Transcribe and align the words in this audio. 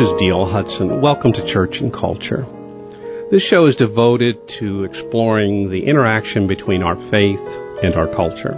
This 0.00 0.08
is 0.08 0.18
Deal 0.18 0.46
Hudson. 0.46 1.02
Welcome 1.02 1.34
to 1.34 1.44
Church 1.44 1.82
and 1.82 1.92
Culture. 1.92 2.46
This 3.30 3.42
show 3.42 3.66
is 3.66 3.76
devoted 3.76 4.48
to 4.48 4.84
exploring 4.84 5.68
the 5.68 5.84
interaction 5.84 6.46
between 6.46 6.82
our 6.82 6.96
faith 6.96 7.46
and 7.82 7.94
our 7.94 8.08
culture. 8.08 8.56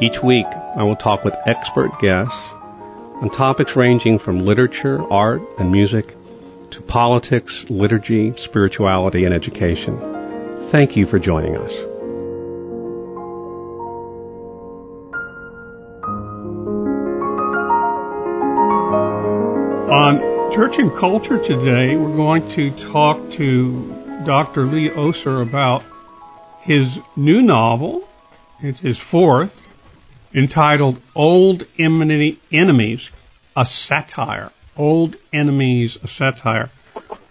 Each 0.00 0.20
week, 0.20 0.46
I 0.46 0.82
will 0.82 0.96
talk 0.96 1.22
with 1.24 1.36
expert 1.46 2.00
guests 2.00 2.36
on 3.22 3.30
topics 3.30 3.76
ranging 3.76 4.18
from 4.18 4.44
literature, 4.44 5.00
art, 5.12 5.42
and 5.60 5.70
music 5.70 6.12
to 6.70 6.82
politics, 6.82 7.64
liturgy, 7.70 8.36
spirituality, 8.36 9.26
and 9.26 9.32
education. 9.32 9.96
Thank 10.70 10.96
you 10.96 11.06
for 11.06 11.20
joining 11.20 11.56
us. 11.56 11.93
Church 20.54 20.78
and 20.78 20.94
Culture 20.94 21.38
today, 21.38 21.96
we're 21.96 22.14
going 22.14 22.48
to 22.50 22.70
talk 22.70 23.32
to 23.32 24.22
Dr. 24.24 24.66
Lee 24.66 24.88
Oser 24.88 25.42
about 25.42 25.82
his 26.60 26.96
new 27.16 27.42
novel. 27.42 28.08
It's 28.60 28.78
his 28.78 28.96
fourth, 28.96 29.60
entitled 30.32 31.00
Old 31.12 31.64
Enemies, 31.76 33.10
a 33.56 33.66
Satire. 33.66 34.52
Old 34.76 35.16
Enemies, 35.32 35.98
a 36.04 36.06
Satire, 36.06 36.70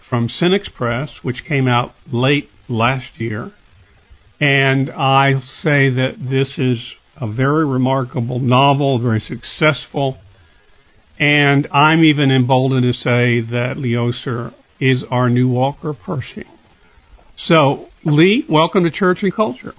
from 0.00 0.28
Synex 0.28 0.70
Press, 0.70 1.24
which 1.24 1.46
came 1.46 1.66
out 1.66 1.94
late 2.12 2.50
last 2.68 3.18
year. 3.18 3.50
And 4.38 4.90
I 4.90 5.40
say 5.40 5.88
that 5.88 6.16
this 6.18 6.58
is 6.58 6.94
a 7.16 7.26
very 7.26 7.64
remarkable 7.64 8.38
novel, 8.38 8.98
very 8.98 9.22
successful 9.22 10.18
and 11.18 11.66
I'm 11.70 12.04
even 12.04 12.30
emboldened 12.30 12.82
to 12.82 12.92
say 12.92 13.40
that 13.40 13.76
Lee 13.76 13.96
Oser 13.96 14.52
is 14.80 15.04
our 15.04 15.30
new 15.30 15.48
Walker 15.48 15.92
Percy. 15.92 16.44
So, 17.36 17.88
Lee, 18.04 18.44
welcome 18.48 18.84
to 18.84 18.90
Church 18.90 19.22
and 19.22 19.32
Culture. 19.32 19.74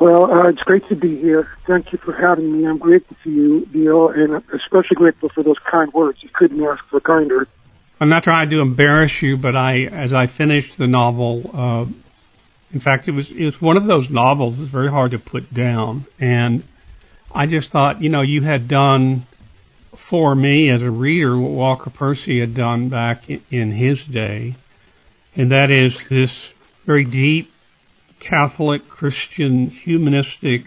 Well, 0.00 0.32
uh, 0.32 0.48
it's 0.48 0.62
great 0.62 0.88
to 0.88 0.96
be 0.96 1.16
here. 1.20 1.48
Thank 1.66 1.92
you 1.92 1.98
for 1.98 2.12
having 2.12 2.50
me. 2.50 2.66
I'm 2.66 2.78
grateful 2.78 3.16
to 3.22 3.30
you, 3.30 3.66
Deal, 3.66 4.08
and 4.08 4.42
especially 4.52 4.96
grateful 4.96 5.28
for 5.28 5.44
those 5.44 5.58
kind 5.58 5.92
words. 5.92 6.22
You 6.22 6.28
couldn't 6.32 6.62
ask 6.62 6.82
for 6.86 7.00
kinder. 7.00 7.46
I'm 8.00 8.08
not 8.08 8.24
trying 8.24 8.50
to 8.50 8.60
embarrass 8.60 9.22
you, 9.22 9.36
but 9.36 9.54
I, 9.54 9.82
as 9.82 10.12
I 10.12 10.26
finished 10.26 10.76
the 10.76 10.88
novel, 10.88 11.50
uh, 11.54 11.86
in 12.72 12.80
fact, 12.80 13.06
it 13.06 13.12
was 13.12 13.30
it 13.30 13.44
was 13.44 13.60
one 13.60 13.76
of 13.76 13.86
those 13.86 14.10
novels 14.10 14.56
that's 14.56 14.70
very 14.70 14.90
hard 14.90 15.12
to 15.12 15.18
put 15.18 15.52
down, 15.54 16.06
and 16.18 16.64
I 17.32 17.46
just 17.46 17.70
thought, 17.70 18.02
you 18.02 18.08
know, 18.08 18.22
you 18.22 18.40
had 18.40 18.66
done 18.66 19.26
for 19.96 20.34
me 20.34 20.70
as 20.70 20.82
a 20.82 20.90
reader 20.90 21.36
what 21.36 21.50
Walker 21.50 21.90
Percy 21.90 22.40
had 22.40 22.54
done 22.54 22.88
back 22.88 23.28
in 23.28 23.70
his 23.70 24.04
day, 24.04 24.54
and 25.36 25.50
that 25.50 25.70
is 25.70 26.08
this 26.08 26.50
very 26.84 27.04
deep 27.04 27.52
Catholic 28.20 28.88
Christian 28.88 29.68
humanistic 29.68 30.66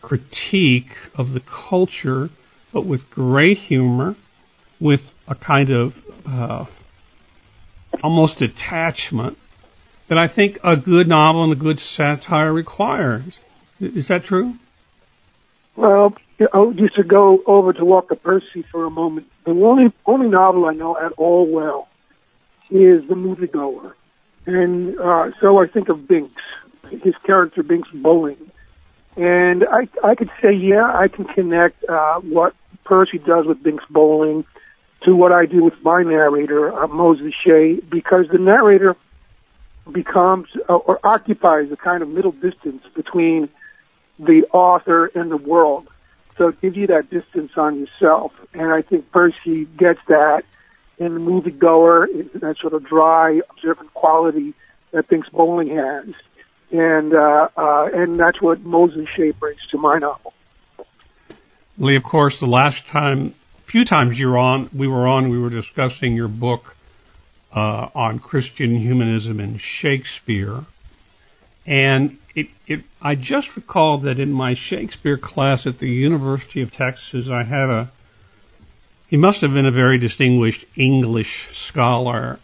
critique 0.00 0.96
of 1.14 1.32
the 1.32 1.40
culture, 1.40 2.30
but 2.72 2.84
with 2.84 3.10
great 3.10 3.58
humor, 3.58 4.16
with 4.80 5.04
a 5.28 5.34
kind 5.34 5.70
of 5.70 6.04
uh, 6.26 6.64
almost 8.02 8.42
attachment 8.42 9.38
that 10.08 10.18
I 10.18 10.28
think 10.28 10.58
a 10.64 10.76
good 10.76 11.08
novel 11.08 11.44
and 11.44 11.52
a 11.52 11.56
good 11.56 11.78
satire 11.78 12.52
requires. 12.52 13.38
Is 13.80 14.08
that 14.08 14.24
true? 14.24 14.54
Well, 15.76 16.14
oh, 16.52 16.72
just 16.72 16.96
to 16.96 17.02
go 17.02 17.42
over 17.46 17.72
to 17.72 17.84
Walker 17.84 18.14
Percy 18.14 18.62
for 18.62 18.84
a 18.84 18.90
moment. 18.90 19.26
The 19.44 19.52
only 19.52 19.92
only 20.06 20.28
novel 20.28 20.66
I 20.66 20.74
know 20.74 20.96
at 20.96 21.12
all 21.12 21.46
well 21.46 21.88
is 22.70 23.06
The 23.06 23.14
Moviegoer, 23.14 23.92
and 24.46 24.98
uh, 24.98 25.30
so 25.40 25.58
I 25.62 25.66
think 25.66 25.88
of 25.88 25.98
Binx, 26.00 26.30
his 27.02 27.14
character 27.24 27.62
Binx 27.62 27.84
Bolling, 27.92 28.50
and 29.16 29.64
I 29.64 29.88
I 30.02 30.14
could 30.14 30.30
say 30.40 30.52
yeah 30.52 30.90
I 30.96 31.08
can 31.08 31.24
connect 31.24 31.84
uh, 31.84 32.20
what 32.20 32.54
Percy 32.84 33.18
does 33.18 33.46
with 33.46 33.62
Binx 33.62 33.80
Bolling 33.90 34.44
to 35.02 35.14
what 35.14 35.32
I 35.32 35.46
do 35.46 35.64
with 35.64 35.82
my 35.82 36.02
narrator 36.02 36.72
uh, 36.72 36.86
Moses 36.86 37.34
Shea 37.44 37.80
because 37.80 38.28
the 38.28 38.38
narrator 38.38 38.96
becomes 39.90 40.48
uh, 40.68 40.74
or 40.74 41.00
occupies 41.04 41.70
a 41.72 41.76
kind 41.76 42.02
of 42.02 42.08
middle 42.08 42.32
distance 42.32 42.84
between 42.94 43.48
the 44.18 44.44
author 44.52 45.06
and 45.06 45.30
the 45.30 45.36
world. 45.36 45.88
So 46.38 46.48
it 46.48 46.60
gives 46.60 46.76
you 46.76 46.86
that 46.88 47.10
distance 47.10 47.52
on 47.56 47.78
yourself. 47.78 48.32
And 48.54 48.72
I 48.72 48.82
think 48.82 49.10
Percy 49.12 49.64
gets 49.64 50.00
that 50.08 50.44
in 50.98 51.14
the 51.14 51.20
moviegoer, 51.20 52.32
that 52.40 52.56
sort 52.58 52.74
of 52.74 52.84
dry, 52.84 53.40
observant 53.50 53.92
quality 53.94 54.54
that 54.92 55.08
Binx 55.08 55.30
Bolling 55.30 55.68
has. 55.68 56.14
And, 56.70 57.14
uh, 57.14 57.48
uh, 57.56 57.88
and 57.92 58.18
that's 58.18 58.40
what 58.40 58.60
Moses 58.60 59.06
Shea 59.14 59.32
brings 59.32 59.60
to 59.70 59.78
my 59.78 59.98
novel. 59.98 60.32
Lee, 61.78 61.96
of 61.96 62.02
course, 62.02 62.40
the 62.40 62.46
last 62.46 62.86
time, 62.88 63.34
few 63.64 63.84
times 63.84 64.18
you 64.18 64.28
were 64.28 64.38
on, 64.38 64.70
we 64.74 64.86
were 64.86 65.06
on, 65.06 65.28
we 65.28 65.38
were 65.38 65.50
discussing 65.50 66.14
your 66.14 66.28
book, 66.28 66.76
uh, 67.54 67.88
on 67.94 68.18
Christian 68.18 68.76
humanism 68.76 69.40
and 69.40 69.60
Shakespeare. 69.60 70.64
And 71.66 72.18
it, 72.34 72.48
it, 72.66 72.82
I 73.00 73.14
just 73.14 73.56
recall 73.56 73.98
that 73.98 74.18
in 74.18 74.32
my 74.32 74.54
Shakespeare 74.54 75.18
class 75.18 75.66
at 75.66 75.78
the 75.78 75.88
University 75.88 76.62
of 76.62 76.72
Texas, 76.72 77.28
I 77.28 77.44
had 77.44 77.70
a, 77.70 77.90
he 79.08 79.16
must 79.16 79.42
have 79.42 79.52
been 79.52 79.66
a 79.66 79.70
very 79.70 79.98
distinguished 79.98 80.64
English 80.74 81.48
scholar. 81.56 82.40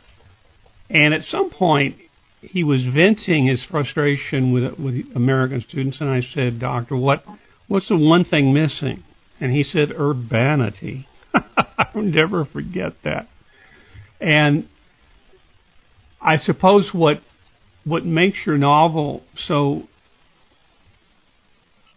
And 0.90 1.14
at 1.14 1.24
some 1.24 1.50
point, 1.50 1.96
he 2.42 2.62
was 2.64 2.84
venting 2.84 3.46
his 3.46 3.62
frustration 3.62 4.52
with, 4.52 4.78
with 4.78 5.16
American 5.16 5.60
students. 5.62 6.00
And 6.00 6.10
I 6.10 6.20
said, 6.20 6.58
Doctor, 6.58 6.96
what, 6.96 7.24
what's 7.66 7.88
the 7.88 7.96
one 7.96 8.24
thing 8.24 8.52
missing? 8.52 9.02
And 9.40 9.52
he 9.52 9.62
said, 9.62 9.92
urbanity. 9.92 11.06
I'll 11.34 12.02
never 12.02 12.44
forget 12.44 13.00
that. 13.02 13.28
And 14.20 14.68
I 16.20 16.36
suppose 16.36 16.92
what 16.92 17.22
what 17.88 18.04
makes 18.04 18.44
your 18.46 18.58
novel 18.58 19.24
so 19.34 19.88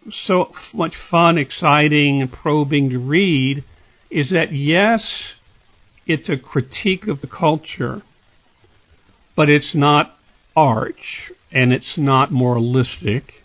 so 0.09 0.51
much 0.73 0.95
fun, 0.95 1.37
exciting, 1.37 2.21
and 2.21 2.31
probing 2.31 2.89
to 2.89 2.99
read 2.99 3.63
is 4.09 4.31
that 4.31 4.51
yes, 4.51 5.35
it's 6.07 6.29
a 6.29 6.37
critique 6.37 7.07
of 7.07 7.21
the 7.21 7.27
culture, 7.27 8.01
but 9.35 9.49
it's 9.49 9.75
not 9.75 10.17
arch, 10.55 11.31
and 11.51 11.71
it's 11.71 11.97
not 11.97 12.31
moralistic, 12.31 13.43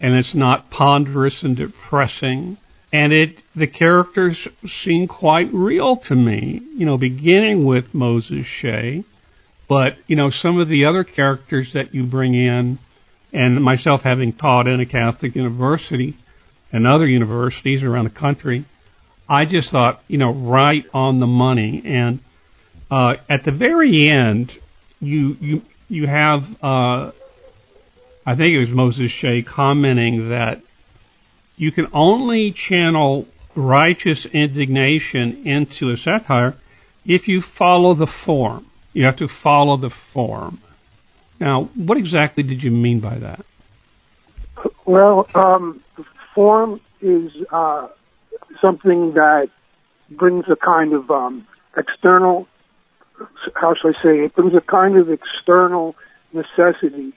and 0.00 0.14
it's 0.14 0.34
not 0.34 0.70
ponderous 0.70 1.42
and 1.42 1.56
depressing, 1.56 2.56
and 2.92 3.12
it 3.12 3.38
the 3.56 3.66
characters 3.66 4.46
seem 4.66 5.08
quite 5.08 5.52
real 5.52 5.96
to 5.96 6.14
me. 6.14 6.62
You 6.76 6.86
know, 6.86 6.96
beginning 6.96 7.64
with 7.64 7.94
Moses 7.94 8.46
Shea, 8.46 9.04
but, 9.68 9.98
you 10.06 10.16
know, 10.16 10.30
some 10.30 10.58
of 10.58 10.68
the 10.68 10.86
other 10.86 11.04
characters 11.04 11.74
that 11.74 11.94
you 11.94 12.04
bring 12.04 12.34
in, 12.34 12.78
and 13.32 13.62
myself 13.62 14.02
having 14.02 14.32
taught 14.32 14.66
in 14.66 14.80
a 14.80 14.86
Catholic 14.86 15.36
university 15.36 16.16
and 16.72 16.86
other 16.86 17.06
universities 17.06 17.82
around 17.82 18.04
the 18.04 18.10
country, 18.10 18.64
I 19.28 19.44
just 19.44 19.70
thought, 19.70 20.02
you 20.08 20.16
know, 20.16 20.32
right 20.32 20.86
on 20.94 21.18
the 21.18 21.26
money. 21.26 21.82
And 21.84 22.20
uh, 22.90 23.16
at 23.28 23.44
the 23.44 23.50
very 23.50 24.08
end, 24.08 24.56
you 25.00 25.36
you 25.40 25.62
you 25.90 26.06
have, 26.06 26.64
uh, 26.64 27.12
I 28.24 28.34
think 28.34 28.54
it 28.54 28.58
was 28.58 28.70
Moses 28.70 29.10
Shea 29.10 29.42
commenting 29.42 30.30
that 30.30 30.62
you 31.56 31.72
can 31.72 31.88
only 31.92 32.52
channel 32.52 33.26
righteous 33.54 34.24
indignation 34.24 35.46
into 35.46 35.90
a 35.90 35.96
satire 35.96 36.56
if 37.04 37.28
you 37.28 37.42
follow 37.42 37.94
the 37.94 38.06
form. 38.06 38.64
You 38.98 39.04
have 39.04 39.18
to 39.18 39.28
follow 39.28 39.76
the 39.76 39.90
form. 39.90 40.60
Now, 41.38 41.70
what 41.76 41.98
exactly 41.98 42.42
did 42.42 42.64
you 42.64 42.72
mean 42.72 42.98
by 42.98 43.18
that? 43.18 43.46
Well, 44.86 45.28
um, 45.36 45.84
form 46.34 46.80
is 47.00 47.30
uh, 47.52 47.86
something 48.60 49.14
that 49.14 49.50
brings 50.10 50.46
a 50.48 50.56
kind 50.56 50.94
of 50.94 51.12
um, 51.12 51.46
external, 51.76 52.48
how 53.54 53.76
should 53.76 53.94
I 53.94 54.02
say, 54.02 54.24
it 54.24 54.34
brings 54.34 54.54
a 54.54 54.60
kind 54.60 54.96
of 54.96 55.08
external 55.12 55.94
necessity 56.32 57.12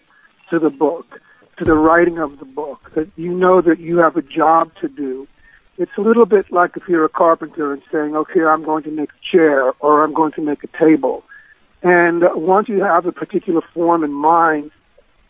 to 0.51 0.59
the 0.59 0.69
book, 0.69 1.19
to 1.57 1.65
the 1.65 1.73
writing 1.73 2.19
of 2.19 2.37
the 2.37 2.45
book, 2.45 2.91
that 2.93 3.09
you 3.15 3.33
know 3.33 3.59
that 3.59 3.79
you 3.79 3.97
have 3.97 4.17
a 4.17 4.21
job 4.21 4.69
to 4.81 4.87
do. 4.87 5.27
It's 5.79 5.97
a 5.97 6.01
little 6.01 6.27
bit 6.27 6.51
like 6.51 6.77
if 6.77 6.87
you're 6.87 7.05
a 7.05 7.09
carpenter 7.09 7.73
and 7.73 7.81
saying, 7.91 8.15
okay, 8.15 8.43
I'm 8.43 8.63
going 8.63 8.83
to 8.83 8.91
make 8.91 9.09
a 9.09 9.35
chair 9.35 9.71
or 9.79 10.03
I'm 10.03 10.13
going 10.13 10.33
to 10.33 10.43
make 10.43 10.63
a 10.63 10.67
table. 10.77 11.23
And 11.83 12.23
once 12.35 12.69
you 12.69 12.83
have 12.83 13.05
a 13.05 13.11
particular 13.11 13.61
form 13.73 14.03
in 14.03 14.13
mind, 14.13 14.71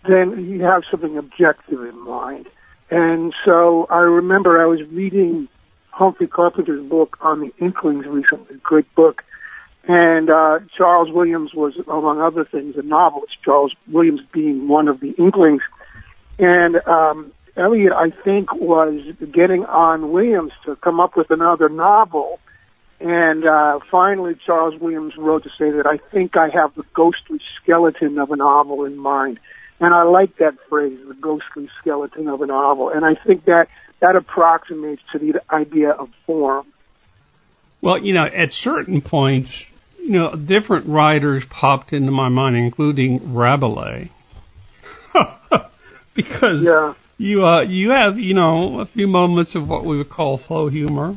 then 0.08 0.50
you 0.50 0.64
have 0.64 0.84
something 0.90 1.18
objective 1.18 1.82
in 1.84 2.00
mind. 2.04 2.48
And 2.90 3.34
so 3.46 3.88
I 3.90 4.00
remember 4.00 4.62
I 4.62 4.66
was 4.66 4.82
reading 4.90 5.48
Humphrey 5.92 6.28
Carpenter's 6.28 6.84
book 6.88 7.18
on 7.22 7.40
the 7.40 7.54
Inklings 7.60 8.06
recently, 8.06 8.56
a 8.56 8.60
great 8.60 8.94
book. 8.96 9.24
And 9.88 10.30
uh, 10.30 10.60
Charles 10.78 11.12
Williams 11.12 11.54
was, 11.54 11.74
among 11.88 12.22
other 12.22 12.46
things, 12.46 12.76
a 12.78 12.82
novelist. 12.82 13.38
Charles 13.44 13.74
Williams 13.88 14.22
being 14.32 14.68
one 14.68 14.88
of 14.88 15.00
the 15.00 15.12
Inklings, 15.12 15.64
and 16.38 16.76
um, 16.88 17.32
Eliot, 17.58 17.92
I 17.94 18.10
think, 18.10 18.54
was 18.54 19.02
getting 19.32 19.66
on 19.66 20.12
Williams 20.12 20.54
to 20.66 20.76
come 20.78 21.00
up 21.00 21.16
with 21.18 21.32
another 21.32 21.70
novel. 21.70 22.40
And 23.02 23.46
uh, 23.46 23.80
finally, 23.90 24.36
Charles 24.46 24.80
Williams 24.80 25.18
wrote 25.18 25.44
to 25.44 25.50
say 25.58 25.72
that 25.72 25.88
I 25.88 25.98
think 25.98 26.38
I 26.38 26.50
have 26.50 26.76
the 26.76 26.86
ghostly 26.94 27.40
skeleton 27.56 28.20
of 28.20 28.32
a 28.32 28.36
novel 28.36 28.86
in 28.86 28.96
mind. 28.96 29.40
And 29.80 29.94
I 29.94 30.04
like 30.04 30.38
that 30.38 30.56
phrase, 30.70 31.00
the 31.08 31.16
ghostly 31.16 31.68
skeleton 31.80 32.28
of 32.28 32.44
a 32.44 32.46
novel. 32.46 32.90
And 32.90 33.04
I 33.04 33.16
think 33.16 33.46
that 33.46 33.70
that 34.02 34.16
approximates 34.16 35.02
to 35.14 35.20
the 35.20 35.42
idea 35.50 35.90
of 35.90 36.10
form. 36.28 36.68
Well, 37.82 37.98
you 37.98 38.14
know, 38.14 38.26
at 38.26 38.54
certain 38.54 39.02
points, 39.02 39.66
you 40.00 40.12
know, 40.12 40.36
different 40.36 40.86
writers 40.86 41.44
popped 41.46 41.94
into 41.94 42.12
my 42.12 42.30
mind, 42.30 42.56
including 42.56 43.34
Rabelais. 43.34 44.10
because 46.14 46.64
yeah. 46.64 46.94
you 47.18 47.46
uh, 47.46 47.62
you 47.62 47.90
have 47.90 48.20
you 48.20 48.34
know 48.34 48.80
a 48.80 48.86
few 48.86 49.08
moments 49.08 49.56
of 49.56 49.68
what 49.68 49.84
we 49.84 49.98
would 49.98 50.10
call 50.10 50.38
flow 50.38 50.68
humor, 50.70 51.16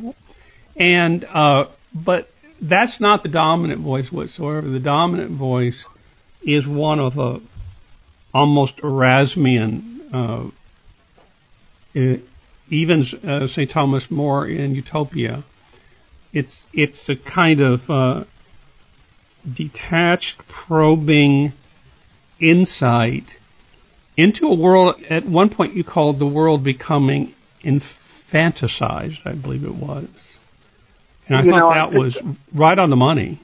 and 0.76 1.24
uh, 1.24 1.66
but 1.94 2.30
that's 2.60 3.00
not 3.00 3.22
the 3.22 3.28
dominant 3.28 3.80
voice 3.80 4.10
whatsoever. 4.10 4.68
The 4.68 4.80
dominant 4.80 5.30
voice 5.30 5.84
is 6.42 6.66
one 6.66 7.00
of 7.00 7.18
a 7.18 7.40
almost 8.32 8.78
Erasmian, 8.78 10.52
uh, 11.94 12.18
even 12.70 13.04
uh, 13.28 13.46
St. 13.46 13.70
Thomas 13.70 14.10
More 14.10 14.46
in 14.46 14.74
Utopia. 14.74 15.42
It's 16.32 16.62
it's 16.72 17.08
a 17.08 17.16
kind 17.16 17.60
of 17.60 17.88
uh, 17.88 18.24
detached, 19.52 20.38
probing 20.48 21.52
insight 22.40 23.38
into 24.16 24.48
a 24.48 24.54
world. 24.54 25.02
At 25.08 25.24
one 25.24 25.50
point, 25.50 25.74
you 25.74 25.84
called 25.84 26.18
the 26.18 26.26
world 26.26 26.64
becoming 26.64 27.34
infanticized. 27.62 29.20
I 29.24 29.32
believe 29.32 29.64
it 29.64 29.74
was, 29.74 30.08
and 31.28 31.38
I 31.38 31.42
you 31.42 31.50
thought 31.50 31.58
know, 31.58 31.90
that 31.90 31.96
I 31.96 31.98
was 31.98 32.18
right 32.52 32.78
on 32.78 32.90
the 32.90 32.96
money. 32.96 33.38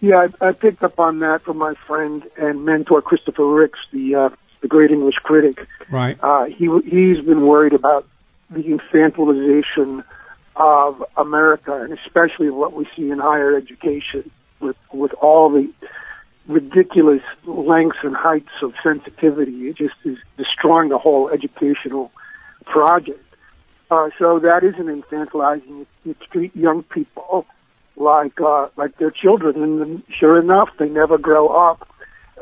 Yeah, 0.00 0.28
I, 0.40 0.48
I 0.48 0.52
picked 0.52 0.82
up 0.82 1.00
on 1.00 1.20
that 1.20 1.42
from 1.42 1.56
my 1.58 1.74
friend 1.86 2.22
and 2.36 2.64
mentor 2.64 3.00
Christopher 3.02 3.46
Ricks, 3.46 3.78
the 3.92 4.14
uh, 4.14 4.28
the 4.60 4.68
great 4.68 4.90
English 4.90 5.16
critic. 5.16 5.66
Right. 5.90 6.18
Uh, 6.22 6.44
he 6.44 6.68
he's 6.84 7.24
been 7.24 7.46
worried 7.46 7.72
about 7.72 8.06
the 8.50 8.62
infantilization 8.62 10.04
of 10.54 11.04
America, 11.16 11.82
and 11.82 11.92
especially 11.92 12.50
what 12.50 12.72
we 12.72 12.86
see 12.96 13.10
in 13.10 13.18
higher 13.18 13.56
education, 13.56 14.30
with 14.60 14.76
with 14.92 15.12
all 15.14 15.50
the 15.50 15.70
ridiculous 16.46 17.22
lengths 17.44 17.98
and 18.02 18.14
heights 18.14 18.52
of 18.62 18.74
sensitivity. 18.82 19.68
It 19.68 19.76
just 19.76 19.94
is 20.04 20.18
destroying 20.36 20.90
the 20.90 20.98
whole 20.98 21.28
educational 21.30 22.12
project. 22.66 23.22
Uh, 23.90 24.10
so 24.18 24.40
that 24.40 24.64
is 24.64 24.74
an 24.78 24.86
infantilizing. 24.86 25.86
You 26.04 26.14
treat 26.32 26.56
young 26.56 26.82
people 26.82 27.46
like 27.96 28.40
uh, 28.40 28.68
like 28.76 28.98
their 28.98 29.10
children, 29.10 29.62
and 29.62 30.02
sure 30.18 30.40
enough, 30.40 30.70
they 30.78 30.88
never 30.88 31.18
grow 31.18 31.48
up. 31.48 31.88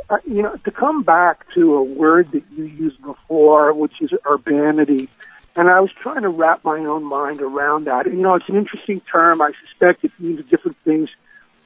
Uh, 0.09 0.17
you 0.27 0.43
know, 0.43 0.57
to 0.65 0.71
come 0.71 1.03
back 1.03 1.47
to 1.55 1.75
a 1.75 1.83
word 1.83 2.33
that 2.33 2.43
you 2.57 2.65
used 2.65 3.01
before, 3.03 3.73
which 3.73 4.01
is 4.01 4.11
urbanity, 4.27 5.09
and 5.55 5.69
I 5.69 5.81
was 5.81 5.91
trying 5.93 6.23
to 6.23 6.29
wrap 6.29 6.65
my 6.65 6.79
own 6.79 7.05
mind 7.05 7.43
around 7.43 7.85
that. 7.85 8.07
You 8.07 8.13
know, 8.13 8.35
it's 8.35 8.49
an 8.49 8.57
interesting 8.57 9.01
term. 9.01 9.41
I 9.41 9.53
suspect 9.67 10.05
it 10.05 10.13
means 10.19 10.45
different 10.47 10.79
things 10.85 11.11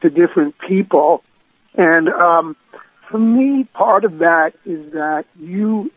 to 0.02 0.10
different 0.10 0.56
people, 0.58 1.22
and 1.74 2.08
um, 2.08 2.56
for 3.08 3.18
me, 3.18 3.64
part 3.64 4.04
of 4.04 4.18
that 4.18 4.54
is 4.66 4.92
that 4.92 5.24
you 5.38 5.92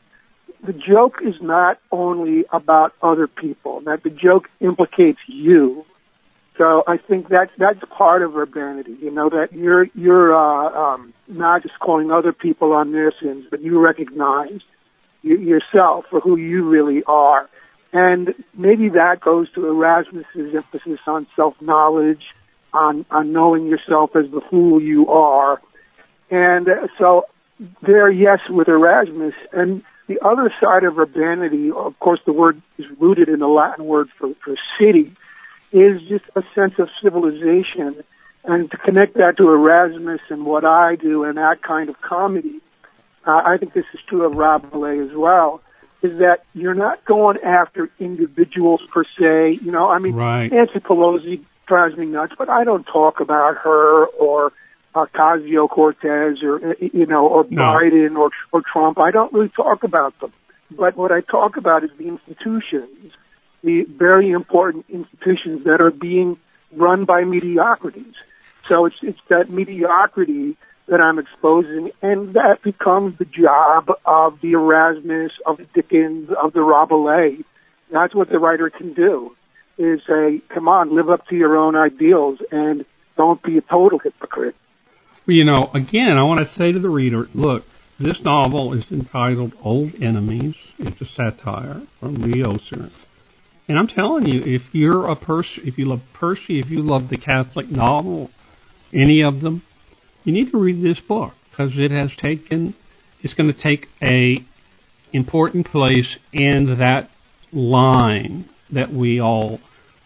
the 0.63 0.73
joke 0.73 1.19
is 1.23 1.41
not 1.41 1.79
only 1.91 2.45
about 2.51 2.93
other 3.01 3.27
people, 3.27 3.81
that 3.81 4.03
the 4.03 4.09
joke 4.09 4.49
implicates 4.59 5.19
you. 5.27 5.85
So 6.57 6.83
I 6.85 6.97
think 6.97 7.29
that's 7.29 7.51
that's 7.57 7.79
part 7.89 8.21
of 8.21 8.35
urbanity. 8.35 8.95
You 9.01 9.09
know 9.09 9.29
that 9.29 9.53
you're 9.53 9.85
you're 9.95 10.35
uh, 10.35 10.93
um, 10.93 11.13
not 11.27 11.63
just 11.63 11.79
calling 11.79 12.11
other 12.11 12.33
people 12.33 12.73
on 12.73 12.91
their 12.91 13.11
sins, 13.19 13.45
but 13.49 13.61
you 13.61 13.79
recognize 13.79 14.59
you, 15.23 15.37
yourself 15.37 16.05
for 16.09 16.19
who 16.19 16.35
you 16.35 16.69
really 16.69 17.03
are, 17.05 17.49
and 17.93 18.35
maybe 18.53 18.89
that 18.89 19.21
goes 19.21 19.49
to 19.53 19.65
Erasmus's 19.65 20.53
emphasis 20.53 20.99
on 21.07 21.25
self 21.35 21.59
knowledge, 21.61 22.25
on 22.73 23.05
on 23.09 23.31
knowing 23.31 23.65
yourself 23.67 24.15
as 24.15 24.29
the 24.29 24.41
fool 24.41 24.79
you 24.81 25.07
are, 25.07 25.59
and 26.29 26.67
uh, 26.67 26.87
so 26.99 27.25
there, 27.81 28.09
yes, 28.09 28.47
with 28.49 28.67
Erasmus, 28.67 29.35
and 29.51 29.83
the 30.11 30.25
other 30.25 30.53
side 30.59 30.83
of 30.83 30.99
urbanity, 30.99 31.71
of 31.71 31.97
course, 31.99 32.19
the 32.25 32.33
word 32.33 32.61
is 32.77 32.85
rooted 32.99 33.29
in 33.29 33.39
the 33.39 33.47
Latin 33.47 33.85
word 33.85 34.09
for, 34.17 34.33
for 34.43 34.55
city 34.77 35.13
is 35.71 36.01
just 36.01 36.25
a 36.35 36.43
sense 36.53 36.77
of 36.79 36.89
civilization. 37.01 38.03
And 38.43 38.69
to 38.71 38.77
connect 38.77 39.13
that 39.15 39.37
to 39.37 39.49
Erasmus 39.49 40.19
and 40.29 40.45
what 40.45 40.65
I 40.65 40.95
do 40.95 41.23
and 41.23 41.37
that 41.37 41.61
kind 41.61 41.89
of 41.89 42.01
comedy, 42.01 42.59
uh, 43.25 43.41
I 43.45 43.57
think 43.57 43.73
this 43.73 43.85
is 43.93 44.01
true 44.07 44.25
of 44.25 44.33
Rabelais 44.33 44.99
as 44.99 45.15
well, 45.15 45.61
is 46.01 46.17
that 46.17 46.43
you're 46.53 46.73
not 46.73 47.05
going 47.05 47.37
after 47.41 47.89
individuals 47.99 48.81
per 48.91 49.03
se. 49.17 49.59
You 49.63 49.71
know, 49.71 49.89
I 49.89 49.99
mean, 49.99 50.15
right. 50.15 50.51
Nancy 50.51 50.79
Pelosi 50.79 51.41
drives 51.67 51.95
me 51.95 52.07
nuts, 52.07 52.33
but 52.37 52.49
I 52.49 52.65
don't 52.65 52.85
talk 52.85 53.21
about 53.21 53.57
her 53.59 54.07
or 54.07 54.51
Ocasio 54.93 55.69
Cortez 55.69 56.43
or, 56.43 56.71
uh, 56.71 56.73
you 56.79 57.05
know, 57.05 57.27
or 57.27 57.45
no. 57.49 57.61
Biden 57.61 58.17
or, 58.17 58.31
or 58.51 58.61
Trump. 58.61 58.99
I 58.99 59.11
don't 59.11 59.31
really 59.33 59.49
talk 59.49 59.83
about 59.83 60.19
them. 60.19 60.33
But 60.69 60.95
what 60.95 61.11
I 61.11 61.21
talk 61.21 61.57
about 61.57 61.83
is 61.83 61.91
the 61.97 62.07
institutions 62.07 63.13
the 63.63 63.83
very 63.83 64.31
important 64.31 64.85
institutions 64.89 65.65
that 65.65 65.81
are 65.81 65.91
being 65.91 66.37
run 66.71 67.05
by 67.05 67.23
mediocrities. 67.23 68.15
So 68.67 68.85
it's, 68.85 68.95
it's 69.01 69.19
that 69.29 69.49
mediocrity 69.49 70.57
that 70.87 70.99
I'm 70.99 71.19
exposing, 71.19 71.91
and 72.01 72.33
that 72.33 72.61
becomes 72.63 73.17
the 73.17 73.25
job 73.25 73.91
of 74.05 74.41
the 74.41 74.53
Erasmus, 74.53 75.31
of 75.45 75.57
the 75.57 75.65
Dickens, 75.73 76.29
of 76.31 76.53
the 76.53 76.61
Rabelais. 76.61 77.43
That's 77.91 78.15
what 78.15 78.29
the 78.29 78.39
writer 78.39 78.69
can 78.69 78.93
do, 78.93 79.35
is 79.77 80.01
say, 80.07 80.41
come 80.49 80.67
on, 80.67 80.95
live 80.95 81.09
up 81.09 81.27
to 81.27 81.35
your 81.35 81.57
own 81.57 81.75
ideals 81.75 82.39
and 82.51 82.85
don't 83.15 83.41
be 83.41 83.57
a 83.57 83.61
total 83.61 83.99
hypocrite. 83.99 84.55
You 85.27 85.43
know, 85.43 85.69
again, 85.73 86.17
I 86.17 86.23
want 86.23 86.39
to 86.39 86.47
say 86.47 86.71
to 86.71 86.79
the 86.79 86.89
reader, 86.89 87.29
look, 87.35 87.65
this 87.99 88.23
novel 88.23 88.73
is 88.73 88.91
entitled 88.91 89.53
Old 89.61 90.01
Enemies. 90.01 90.55
It's 90.79 90.99
a 91.01 91.05
satire 91.05 91.81
from 91.99 92.15
Lee 92.15 92.43
Oser. 92.43 92.89
And 93.67 93.77
I'm 93.77 93.87
telling 93.87 94.25
you, 94.25 94.41
if 94.43 94.73
you're 94.73 95.07
a 95.07 95.15
person, 95.15 95.67
if 95.67 95.77
you 95.77 95.85
love 95.85 96.01
Percy, 96.13 96.59
if 96.59 96.71
you 96.71 96.81
love 96.81 97.09
the 97.09 97.17
Catholic 97.17 97.69
novel, 97.69 98.31
any 98.91 99.21
of 99.21 99.41
them, 99.41 99.61
you 100.23 100.33
need 100.33 100.51
to 100.51 100.57
read 100.57 100.81
this 100.81 100.99
book 100.99 101.35
because 101.49 101.77
it 101.77 101.91
has 101.91 102.15
taken, 102.15 102.73
it's 103.21 103.35
going 103.35 103.51
to 103.51 103.57
take 103.57 103.89
a 104.01 104.43
important 105.13 105.67
place 105.67 106.17
in 106.33 106.77
that 106.77 107.09
line 107.53 108.49
that 108.71 108.89
we 108.89 109.21
all 109.21 109.59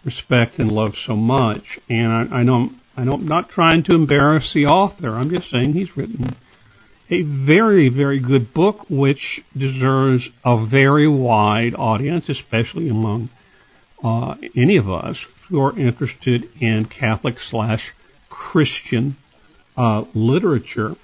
respect 0.04 0.60
and 0.60 0.72
love 0.72 0.98
so 0.98 1.16
much. 1.16 1.80
And 1.90 2.12
I, 2.12 2.40
I 2.40 2.44
know, 2.44 2.72
I 2.98 3.04
know 3.04 3.14
I'm 3.14 3.28
not 3.28 3.50
trying 3.50 3.84
to 3.84 3.96
embarrass 3.96 4.54
the 4.54 4.68
author. 4.68 5.10
I'm 5.10 5.30
just 5.30 5.50
saying 5.50 5.74
he's 5.74 5.98
written 5.98 6.36
a 7.10 7.22
very, 7.22 7.90
very 7.90 8.20
good 8.20 8.54
book 8.54 8.90
which 8.90 9.44
deserves 9.56 10.30
a 10.44 10.58
very 10.58 11.08
wide 11.08 11.76
audience, 11.76 12.30
especially 12.30 12.90
among 12.90 13.30
uh, 14.04 14.36
any 14.56 14.78
of 14.78 14.90
us 14.90 15.26
who 15.48 15.62
are 15.62 15.78
interested 15.78 16.50
in 16.60 16.86
Catholic 16.86 17.40
slash 17.40 17.94
Christian 18.30 19.16
uh, 19.78 20.06
literature. 20.14 20.96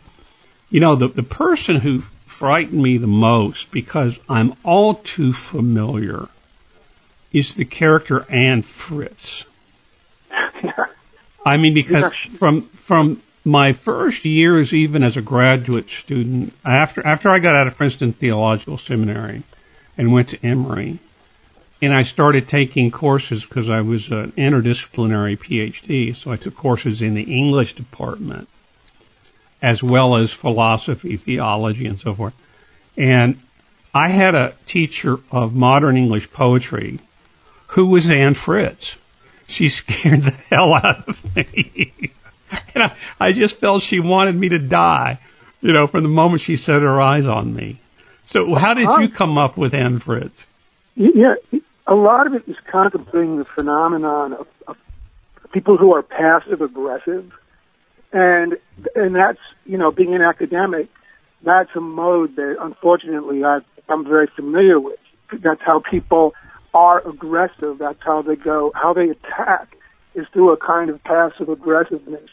You 0.70 0.80
know, 0.80 0.96
the, 0.96 1.08
the 1.08 1.24
person 1.24 1.76
who 1.76 2.02
frightened 2.26 2.82
me 2.82 2.98
the 2.98 3.08
most 3.08 3.72
because 3.72 4.18
I'm 4.28 4.54
all 4.64 4.96
too 4.96 5.34
familiar 5.34 6.28
is 7.32 7.54
the 7.54 7.66
character 7.66 8.26
Anne 8.28 8.64
Fritz. 8.64 9.46
I 11.46 11.58
mean, 11.58 11.74
because 11.74 12.12
from 12.38 12.64
from 12.64 13.22
my 13.44 13.74
first 13.74 14.26
years, 14.26 14.74
even 14.74 15.04
as 15.04 15.18
a 15.18 15.22
graduate 15.22 15.90
student, 15.90 16.54
after 16.64 17.06
after 17.06 17.30
I 17.30 17.40
got 17.40 17.56
out 17.56 17.68
of 17.68 17.78
Princeton 17.78 18.14
Theological 18.14 18.78
Seminary 18.78 19.44
and 19.98 20.14
went 20.14 20.30
to 20.30 20.46
Emory, 20.46 21.00
and 21.82 21.94
I 21.94 22.04
started 22.04 22.48
taking 22.48 22.92
courses 22.92 23.44
because 23.44 23.70
I 23.70 23.82
was 23.82 24.10
an 24.10 24.34
interdisciplinary 24.34 25.38
PhD. 25.38 26.16
So 26.16 26.32
I 26.32 26.38
took 26.38 26.56
courses 26.56 27.02
in 27.02 27.16
the 27.16 27.24
English 27.24 27.76
department 27.76 28.48
as 29.62 29.84
well 29.84 30.18
as 30.18 30.32
philosophy, 30.32 31.18
theology, 31.18 31.86
and 31.86 32.00
so 32.00 32.14
forth. 32.14 32.34
And 32.98 33.40
I 33.94 34.10
had 34.10 34.36
a 34.36 34.54
teacher 34.66 35.20
of 35.32 35.56
modern 35.56 35.98
English 35.98 36.32
poetry 36.32 37.00
who 37.68 37.88
was 37.88 38.10
Anne 38.10 38.34
Fritz. 38.34 38.96
She 39.51 39.70
scared 39.70 40.24
the 40.24 40.31
hell 40.31 40.74
out 40.74 41.08
of 41.08 41.36
me. 41.36 41.91
and 42.74 42.84
I, 42.84 42.96
I 43.20 43.31
just 43.34 43.58
felt 43.58 43.84
she 43.84 44.00
wanted 44.00 44.36
me 44.36 44.50
to 44.50 44.60
die, 44.60 45.20
you 45.62 45.74
know, 45.74 45.88
from 45.88 46.03
the 46.03 46.10
moment 46.10 46.41
she 46.41 46.55
set 46.55 46.81
her 46.81 47.01
eyes 47.01 47.27
on 47.27 47.53
me. 47.53 47.79
So 48.25 48.55
how 48.55 48.74
did 48.74 48.89
you 49.00 49.10
come 49.10 49.38
up 49.38 49.58
with 49.58 49.74
Ann 49.74 50.00
Fritz? 50.00 50.43
Yeah, 50.96 51.36
a 51.88 51.96
lot 51.96 52.27
of 52.27 52.34
it 52.34 52.48
is 52.48 52.58
contemplating 52.67 53.38
the 53.38 53.46
phenomenon 53.46 54.34
of, 54.34 54.48
of 54.67 54.77
people 55.51 55.77
who 55.77 55.93
are 55.93 56.01
passive 56.01 56.62
aggressive, 56.62 57.31
and 58.13 58.58
and 58.96 59.15
that's 59.15 59.39
you 59.65 59.77
know 59.77 59.91
being 59.91 60.13
an 60.13 60.22
academic, 60.22 60.88
that's 61.41 61.75
a 61.75 61.81
mode 61.81 62.36
that 62.36 62.58
unfortunately 62.60 63.43
I, 63.43 63.60
I'm 63.89 64.05
very 64.05 64.27
familiar 64.27 64.79
with. 64.79 65.00
That's 65.34 65.62
how 65.62 65.79
people 65.79 66.34
are 66.74 67.08
aggressive. 67.08 67.78
That's 67.80 68.01
how 68.01 68.22
they 68.22 68.36
go. 68.36 68.72
How 68.75 68.94
they 68.94 69.10
attack 69.10 69.78
is 70.16 70.25
through 70.34 70.51
a 70.51 70.58
kind 70.58 70.90
of 70.90 71.04
passive 71.04 71.50
aggressiveness. 71.50 72.30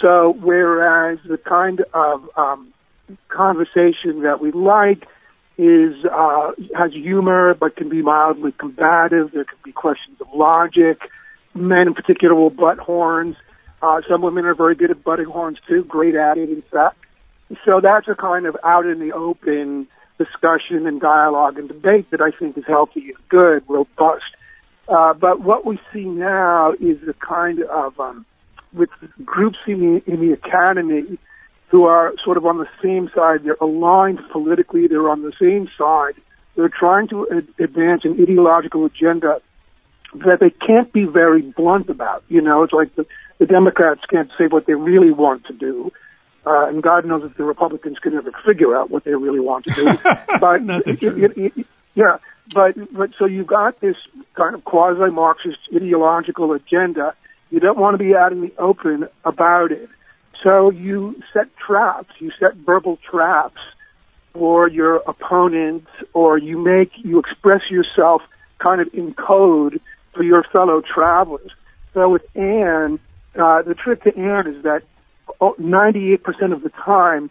So 0.00 0.36
whereas 0.40 1.18
the 1.26 1.38
kind 1.38 1.82
of 1.92 2.28
um, 2.36 2.72
conversation 3.28 4.22
that 4.22 4.40
we 4.40 4.50
like 4.52 5.06
is 5.58 5.94
uh, 6.06 6.52
has 6.74 6.92
humor 6.92 7.54
but 7.54 7.76
can 7.76 7.88
be 7.90 8.00
mildly 8.00 8.52
combative. 8.52 9.32
There 9.32 9.44
can 9.44 9.58
be 9.62 9.72
questions 9.72 10.20
of 10.20 10.28
logic. 10.34 11.00
Men 11.54 11.88
in 11.88 11.94
particular 11.94 12.34
will 12.34 12.50
butt 12.50 12.78
horns. 12.78 13.36
Uh, 13.82 14.00
some 14.08 14.22
women 14.22 14.44
are 14.46 14.54
very 14.54 14.74
good 14.74 14.90
at 14.90 15.02
butting 15.02 15.26
horns 15.26 15.58
too, 15.68 15.84
great 15.84 16.14
at 16.14 16.38
it 16.38 16.48
in 16.48 16.62
fact. 16.62 16.96
So 17.64 17.80
that's 17.80 18.08
a 18.08 18.14
kind 18.14 18.46
of 18.46 18.56
out 18.62 18.86
in 18.86 19.00
the 19.00 19.12
open 19.12 19.88
discussion 20.20 20.86
and 20.86 21.00
dialogue 21.00 21.58
and 21.58 21.66
debate 21.66 22.10
that 22.10 22.20
I 22.20 22.30
think 22.30 22.58
is 22.58 22.64
healthy 22.66 23.08
and 23.08 23.28
good, 23.30 23.64
robust. 23.68 24.30
Uh, 24.86 25.14
but 25.14 25.40
what 25.40 25.64
we 25.64 25.80
see 25.92 26.04
now 26.04 26.74
is 26.78 26.98
a 27.08 27.14
kind 27.14 27.62
of 27.62 27.98
um, 27.98 28.26
with 28.72 28.90
groups 29.24 29.58
in 29.66 29.80
the, 29.80 30.12
in 30.12 30.20
the 30.20 30.32
academy 30.32 31.18
who 31.68 31.84
are 31.84 32.12
sort 32.22 32.36
of 32.36 32.44
on 32.44 32.58
the 32.58 32.68
same 32.82 33.10
side. 33.14 33.44
They're 33.44 33.56
aligned 33.60 34.20
politically. 34.30 34.88
They're 34.88 35.08
on 35.08 35.22
the 35.22 35.32
same 35.40 35.70
side. 35.78 36.16
They're 36.54 36.68
trying 36.68 37.08
to 37.08 37.26
ad- 37.30 37.48
advance 37.58 38.04
an 38.04 38.20
ideological 38.20 38.84
agenda 38.84 39.40
that 40.14 40.40
they 40.40 40.50
can't 40.50 40.92
be 40.92 41.04
very 41.06 41.40
blunt 41.42 41.88
about. 41.88 42.24
You 42.28 42.42
know, 42.42 42.64
it's 42.64 42.72
like 42.72 42.94
the, 42.94 43.06
the 43.38 43.46
Democrats 43.46 44.02
can't 44.10 44.30
say 44.36 44.48
what 44.48 44.66
they 44.66 44.74
really 44.74 45.12
want 45.12 45.46
to 45.46 45.54
do. 45.54 45.92
Uh, 46.46 46.68
and 46.68 46.82
God 46.82 47.04
knows 47.04 47.24
if 47.24 47.36
the 47.36 47.44
Republicans 47.44 47.98
can 47.98 48.14
ever 48.14 48.32
figure 48.46 48.74
out 48.74 48.90
what 48.90 49.04
they 49.04 49.14
really 49.14 49.40
want 49.40 49.64
to 49.64 49.74
do. 49.74 49.84
but 50.40 50.62
it, 50.86 51.02
it, 51.02 51.38
it, 51.38 51.66
yeah, 51.94 52.18
but 52.54 52.92
but 52.92 53.10
so 53.18 53.26
you've 53.26 53.46
got 53.46 53.80
this 53.80 53.96
kind 54.34 54.54
of 54.54 54.64
quasi-Marxist 54.64 55.58
ideological 55.74 56.52
agenda. 56.52 57.14
You 57.50 57.60
don't 57.60 57.78
want 57.78 57.94
to 57.94 57.98
be 57.98 58.14
out 58.14 58.32
in 58.32 58.40
the 58.40 58.52
open 58.58 59.08
about 59.24 59.72
it. 59.72 59.88
So 60.42 60.70
you 60.70 61.22
set 61.32 61.54
traps, 61.56 62.14
you 62.18 62.30
set 62.38 62.54
verbal 62.54 62.96
traps 62.96 63.60
for 64.32 64.68
your 64.68 64.96
opponent, 64.96 65.86
or 66.14 66.38
you 66.38 66.58
make, 66.58 66.92
you 66.96 67.18
express 67.18 67.68
yourself 67.70 68.22
kind 68.58 68.80
of 68.80 68.94
in 68.94 69.12
code 69.12 69.80
for 70.14 70.22
your 70.22 70.44
fellow 70.44 70.80
travelers. 70.80 71.50
So 71.94 72.08
with 72.08 72.24
Ann, 72.36 73.00
uh, 73.34 73.62
the 73.62 73.74
trick 73.74 74.04
to 74.04 74.16
Ann 74.16 74.46
is 74.46 74.62
that 74.62 74.82
98% 75.40 76.52
of 76.52 76.62
the 76.62 76.70
time 76.70 77.30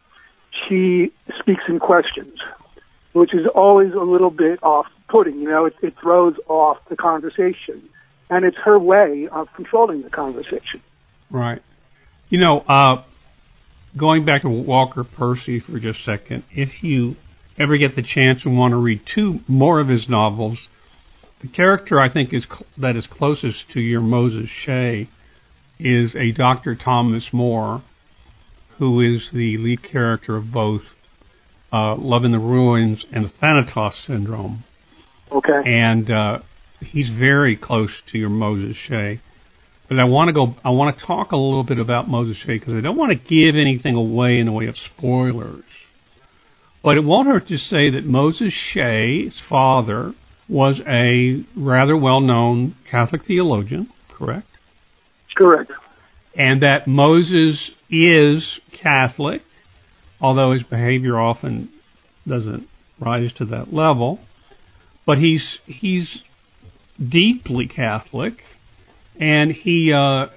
she 0.67 1.11
speaks 1.39 1.63
in 1.67 1.79
questions, 1.79 2.39
which 3.13 3.33
is 3.33 3.45
always 3.47 3.93
a 3.93 3.99
little 3.99 4.31
bit 4.31 4.61
off-putting. 4.63 5.39
You 5.39 5.49
know, 5.49 5.65
it, 5.65 5.75
it 5.81 5.97
throws 5.99 6.35
off 6.47 6.77
the 6.89 6.95
conversation, 6.95 7.87
and 8.29 8.45
it's 8.45 8.57
her 8.57 8.79
way 8.79 9.27
of 9.27 9.53
controlling 9.53 10.01
the 10.01 10.09
conversation. 10.09 10.81
Right. 11.29 11.61
You 12.29 12.39
know, 12.39 12.59
uh, 12.59 13.03
going 13.95 14.25
back 14.25 14.41
to 14.43 14.49
Walker 14.49 15.03
Percy 15.03 15.59
for 15.59 15.79
just 15.79 16.01
a 16.01 16.03
second, 16.03 16.43
if 16.53 16.83
you 16.83 17.15
ever 17.57 17.77
get 17.77 17.95
the 17.95 18.01
chance 18.01 18.45
and 18.45 18.57
want 18.57 18.71
to 18.71 18.77
read 18.77 19.05
two 19.05 19.41
more 19.47 19.79
of 19.79 19.87
his 19.87 20.09
novels, 20.09 20.67
the 21.41 21.47
character 21.47 21.99
I 21.99 22.09
think 22.09 22.33
is 22.33 22.45
cl- 22.45 22.65
that 22.77 22.95
is 22.95 23.07
closest 23.07 23.71
to 23.71 23.81
your 23.81 24.01
Moses 24.01 24.49
Shea 24.49 25.07
is 25.79 26.15
a 26.15 26.31
Dr. 26.31 26.75
Thomas 26.75 27.31
More, 27.31 27.81
who 28.79 29.01
is 29.01 29.29
the 29.29 29.57
lead 29.57 29.83
character 29.83 30.35
of 30.35 30.51
both 30.51 30.95
uh, 31.71 31.95
Love 31.95 32.25
in 32.25 32.31
the 32.31 32.39
Ruins 32.39 33.05
and 33.11 33.29
Thanatos 33.29 33.97
Syndrome. 33.97 34.63
Okay. 35.31 35.61
And 35.65 36.09
uh, 36.09 36.39
he's 36.83 37.09
very 37.09 37.55
close 37.55 38.01
to 38.07 38.17
your 38.17 38.29
Moses 38.29 38.75
Shea. 38.75 39.19
But 39.87 39.99
I 39.99 40.05
want 40.05 40.29
to 40.29 40.33
go. 40.33 40.55
I 40.63 40.69
want 40.69 40.97
to 40.97 41.05
talk 41.05 41.31
a 41.31 41.37
little 41.37 41.63
bit 41.63 41.79
about 41.79 42.07
Moses 42.07 42.37
Shea 42.37 42.53
because 42.57 42.75
I 42.75 42.81
don't 42.81 42.95
want 42.95 43.11
to 43.11 43.17
give 43.17 43.55
anything 43.55 43.95
away 43.95 44.39
in 44.39 44.45
the 44.45 44.51
way 44.51 44.67
of 44.67 44.77
spoilers. 44.77 45.63
But 46.81 46.97
it 46.97 47.03
won't 47.03 47.27
hurt 47.27 47.47
to 47.47 47.57
say 47.57 47.91
that 47.91 48.05
Moses 48.05 48.53
Shea's 48.53 49.39
father 49.39 50.13
was 50.47 50.81
a 50.87 51.43
rather 51.55 51.97
well-known 51.97 52.75
Catholic 52.85 53.23
theologian, 53.23 53.89
correct? 54.09 54.47
Correct. 55.35 55.71
And 56.35 56.61
that 56.63 56.87
Moses 56.87 57.71
is 57.89 58.59
Catholic, 58.79 59.41
although 60.21 60.51
his 60.51 60.63
behavior 60.63 61.19
often 61.19 61.69
doesn't 62.27 62.67
rise 62.99 63.33
to 63.33 63.45
that 63.45 63.73
level. 63.73 64.19
But 65.05 65.17
he's 65.17 65.59
he's 65.65 66.23
deeply 66.99 67.67
Catholic 67.67 68.43
and 69.19 69.51
he 69.51 69.91
uh, 69.91 70.27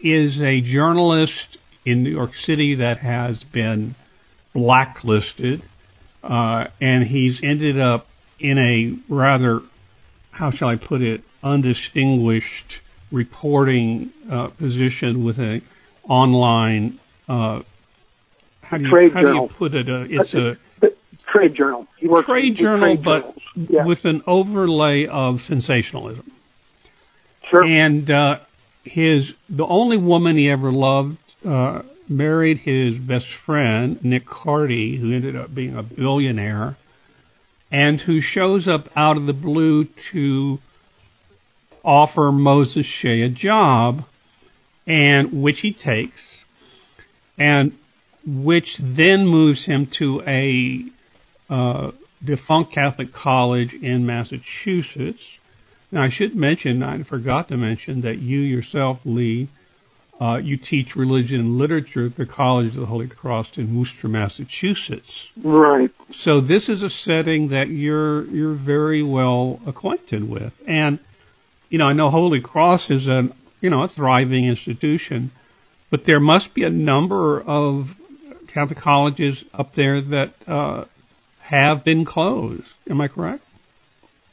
is 0.00 0.40
a 0.40 0.60
journalist 0.60 1.56
in 1.84 2.02
New 2.02 2.10
York 2.10 2.36
City 2.36 2.76
that 2.76 2.98
has 2.98 3.42
been 3.42 3.94
blacklisted, 4.52 5.62
uh, 6.22 6.66
and 6.80 7.04
he's 7.04 7.42
ended 7.42 7.78
up 7.78 8.06
in 8.38 8.58
a 8.58 8.96
rather, 9.08 9.62
how 10.30 10.50
shall 10.50 10.68
I 10.68 10.76
put 10.76 11.00
it, 11.00 11.22
undistinguished 11.42 12.80
reporting 13.10 14.10
uh, 14.30 14.48
position 14.48 15.24
with 15.24 15.38
a 15.38 15.62
online. 16.08 16.98
Uh, 18.66 18.70
how 18.70 18.76
do 18.78 18.84
you, 18.84 18.90
trade 18.90 19.12
how 19.12 19.22
journal. 19.22 19.46
do 19.46 19.52
you 19.52 19.58
put 19.58 19.74
it? 19.74 19.88
Uh, 19.88 20.06
it's 20.08 20.34
a 20.34 20.56
trade 21.26 21.54
journal. 21.54 21.86
He 21.98 22.08
works 22.08 22.26
trade 22.26 22.56
journal, 22.56 22.96
trade 22.96 23.02
but 23.02 23.36
yeah. 23.54 23.84
with 23.84 24.04
an 24.04 24.22
overlay 24.26 25.06
of 25.06 25.40
sensationalism. 25.40 26.30
Sure. 27.48 27.64
And 27.64 28.10
uh, 28.10 28.40
his 28.84 29.34
the 29.48 29.66
only 29.66 29.96
woman 29.96 30.36
he 30.36 30.50
ever 30.50 30.72
loved 30.72 31.18
uh, 31.44 31.82
married 32.08 32.58
his 32.58 32.98
best 32.98 33.28
friend 33.28 34.02
Nick 34.04 34.26
Cardy, 34.26 34.98
who 34.98 35.12
ended 35.12 35.36
up 35.36 35.54
being 35.54 35.76
a 35.76 35.82
billionaire, 35.82 36.76
and 37.70 38.00
who 38.00 38.20
shows 38.20 38.68
up 38.68 38.88
out 38.96 39.16
of 39.16 39.26
the 39.26 39.32
blue 39.32 39.84
to 40.10 40.58
offer 41.84 42.32
Moses 42.32 42.86
Shea 42.86 43.22
a 43.22 43.28
job, 43.28 44.04
and 44.88 45.42
which 45.42 45.60
he 45.60 45.72
takes, 45.72 46.34
and 47.38 47.76
which 48.26 48.76
then 48.78 49.26
moves 49.26 49.64
him 49.64 49.86
to 49.86 50.22
a 50.26 50.84
uh, 51.48 51.92
defunct 52.22 52.72
Catholic 52.72 53.12
college 53.12 53.72
in 53.72 54.04
Massachusetts 54.04 55.24
now, 55.92 56.02
I 56.02 56.08
should 56.08 56.34
mention, 56.34 56.82
I 56.82 57.02
forgot 57.04 57.48
to 57.48 57.56
mention 57.56 58.02
that 58.02 58.18
you 58.18 58.40
yourself, 58.40 59.00
Lee, 59.04 59.48
uh, 60.20 60.40
you 60.42 60.56
teach 60.56 60.96
religion 60.96 61.40
and 61.40 61.58
literature 61.58 62.06
at 62.06 62.16
the 62.16 62.26
College 62.26 62.68
of 62.68 62.80
the 62.80 62.86
Holy 62.86 63.06
Cross 63.06 63.58
in 63.58 63.78
Worcester, 63.78 64.08
Massachusetts. 64.08 65.28
Right. 65.42 65.90
So 66.12 66.40
this 66.40 66.68
is 66.68 66.82
a 66.82 66.90
setting 66.90 67.48
that 67.48 67.68
you're 67.68 68.24
you're 68.24 68.54
very 68.54 69.02
well 69.02 69.60
acquainted 69.66 70.28
with, 70.28 70.54
and 70.66 70.98
you 71.68 71.78
know 71.78 71.86
I 71.86 71.92
know 71.92 72.08
Holy 72.08 72.40
Cross 72.40 72.90
is 72.90 73.08
a 73.08 73.28
you 73.60 73.68
know 73.68 73.82
a 73.82 73.88
thriving 73.88 74.46
institution, 74.46 75.30
but 75.90 76.06
there 76.06 76.20
must 76.20 76.54
be 76.54 76.64
a 76.64 76.70
number 76.70 77.40
of 77.40 77.94
Catholic 78.56 78.78
colleges 78.78 79.44
up 79.52 79.74
there 79.74 80.00
that 80.00 80.32
uh, 80.46 80.86
have 81.40 81.84
been 81.84 82.06
closed. 82.06 82.66
Am 82.88 83.02
I 83.02 83.08
correct? 83.08 83.44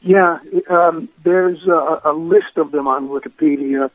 Yeah, 0.00 0.38
um, 0.70 1.10
there's 1.22 1.62
a, 1.66 2.00
a 2.06 2.12
list 2.14 2.56
of 2.56 2.72
them 2.72 2.88
on 2.88 3.08
Wikipedia. 3.08 3.90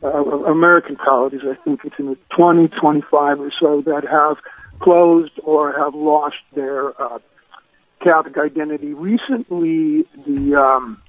Uh, 0.00 0.08
American 0.08 0.94
colleges, 0.94 1.40
I 1.42 1.56
think 1.64 1.80
it's 1.82 1.98
in 1.98 2.06
the 2.06 2.16
20, 2.36 2.68
25 2.68 3.40
or 3.40 3.50
so 3.58 3.80
that 3.80 4.04
have 4.08 4.36
closed 4.78 5.32
or 5.42 5.72
have 5.72 5.96
lost 5.96 6.36
their 6.54 6.90
uh, 7.02 7.18
Catholic 8.00 8.38
identity. 8.38 8.94
Recently, 8.94 10.04
the 10.24 10.54
um, 10.54 11.02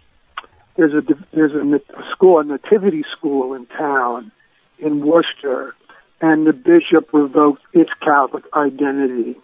there's 0.76 0.94
a 0.94 1.04
there's 1.34 1.52
a, 1.52 1.76
a 1.76 2.12
school, 2.14 2.40
a 2.40 2.44
nativity 2.44 3.04
school 3.16 3.54
in 3.54 3.68
town 3.68 4.32
in 4.80 5.06
Worcester, 5.06 5.76
and 6.22 6.48
the 6.48 6.54
bishop 6.54 7.14
revoked 7.14 7.62
its 7.74 7.92
Catholic 8.02 8.44
identity. 8.56 9.36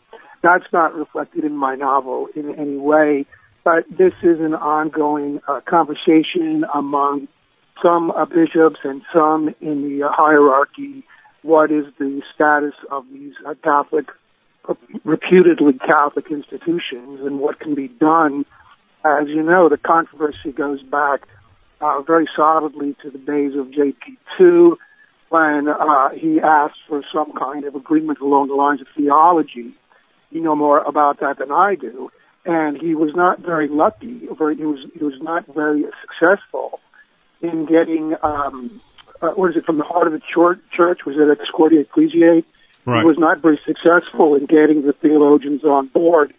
That's 0.42 0.66
not 0.74 0.96
reflected 0.96 1.44
in 1.44 1.56
my 1.56 1.76
novel 1.76 2.28
in 2.36 2.56
any 2.56 2.78
way 2.78 3.26
but 3.64 3.86
this 3.90 4.14
is 4.24 4.40
an 4.40 4.56
ongoing 4.56 5.40
uh, 5.48 5.62
conversation 5.68 6.66
among 6.74 7.28
some 7.82 8.12
uh, 8.12 8.26
bishops 8.26 8.80
and 8.84 9.02
some 9.14 9.54
in 9.62 9.82
the 9.88 10.06
uh, 10.06 10.10
hierarchy 10.12 11.04
what 11.44 11.72
is 11.72 11.86
the 11.98 12.22
status 12.36 12.74
of 12.92 13.04
these 13.12 13.34
uh, 13.48 13.56
Catholic, 13.64 14.06
reputedly 15.04 15.74
Catholic 15.74 16.30
institutions 16.30 17.20
and 17.24 17.40
what 17.40 17.60
can 17.60 17.74
be 17.74 17.88
done. 17.88 18.46
As 19.04 19.28
you 19.28 19.42
know, 19.42 19.68
the 19.68 19.78
controversy 19.78 20.52
goes 20.52 20.84
back 20.84 21.22
uh, 21.82 22.02
very 22.02 22.30
solidly 22.36 22.96
to 23.02 23.10
the 23.10 23.18
days 23.18 23.54
of 23.56 23.68
JP2 23.68 24.76
when 25.32 25.70
uh, 25.70 26.10
he 26.10 26.42
asked 26.42 26.80
for 26.90 27.02
some 27.14 27.32
kind 27.32 27.64
of 27.64 27.74
agreement 27.74 28.20
along 28.20 28.50
the 28.50 28.54
lines 28.54 28.82
of 28.82 28.88
theology. 28.96 29.72
You 30.30 30.42
know 30.42 30.58
more 30.58 30.80
about 30.80 31.22
that 31.22 31.38
than 31.38 31.52
I 31.52 31.76
do. 31.76 32.12
And 32.46 32.80
he 32.80 32.96
was 32.96 33.16
not 33.16 33.40
very 33.40 33.70
lucky, 33.70 34.28
or 34.28 34.52
he 34.52 34.66
was, 34.66 34.80
he 34.94 35.04
was 35.04 35.22
not 35.22 35.46
very 35.48 35.86
successful 36.02 36.82
in 37.42 37.66
getting 37.66 38.16
um, 38.22 38.82
uh, 39.22 39.30
what 39.30 39.52
is 39.52 39.56
it, 39.56 39.66
from 39.66 39.78
the 39.78 39.84
heart 39.84 40.08
of 40.08 40.14
the 40.14 40.20
church, 40.34 40.60
church 40.76 41.06
was 41.06 41.16
it 41.18 41.30
Ex 41.32 41.50
Corde 41.50 41.74
Ecclesiae? 41.74 42.44
Right. 42.86 43.00
He 43.00 43.06
was 43.06 43.18
not 43.18 43.42
very 43.42 43.60
successful 43.66 44.36
in 44.36 44.48
getting 44.48 44.82
the 44.82 44.94
theologians 44.94 45.64
on 45.64 45.88
board. 45.88 46.34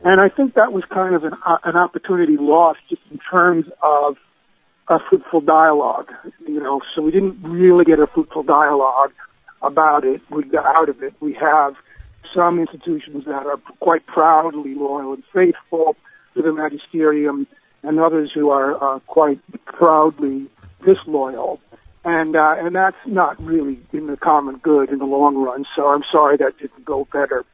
And 0.00 0.20
I 0.20 0.28
think 0.28 0.54
that 0.54 0.72
was 0.72 0.84
kind 0.84 1.14
of 1.14 1.24
an, 1.24 1.34
uh, 1.44 1.58
an 1.64 1.76
opportunity 1.76 2.36
lost 2.36 2.78
just 2.88 3.02
in 3.10 3.18
terms 3.18 3.66
of 3.82 4.16
a 4.88 4.98
fruitful 5.08 5.40
dialogue, 5.40 6.10
you 6.46 6.60
know, 6.60 6.80
so 6.94 7.02
we 7.02 7.10
didn't 7.10 7.42
really 7.42 7.84
get 7.84 7.98
a 7.98 8.06
fruitful 8.06 8.42
dialogue 8.42 9.12
about 9.62 10.04
it. 10.04 10.22
We 10.30 10.44
got 10.44 10.64
out 10.64 10.88
of 10.88 11.02
it. 11.02 11.14
We 11.20 11.34
have 11.34 11.74
some 12.34 12.58
institutions 12.58 13.24
that 13.26 13.46
are 13.46 13.58
quite 13.80 14.06
proudly 14.06 14.74
loyal 14.74 15.14
and 15.14 15.24
faithful 15.32 15.96
to 16.34 16.42
the 16.42 16.52
magisterium 16.52 17.46
and 17.82 18.00
others 18.00 18.30
who 18.34 18.50
are 18.50 18.96
uh, 18.96 18.98
quite 19.00 19.40
proudly 19.66 20.46
disloyal 20.84 21.60
and 22.08 22.36
uh, 22.36 22.54
and 22.58 22.74
that's 22.74 22.96
not 23.06 23.42
really 23.42 23.80
in 23.92 24.06
the 24.06 24.16
common 24.16 24.56
good 24.56 24.90
in 24.90 24.98
the 24.98 25.04
long 25.04 25.36
run. 25.36 25.66
So 25.76 25.88
I'm 25.88 26.04
sorry 26.10 26.36
that 26.38 26.58
didn't 26.58 26.84
go 26.84 27.06
better. 27.12 27.44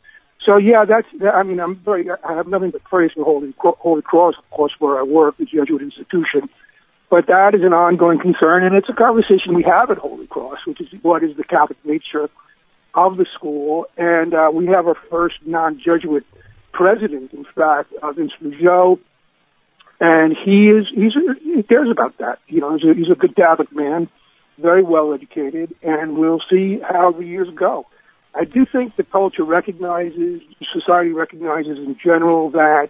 So 0.45 0.59
yeah, 0.59 0.85
that's. 0.85 1.09
I 1.35 1.43
mean, 1.43 1.61
I'm 1.61 1.77
very. 1.77 2.09
I 2.11 2.35
have 2.35 2.47
nothing 2.47 2.71
but 2.71 2.85
praise 2.85 3.13
for 3.13 3.25
Holy 3.25 3.53
Holy 3.59 4.03
Cross, 4.03 4.37
of 4.39 4.51
course, 4.51 4.79
where 4.79 4.99
I 4.99 5.03
work, 5.03 5.37
the 5.39 5.47
Jesuit 5.47 5.83
institution. 5.83 6.49
But 7.15 7.29
that 7.29 7.55
is 7.55 7.63
an 7.63 7.73
ongoing 7.73 8.19
concern, 8.19 8.65
and 8.65 8.75
it's 8.75 8.89
a 8.89 8.93
conversation 8.93 9.55
we 9.55 9.63
have 9.63 9.89
at 9.89 9.99
Holy 9.99 10.27
Cross, 10.27 10.67
which 10.67 10.81
is 10.81 10.89
what 11.01 11.23
is 11.23 11.37
the 11.37 11.45
Catholic 11.45 11.79
nature 11.85 12.29
of 12.93 13.17
the 13.17 13.25
school. 13.35 13.87
And 13.97 14.35
uh, 14.35 14.51
we 14.53 14.67
have 14.67 14.89
our 14.89 14.97
first 14.97 15.37
non-Jesuit 15.47 16.27
president, 16.73 17.33
in 17.33 17.45
fact, 17.45 17.93
uh, 18.03 18.11
Vince 18.11 18.33
Rougeau, 18.43 18.99
and 20.01 20.37
he 20.45 20.71
is 20.71 20.89
he's 20.93 21.13
he 21.41 21.63
cares 21.63 21.89
about 21.89 22.19
that. 22.19 22.41
You 22.49 22.63
know, 22.63 22.77
he's 22.77 22.85
a, 22.85 22.95
he's 22.95 23.11
a 23.13 23.15
good 23.15 23.37
Catholic 23.37 23.71
man 23.71 24.09
very 24.59 24.83
well 24.83 25.15
educated, 25.15 25.73
and 25.85 26.19
we'll 26.19 26.43
see 26.51 26.81
how 26.81 27.13
the 27.13 27.25
years 27.25 27.49
go. 27.55 27.87
I 28.35 28.45
do 28.45 28.67
think 28.67 28.97
the 28.97 29.05
culture 29.05 29.45
recognizes, 29.45 30.43
society 30.73 31.13
recognizes 31.13 31.79
in 31.79 31.97
general 31.97 32.51
that 32.51 32.89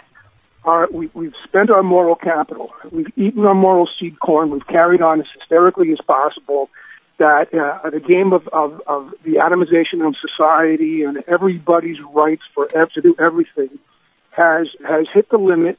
our, 0.65 0.89
we, 0.91 1.11
we've 1.15 1.35
spent 1.45 1.71
our 1.71 1.83
moral 1.83 2.15
capital. 2.15 2.73
We've 2.91 3.13
eaten 3.17 3.45
our 3.45 3.55
moral 3.55 3.89
seed 3.99 4.19
corn. 4.19 4.51
We've 4.51 4.67
carried 4.67 5.03
on 5.03 5.21
as 5.21 5.27
hysterically 5.39 5.93
as 5.93 5.99
possible. 6.07 6.71
That 7.19 7.55
uh, 7.55 7.91
the 7.91 8.01
game 8.01 8.33
of, 8.33 8.49
of, 8.49 8.83
of 8.89 9.15
the 9.23 9.35
atomization 9.35 10.05
of 10.07 10.17
society 10.21 11.03
and 11.03 11.23
everybody's 11.29 11.99
rights 12.13 12.43
for 12.55 12.67
to 12.67 13.01
do 13.01 13.15
everything 13.21 13.79
has 14.31 14.67
has 14.85 15.07
hit 15.15 15.29
the 15.31 15.39
limit 15.39 15.79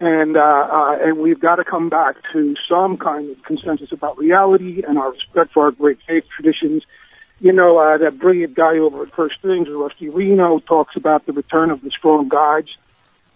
and 0.00 0.36
uh, 0.36 0.40
uh, 0.40 0.98
and 1.02 1.18
we've 1.18 1.40
got 1.40 1.56
to 1.56 1.64
come 1.64 1.90
back 1.90 2.16
to 2.32 2.54
some 2.68 2.96
kind 2.96 3.30
of 3.30 3.42
consensus 3.44 3.92
about 3.92 4.16
reality 4.16 4.82
and 4.86 4.98
our 4.98 5.12
respect 5.12 5.52
for 5.52 5.66
our 5.66 5.70
great 5.70 5.98
faith 6.06 6.24
traditions. 6.34 6.82
You 7.38 7.52
know, 7.52 7.78
uh, 7.78 7.98
that 7.98 8.18
brilliant 8.18 8.54
guy 8.54 8.78
over 8.78 9.02
at 9.02 9.14
First 9.14 9.40
Things, 9.42 9.68
Rusty 9.68 10.08
Reno, 10.08 10.58
talks 10.58 10.96
about 10.96 11.26
the 11.26 11.32
return 11.32 11.70
of 11.70 11.82
the 11.82 11.90
strong 11.90 12.28
guides. 12.28 12.68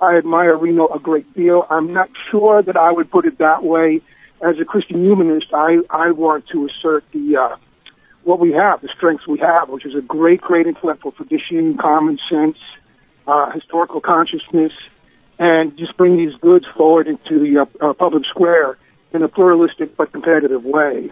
I 0.01 0.17
admire 0.17 0.57
Reno 0.57 0.87
a 0.89 0.99
great 0.99 1.33
deal. 1.35 1.67
I'm 1.71 1.93
not 1.93 2.11
sure 2.31 2.63
that 2.63 2.77
I 2.77 2.93
would 2.93 3.11
put 3.11 3.27
it 3.27 3.39
that 3.39 3.63
way. 3.63 4.01
As 4.43 4.59
a 4.59 4.65
Christian 4.65 5.03
humanist, 5.03 5.47
I, 5.55 5.79
I 5.89 6.11
want 6.11 6.49
to 6.49 6.67
assert 6.67 7.05
the 7.13 7.37
uh, 7.37 7.57
what 8.25 8.41
we 8.41 8.53
have, 8.53 8.81
the 8.81 8.89
strengths 8.89 9.27
we 9.27 9.39
have, 9.39 9.69
which 9.69 9.87
is 9.87 9.95
a 9.95 10.01
great, 10.01 10.41
great 10.41 10.67
intellectual 10.67 11.13
tradition, 11.13 11.77
common 11.77 12.19
sense, 12.29 12.57
uh, 13.27 13.51
historical 13.53 14.01
consciousness, 14.01 14.73
and 15.39 15.77
just 15.77 15.97
bring 15.97 16.17
these 16.17 16.35
goods 16.37 16.67
forward 16.77 17.07
into 17.07 17.39
the 17.39 17.61
uh, 17.61 17.91
uh, 17.91 17.93
public 17.93 18.25
square 18.27 18.77
in 19.13 19.23
a 19.23 19.29
pluralistic 19.29 19.97
but 19.97 20.13
competitive 20.13 20.65
way. 20.65 21.11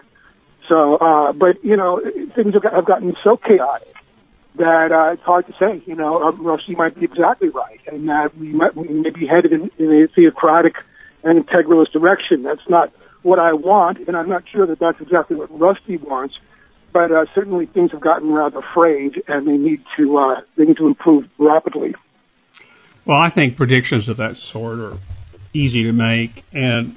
So, 0.67 0.95
uh, 0.95 1.33
but 1.33 1.63
you 1.63 1.77
know, 1.77 2.01
things 2.35 2.53
have, 2.53 2.63
have 2.63 2.85
gotten 2.85 3.15
so 3.23 3.37
chaotic 3.37 3.93
that 4.55 4.91
uh, 4.91 5.13
it's 5.13 5.23
hard 5.23 5.47
to 5.47 5.53
say. 5.59 5.81
You 5.85 5.95
know, 5.95 6.23
uh, 6.23 6.31
Rusty 6.31 6.75
might 6.75 6.95
be 6.95 7.05
exactly 7.05 7.49
right, 7.49 7.79
and 7.87 8.09
that 8.09 8.37
we 8.37 8.49
might 8.49 8.75
we 8.75 8.87
may 8.87 9.09
be 9.09 9.25
headed 9.25 9.53
in, 9.53 9.71
in 9.77 10.03
a 10.03 10.07
theocratic 10.07 10.75
and 11.23 11.45
integralist 11.45 11.91
direction. 11.91 12.43
That's 12.43 12.67
not 12.69 12.91
what 13.21 13.39
I 13.39 13.53
want, 13.53 13.99
and 14.07 14.15
I'm 14.17 14.29
not 14.29 14.43
sure 14.49 14.65
that 14.65 14.79
that's 14.79 14.99
exactly 15.01 15.35
what 15.35 15.57
Rusty 15.57 15.97
wants. 15.97 16.37
But 16.91 17.11
uh, 17.11 17.25
certainly, 17.33 17.65
things 17.65 17.91
have 17.91 18.01
gotten 18.01 18.31
rather 18.31 18.61
frayed, 18.73 19.23
and 19.27 19.47
they 19.47 19.57
need 19.57 19.83
to 19.97 20.17
uh, 20.17 20.41
they 20.55 20.65
need 20.65 20.77
to 20.77 20.87
improve 20.87 21.27
rapidly. 21.37 21.95
Well, 23.05 23.17
I 23.17 23.29
think 23.29 23.57
predictions 23.57 24.07
of 24.07 24.17
that 24.17 24.37
sort 24.37 24.79
are 24.79 24.97
easy 25.53 25.83
to 25.83 25.91
make. 25.91 26.43
And 26.53 26.95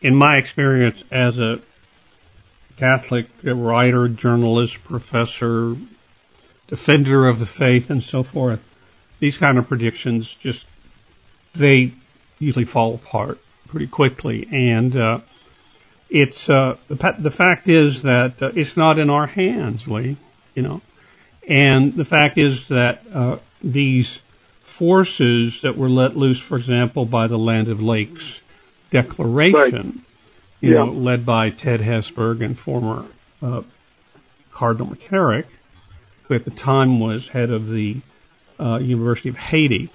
in 0.00 0.16
my 0.16 0.36
experience 0.36 1.02
as 1.10 1.38
a 1.38 1.60
Catholic 2.76 3.26
writer, 3.44 4.08
journalist, 4.08 4.82
professor, 4.82 5.76
defender 6.72 7.26
of 7.28 7.38
the 7.38 7.44
faith, 7.44 7.90
and 7.90 8.02
so 8.02 8.22
forth, 8.22 8.58
these 9.20 9.36
kind 9.36 9.58
of 9.58 9.68
predictions 9.68 10.34
just, 10.40 10.64
they 11.54 11.92
usually 12.38 12.64
fall 12.64 12.94
apart 12.94 13.38
pretty 13.68 13.88
quickly. 13.88 14.48
And, 14.50 14.96
uh, 14.96 15.18
it's, 16.08 16.48
uh, 16.48 16.78
the, 16.88 17.14
the 17.18 17.30
fact 17.30 17.68
is 17.68 18.00
that 18.02 18.42
uh, 18.42 18.52
it's 18.54 18.74
not 18.74 18.98
in 18.98 19.10
our 19.10 19.26
hands, 19.26 19.86
Lee, 19.86 20.16
you 20.54 20.62
know. 20.62 20.80
And 21.46 21.94
the 21.94 22.06
fact 22.06 22.38
is 22.38 22.68
that, 22.68 23.02
uh, 23.12 23.36
these 23.62 24.18
forces 24.62 25.60
that 25.60 25.76
were 25.76 25.90
let 25.90 26.16
loose, 26.16 26.40
for 26.40 26.56
example, 26.56 27.04
by 27.04 27.26
the 27.26 27.38
Land 27.38 27.68
O'Lakes 27.68 28.40
Declaration, 28.90 29.86
right. 29.86 29.94
you 30.62 30.70
yeah. 30.70 30.86
know, 30.86 30.92
led 30.92 31.26
by 31.26 31.50
Ted 31.50 31.80
Hesburgh 31.80 32.40
and 32.40 32.58
former 32.58 33.04
uh, 33.42 33.60
Cardinal 34.52 34.86
McCarrick, 34.86 35.44
who 36.32 36.36
at 36.36 36.44
the 36.44 36.50
time 36.50 36.98
was 36.98 37.28
head 37.28 37.50
of 37.50 37.68
the 37.68 37.98
uh, 38.58 38.78
University 38.78 39.28
of 39.28 39.36
Haiti, 39.36 39.90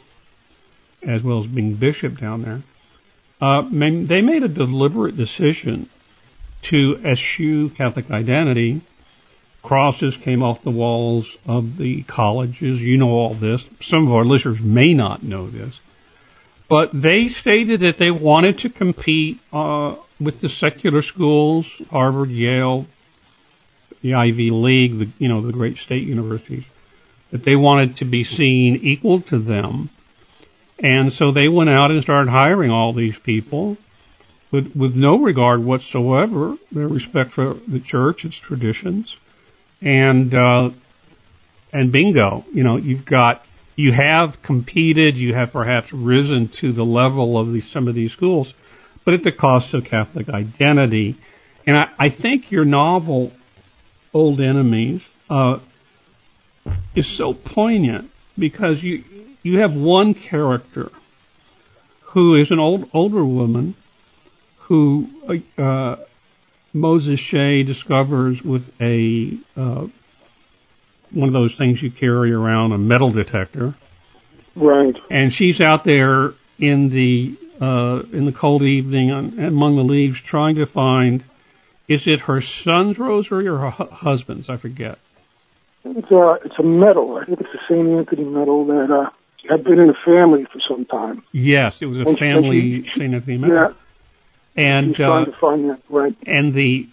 as 1.02 1.24
well 1.24 1.40
as 1.40 1.48
being 1.48 1.74
bishop 1.74 2.20
down 2.20 2.44
there. 2.44 2.62
Uh, 3.40 3.64
they 3.70 4.22
made 4.22 4.44
a 4.44 4.48
deliberate 4.48 5.18
decision 5.18 5.90
to 6.64 7.00
eschew 7.04 7.70
Catholic 7.70 8.10
identity 8.12 8.82
crosses 9.64 10.16
came 10.16 10.44
off 10.44 10.64
the 10.64 10.72
walls 10.72 11.36
of 11.46 11.76
the 11.76 12.02
colleges. 12.04 12.82
You 12.82 12.96
know 12.98 13.10
all 13.10 13.34
this. 13.34 13.66
Some 13.82 14.08
of 14.08 14.14
our 14.14 14.24
listeners 14.24 14.62
may 14.62 14.94
not 14.94 15.24
know 15.24 15.50
this. 15.50 15.78
But 16.70 16.92
they 16.94 17.28
stated 17.28 17.82
that 17.82 17.98
they 17.98 18.10
wanted 18.10 18.60
to 18.60 18.70
compete 18.70 19.40
uh, 19.52 19.96
with 20.22 20.40
the 20.40 20.48
secular 20.48 21.02
schools, 21.02 21.70
Harvard, 21.92 22.30
Yale, 22.30 22.86
the 24.02 24.16
Ivy 24.16 24.50
League, 24.52 25.00
the, 25.00 25.10
you 25.20 25.28
know, 25.28 25.42
the 25.42 25.54
great 25.54 25.78
state 25.78 26.08
universities, 26.08 26.66
that 27.32 27.44
they 27.44 27.56
wanted 27.56 27.98
to 27.98 28.06
be 28.06 28.24
seen 28.24 28.78
equal 28.78 29.22
to 29.22 29.38
them. 29.38 29.90
And 30.80 31.12
so 31.12 31.32
they 31.32 31.48
went 31.48 31.70
out 31.70 31.92
and 31.92 32.02
started 32.04 32.30
hiring 32.30 32.72
all 32.72 32.94
these 32.94 33.18
people 33.18 33.78
with, 34.52 34.76
with 34.76 34.96
no 34.96 35.20
regard 35.20 35.64
whatsoever, 35.64 36.58
their 36.72 36.88
respect 36.88 37.32
for 37.32 37.56
the 37.68 37.80
church, 37.80 38.26
its 38.26 38.38
traditions, 38.38 39.18
and 39.82 40.34
uh, 40.34 40.72
and 41.74 41.92
bingo, 41.92 42.46
you 42.54 42.64
know, 42.64 42.78
you've 42.78 43.06
got 43.06 43.46
you 43.76 43.92
have 43.92 44.42
competed, 44.42 45.18
you 45.18 45.34
have 45.36 45.52
perhaps 45.52 45.94
risen 45.94 46.48
to 46.48 46.72
the 46.72 46.86
level 46.86 47.38
of 47.38 47.54
these, 47.54 47.68
some 47.68 47.88
of 47.88 47.94
these 47.94 48.12
schools, 48.12 48.54
but 49.06 49.14
at 49.14 49.24
the 49.24 49.32
cost 49.32 49.74
of 49.76 49.86
Catholic 49.86 50.30
identity. 50.30 51.16
And 51.68 51.78
I, 51.78 51.90
I 52.00 52.10
think 52.10 52.50
your 52.50 52.66
novel, 52.66 53.32
Old 54.18 54.42
Enemies, 54.42 55.08
uh, 55.30 55.60
is 56.96 57.06
so 57.06 57.34
poignant 57.34 58.10
because 58.38 58.82
you 58.82 59.04
you 59.44 59.60
have 59.60 59.76
one 59.76 60.16
character 60.16 60.92
who 62.02 62.36
is 62.36 62.50
an 62.50 62.60
old 62.60 62.90
older 62.94 63.24
woman 63.24 63.76
who 64.58 65.08
uh, 65.58 65.98
Moses 66.74 67.20
Shea 67.20 67.62
discovers 67.62 68.44
with 68.44 68.70
a 68.82 69.38
uh, 69.56 69.88
one 71.12 71.28
of 71.28 71.34
those 71.34 71.56
things 71.56 71.82
you 71.82 71.92
carry 71.92 72.34
around, 72.34 72.72
a 72.72 72.78
metal 72.78 73.12
detector. 73.12 73.76
Right. 74.56 74.96
And 75.12 75.32
she's 75.32 75.62
out 75.62 75.84
there 75.84 76.34
in 76.58 76.90
the 76.90 77.36
uh, 77.62 78.02
in 78.12 78.26
the 78.26 78.32
cold 78.32 78.64
evening 78.64 79.12
on, 79.12 79.40
among 79.40 79.76
the 79.76 79.84
leaves, 79.84 80.20
trying 80.20 80.56
to 80.56 80.66
find 80.66 81.24
is 81.88 82.08
it 82.08 82.22
her 82.22 82.42
son's 82.42 83.00
rosary 83.00 83.48
or 83.48 83.58
her 83.58 83.70
hu- 83.70 83.90
husband's? 83.90 84.50
I 84.50 84.58
forget. 84.58 85.00
It's 85.84 86.12
a 86.12 86.38
it's 86.44 86.60
a 86.60 86.64
medal. 86.64 87.18
I 87.18 87.26
think 87.26 87.40
it's 87.40 87.50
the 87.52 87.60
St. 87.70 87.88
Anthony 87.88 88.26
medal 88.26 88.66
that 88.66 88.92
uh, 88.92 89.10
had 89.50 89.64
been 89.64 89.80
in 89.80 89.88
the 89.88 89.96
family 90.06 90.46
for 90.46 90.60
some 90.68 90.86
time. 90.86 91.24
Yes, 91.32 91.82
it 91.82 91.86
was 91.86 92.00
a 92.00 92.08
and 92.08 92.20
family 92.20 92.88
St. 92.90 93.14
Anthony 93.14 93.38
medal. 93.38 93.56
Yeah. 93.56 93.74
And 94.56 94.88
He's 94.88 94.96
trying 94.98 95.28
uh, 95.28 95.32
to 95.32 95.38
find 95.40 95.70
that 95.70 95.82
right. 95.90 96.16
And 96.26 96.54
the 96.54 96.90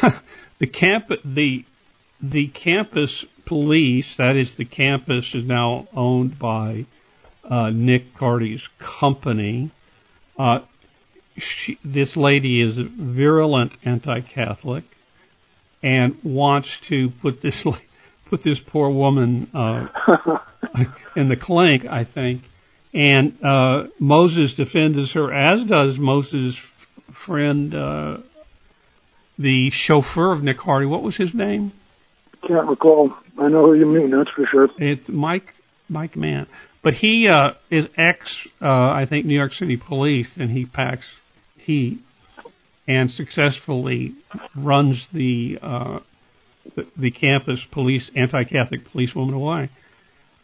the 0.58 0.66
camp 0.66 1.12
the 1.24 1.64
the 2.22 2.46
campus 2.48 3.26
police, 3.44 4.16
that 4.16 4.36
is 4.36 4.52
the 4.52 4.64
campus 4.64 5.34
is 5.34 5.44
now 5.44 5.88
owned 5.92 6.38
by 6.38 6.86
uh, 7.44 7.70
Nick 7.70 8.14
Cardy's 8.14 8.66
company. 8.78 9.70
Uh, 10.38 10.60
she, 11.38 11.78
this 11.84 12.16
lady 12.16 12.60
is 12.60 12.78
a 12.78 12.84
virulent 12.84 13.72
anti-Catholic 13.84 14.84
and 15.82 16.16
wants 16.22 16.78
to 16.80 17.10
put 17.10 17.40
this 17.40 17.66
put 18.26 18.42
this 18.42 18.60
poor 18.60 18.88
woman 18.90 19.48
uh, 19.54 19.88
in 21.16 21.28
the 21.28 21.36
clink, 21.36 21.86
I 21.86 22.04
think. 22.04 22.42
And 22.94 23.42
uh, 23.42 23.88
Moses 23.98 24.54
defends 24.54 25.12
her, 25.12 25.32
as 25.32 25.64
does 25.64 25.98
Moses' 25.98 26.56
friend, 27.10 27.74
uh, 27.74 28.18
the 29.38 29.70
chauffeur 29.70 30.32
of 30.32 30.42
Nick 30.42 30.60
Hardy. 30.60 30.86
What 30.86 31.02
was 31.02 31.16
his 31.16 31.34
name? 31.34 31.72
Can't 32.46 32.66
recall. 32.66 33.14
I 33.38 33.48
know 33.48 33.66
who 33.66 33.74
you 33.74 33.86
mean. 33.86 34.10
That's 34.10 34.30
for 34.30 34.46
sure. 34.46 34.68
It's 34.78 35.08
Mike 35.08 35.54
Mike 35.88 36.16
Mann. 36.16 36.46
But 36.82 36.94
he 36.94 37.28
uh, 37.28 37.52
is 37.70 37.88
ex, 37.96 38.46
uh, 38.60 38.90
I 38.90 39.06
think, 39.06 39.24
New 39.24 39.36
York 39.36 39.54
City 39.54 39.76
police, 39.76 40.36
and 40.36 40.50
he 40.50 40.66
packs 40.66 41.16
heat 41.58 42.00
and 42.88 43.10
successfully 43.10 44.14
runs 44.56 45.06
the 45.08 45.58
uh, 45.62 46.00
the, 46.74 46.86
the 46.96 47.10
campus 47.10 47.64
police 47.64 48.10
anti-Catholic 48.14 48.90
policewoman 48.90 49.34
away. 49.34 49.68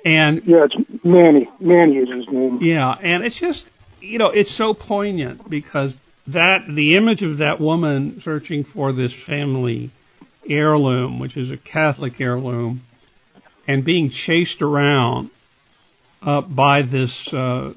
And 0.05 0.43
yeah, 0.47 0.65
it's 0.65 1.05
Manny. 1.05 1.51
Manny 1.59 1.97
is 1.97 2.09
his 2.09 2.29
name. 2.29 2.59
Yeah, 2.63 2.91
and 2.91 3.25
it's 3.25 3.37
just 3.37 3.69
you 4.01 4.19
know 4.19 4.31
it's 4.31 4.51
so 4.51 4.75
poignant 4.75 5.51
because 5.51 5.97
that 6.29 6.67
the 6.69 6.97
image 6.97 7.23
of 7.23 7.39
that 7.39 7.61
woman 7.61 8.21
searching 8.21 8.63
for 8.63 8.93
this 8.93 9.13
family 9.13 9.91
heirloom, 10.49 11.19
which 11.19 11.37
is 11.37 11.51
a 11.51 11.57
Catholic 11.57 12.21
heirloom, 12.21 12.83
and 13.67 13.83
being 13.83 14.11
chased 14.11 14.63
around 14.63 15.31
uh, 16.23 16.41
by 16.41 16.83
this, 16.83 17.33
uh, 17.33 17.73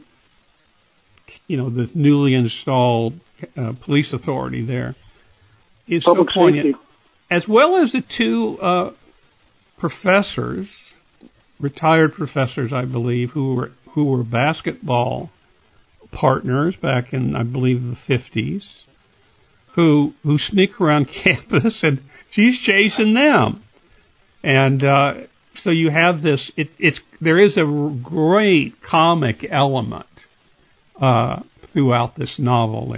you 1.47 1.57
know, 1.57 1.69
this 1.69 1.95
newly 1.95 2.33
installed 2.33 3.19
uh, 3.57 3.73
police 3.81 4.13
authority 4.13 4.61
there 4.61 4.95
is 5.87 6.03
Public 6.03 6.29
so 6.29 6.33
poignant. 6.33 6.67
Safety. 6.67 6.81
As 7.29 7.47
well 7.47 7.77
as 7.77 7.93
the 7.93 8.01
two 8.01 8.59
uh, 8.59 8.91
professors, 9.77 10.67
retired 11.59 12.13
professors, 12.13 12.73
I 12.73 12.85
believe, 12.85 13.31
who 13.31 13.55
were 13.55 13.71
who 13.91 14.05
were 14.05 14.23
basketball 14.23 15.29
partners 16.11 16.75
back 16.75 17.13
in, 17.13 17.35
I 17.35 17.43
believe, 17.43 17.89
the 17.89 17.95
fifties, 17.95 18.83
who 19.73 20.13
who 20.23 20.37
sneak 20.37 20.81
around 20.81 21.07
campus 21.11 21.83
and 21.83 22.03
she's 22.31 22.59
chasing 22.59 23.13
them, 23.13 23.63
and 24.43 24.83
uh, 24.83 25.13
so 25.55 25.71
you 25.71 25.89
have 25.89 26.21
this. 26.21 26.51
It, 26.55 26.69
it's 26.79 26.99
there 27.19 27.39
is 27.39 27.57
a 27.57 27.65
great 27.65 28.81
comic 28.81 29.45
element 29.49 30.07
uh, 30.99 31.41
throughout 31.63 32.15
this 32.15 32.39
novel. 32.39 32.95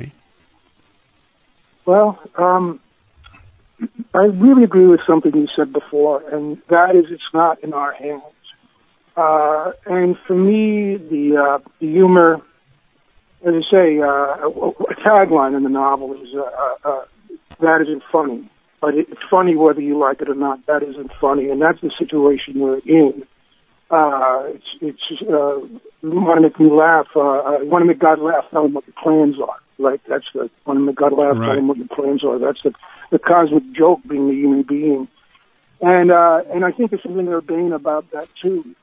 Well, 1.85 2.19
um, 2.35 2.79
I 4.13 4.23
really 4.23 4.63
agree 4.63 4.87
with 4.87 5.01
something 5.05 5.35
you 5.35 5.47
said 5.55 5.73
before, 5.73 6.23
and 6.29 6.61
that 6.69 6.95
is 6.95 7.05
it's 7.09 7.21
not 7.33 7.63
in 7.63 7.73
our 7.73 7.93
hands. 7.93 8.23
Uh, 9.15 9.71
and 9.85 10.17
for 10.25 10.35
me, 10.35 10.97
the, 10.97 11.37
uh, 11.37 11.69
the 11.79 11.87
humor, 11.87 12.41
as 13.45 13.53
I 13.53 13.61
say, 13.71 13.99
uh, 13.99 14.05
a, 14.05 14.49
a 14.49 14.95
tagline 15.05 15.55
in 15.55 15.63
the 15.63 15.69
novel 15.69 16.13
is, 16.13 16.33
uh, 16.33 16.39
uh, 16.39 16.75
uh, 16.89 17.05
that 17.59 17.81
isn't 17.81 18.03
funny. 18.11 18.49
But 18.83 18.95
it's 18.95 19.21
funny 19.31 19.55
whether 19.55 19.79
you 19.79 19.97
like 19.97 20.19
it 20.19 20.27
or 20.27 20.35
not. 20.35 20.65
That 20.65 20.83
isn't 20.83 21.09
funny. 21.21 21.47
And 21.47 21.61
that's 21.61 21.79
the 21.79 21.89
situation 21.97 22.59
we're 22.59 22.79
in. 22.79 23.25
Uh, 23.89 24.43
it's, 24.47 24.67
it's, 24.81 25.21
uh, 25.21 25.55
you 25.55 25.79
want 26.01 26.39
to 26.39 26.41
make 26.41 26.59
me 26.59 26.69
laugh, 26.69 27.07
uh, 27.15 27.19
I 27.21 27.63
want 27.63 27.83
to 27.83 27.85
make 27.85 27.99
God 27.99 28.19
laugh, 28.19 28.43
tell 28.51 28.65
him 28.65 28.73
what 28.73 28.85
the 28.85 28.91
plans 28.91 29.37
are. 29.39 29.55
Right? 29.79 30.01
That's 30.09 30.25
the, 30.33 30.49
want 30.65 30.79
to 30.79 30.85
make 30.85 30.97
God 30.97 31.13
laugh, 31.13 31.37
right. 31.37 31.47
tell 31.47 31.57
him 31.57 31.69
what 31.69 31.77
the 31.77 31.85
plans 31.85 32.25
are. 32.25 32.37
That's 32.37 32.61
the, 32.61 32.73
the 33.09 33.19
cosmic 33.19 33.71
joke 33.71 34.01
being 34.05 34.27
the 34.27 34.35
human 34.35 34.63
being. 34.63 35.07
And, 35.79 36.11
uh, 36.11 36.41
and 36.53 36.65
I 36.65 36.73
think 36.73 36.89
there's 36.89 37.03
something 37.03 37.29
urbane 37.29 37.71
about 37.71 38.11
that 38.11 38.27
too. 38.41 38.75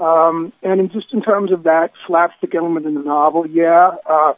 Um, 0.00 0.54
and 0.62 0.80
in, 0.80 0.88
just 0.88 1.12
in 1.12 1.20
terms 1.20 1.52
of 1.52 1.64
that 1.64 1.92
slapstick 2.06 2.54
element 2.54 2.86
in 2.86 2.94
the 2.94 3.02
novel, 3.02 3.46
yeah, 3.46 3.96
uh, 4.08 4.32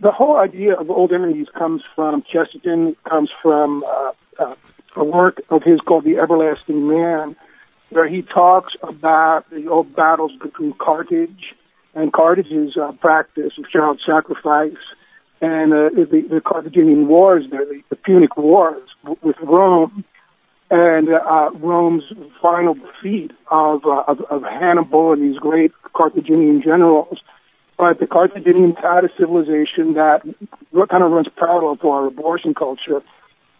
the 0.00 0.10
whole 0.10 0.36
idea 0.36 0.74
of 0.74 0.90
old 0.90 1.12
enemies 1.12 1.46
comes 1.56 1.82
from 1.94 2.24
Chesterton, 2.24 2.96
comes 3.08 3.30
from 3.40 3.84
uh, 3.84 4.10
uh, 4.38 4.54
a 4.94 5.04
work 5.04 5.42
of 5.50 5.62
his 5.62 5.80
called 5.80 6.04
The 6.04 6.18
Everlasting 6.18 6.86
Man, 6.86 7.36
where 7.90 8.08
he 8.08 8.22
talks 8.22 8.74
about 8.82 9.48
the 9.50 9.68
old 9.68 9.94
battles 9.94 10.32
between 10.40 10.72
Carthage 10.72 11.54
and 11.94 12.12
Carthage's 12.12 12.76
uh, 12.76 12.92
practice 12.92 13.52
of 13.58 13.70
child 13.70 14.00
sacrifice 14.04 14.76
and 15.40 15.72
uh, 15.72 15.90
the, 15.90 16.26
the 16.28 16.40
Carthaginian 16.40 17.08
wars, 17.08 17.44
there, 17.50 17.64
the, 17.64 17.82
the 17.90 17.96
Punic 17.96 18.36
Wars 18.36 18.88
with 19.22 19.36
Rome, 19.42 20.04
and 20.70 21.08
uh, 21.08 21.50
Rome's 21.54 22.04
final 22.40 22.74
defeat 22.74 23.32
of, 23.50 23.84
uh, 23.84 24.04
of, 24.08 24.20
of 24.22 24.42
Hannibal 24.42 25.12
and 25.12 25.22
these 25.22 25.38
great 25.38 25.72
Carthaginian 25.94 26.62
generals. 26.62 27.18
But 27.76 28.00
the 28.00 28.06
Carthaginians 28.06 28.76
had 28.82 29.04
a 29.04 29.10
civilization 29.18 29.94
that 29.94 30.22
kind 30.22 31.04
of 31.04 31.12
runs 31.12 31.28
parallel 31.36 31.76
to 31.76 31.90
our 31.90 32.06
abortion 32.06 32.54
culture, 32.54 33.02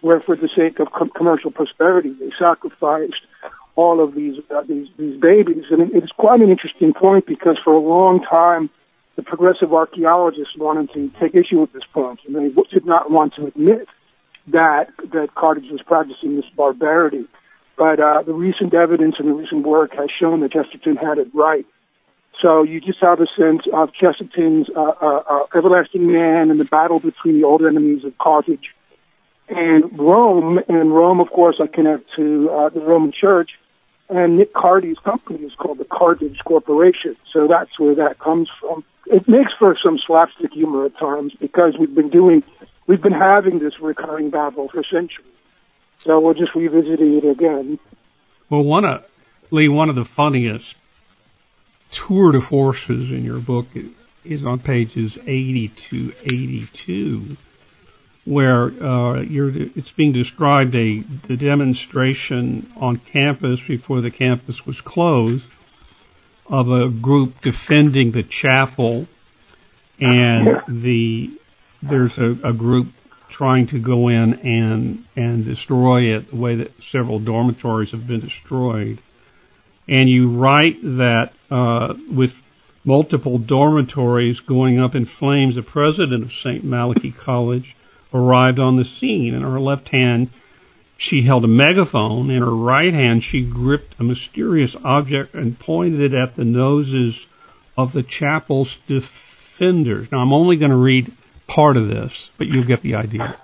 where 0.01 0.21
for 0.21 0.37
the 0.37 0.49
sake 0.49 0.79
of 0.79 0.93
com- 0.93 1.11
commercial 1.11 1.51
prosperity, 1.51 2.11
they 2.11 2.31
sacrificed 2.39 3.27
all 3.75 4.03
of 4.03 4.15
these 4.15 4.41
uh, 4.51 4.63
these 4.63 4.89
these 4.97 5.21
babies. 5.21 5.65
And 5.71 5.95
it's 5.95 6.13
quite 6.13 6.41
an 6.41 6.51
interesting 6.51 6.95
point 6.95 7.27
because 7.27 7.59
for 7.63 7.73
a 7.73 7.79
long 7.79 8.23
time, 8.23 8.71
the 9.17 9.23
progressive 9.23 9.73
archaeologists 9.73 10.57
wanted 10.57 10.93
to 10.93 11.11
take 11.21 11.35
issue 11.35 11.61
with 11.61 11.73
this 11.73 11.85
point, 11.93 12.21
and 12.27 12.35
they 12.35 12.49
did 12.71 12.87
not 12.87 13.11
want 13.11 13.35
to 13.35 13.47
admit 13.47 13.89
that 14.49 14.91
that 15.13 15.35
Carthage 15.35 15.71
was 15.71 15.83
practicing 15.83 16.37
this 16.37 16.49
barbarity. 16.57 17.27
But 17.77 18.01
uh, 18.01 18.23
the 18.23 18.33
recent 18.33 18.73
evidence 18.73 19.17
and 19.19 19.29
the 19.29 19.35
recent 19.35 19.67
work 19.67 19.95
has 19.97 20.09
shown 20.11 20.41
that 20.41 20.53
Chesterton 20.53 20.97
had 20.97 21.19
it 21.19 21.29
right. 21.35 21.67
So 22.41 22.63
you 22.63 22.81
just 22.81 23.01
have 23.01 23.21
a 23.21 23.27
sense 23.39 23.63
of 23.73 23.93
Chesterton's 23.93 24.69
uh, 24.75 24.81
uh, 24.81 25.23
uh, 25.29 25.47
everlasting 25.55 26.11
man 26.11 26.51
and 26.51 26.61
the 26.61 26.65
battle 26.65 27.01
between 27.01 27.35
the 27.35 27.45
old 27.45 27.63
enemies 27.65 28.05
of 28.05 28.17
Carthage 28.19 28.75
and 29.49 29.99
Rome. 29.99 30.59
And 30.69 30.95
Rome, 30.95 31.21
of 31.21 31.31
course, 31.31 31.57
I 31.61 31.67
connect 31.67 32.15
to 32.17 32.51
uh, 32.51 32.69
the 32.71 32.81
Roman 32.81 33.13
Church. 33.13 33.51
And 34.09 34.39
Nick 34.39 34.53
Cardy's 34.53 34.99
company 34.99 35.41
is 35.41 35.55
called 35.55 35.79
the 35.79 35.85
Carthage 35.85 36.39
Corporation. 36.45 37.17
So 37.33 37.49
that's 37.49 37.77
where 37.79 37.97
that 37.97 38.19
comes 38.19 38.49
from. 38.61 38.85
It 39.07 39.29
makes 39.29 39.53
for 39.59 39.77
some 39.83 39.99
slapstick 39.99 40.53
humor 40.53 40.87
at 40.87 40.97
times 40.97 41.33
because 41.35 41.77
we've 41.79 41.95
been 41.95 42.11
doing, 42.11 42.43
we've 42.87 43.03
been 43.03 43.13
having 43.13 43.59
this 43.59 43.81
recurring 43.81 44.31
battle 44.31 44.69
for 44.69 44.85
centuries. 44.85 45.27
So 45.99 46.21
we're 46.21 46.35
just 46.35 46.55
revisiting 46.55 47.17
it 47.19 47.25
again. 47.25 47.79
Well, 48.49 48.63
one 48.63 48.85
of, 48.85 49.05
Lee, 49.51 49.69
one 49.69 49.91
of 49.91 49.97
the 49.97 50.05
funniest 50.05 50.77
tour 51.91 52.33
de 52.33 52.41
forces 52.41 53.11
in 53.11 53.25
your 53.25 53.39
book 53.39 53.67
is 54.25 54.45
on 54.45 54.59
pages 54.59 55.19
80 55.27 55.69
to 55.69 56.13
82, 56.25 57.37
where 58.27 58.65
uh, 58.65 59.25
it's 59.25 59.91
being 59.93 60.13
described 60.13 60.75
a 60.75 60.99
the 60.99 61.37
demonstration 61.37 62.71
on 62.77 62.97
campus 62.97 63.61
before 63.61 64.03
the 64.03 64.11
campus 64.11 64.67
was 64.67 64.81
closed 64.81 65.49
of 66.49 66.71
a 66.71 66.89
group 66.91 67.41
defending 67.41 68.11
the 68.11 68.23
chapel, 68.23 69.07
and 69.99 70.61
the 70.69 71.31
there's 71.83 72.19
a, 72.19 72.37
a 72.45 72.53
group 72.53 72.89
trying 73.29 73.69
to 73.69 73.79
go 73.79 74.09
in 74.09 74.35
and 74.41 75.05
and 75.17 75.45
destroy 75.45 76.17
it 76.17 76.31
the 76.31 76.37
way 76.37 76.57
that 76.57 76.83
several 76.83 77.19
dormitories 77.19 77.93
have 77.93 78.07
been 78.07 78.21
destroyed 78.21 78.99
and 79.89 80.09
you 80.09 80.29
write 80.31 80.79
that 80.83 81.33
uh, 81.51 81.95
with 82.11 82.35
multiple 82.85 83.39
dormitories 83.39 84.41
going 84.41 84.81
up 84.81 84.95
in 84.95 85.05
flames, 85.05 85.55
the 85.55 85.63
president 85.63 86.23
of 86.25 86.33
St. 86.33 86.65
Malachy 86.65 87.13
College 87.13 87.77
arrived 88.13 88.59
on 88.59 88.77
the 88.77 88.85
scene. 88.85 89.35
In 89.35 89.43
her 89.43 89.61
left 89.61 89.89
hand, 89.89 90.31
she 90.97 91.23
held 91.23 91.45
a 91.45 91.49
megaphone. 91.49 92.31
In 92.31 92.43
her 92.43 92.55
right 92.55 92.93
hand, 92.93 93.23
she 93.23 93.43
gripped 93.43 94.01
a 94.01 94.05
mysterious 94.05 94.77
object 94.83 95.35
and 95.35 95.59
pointed 95.59 96.01
it 96.01 96.15
at 96.15 96.37
the 96.37 96.45
noses 96.45 97.25
of 97.77 97.93
the 97.93 98.03
chapel's 98.03 98.77
defenders. 98.87 100.11
Now, 100.11 100.21
I'm 100.21 100.33
only 100.33 100.57
going 100.57 100.71
to 100.71 100.77
read 100.77 101.13
part 101.47 101.77
of 101.77 101.89
this, 101.89 102.31
but 102.39 102.47
you'll 102.47 102.65
get 102.65 102.83
the 102.83 102.95
idea. 102.95 103.37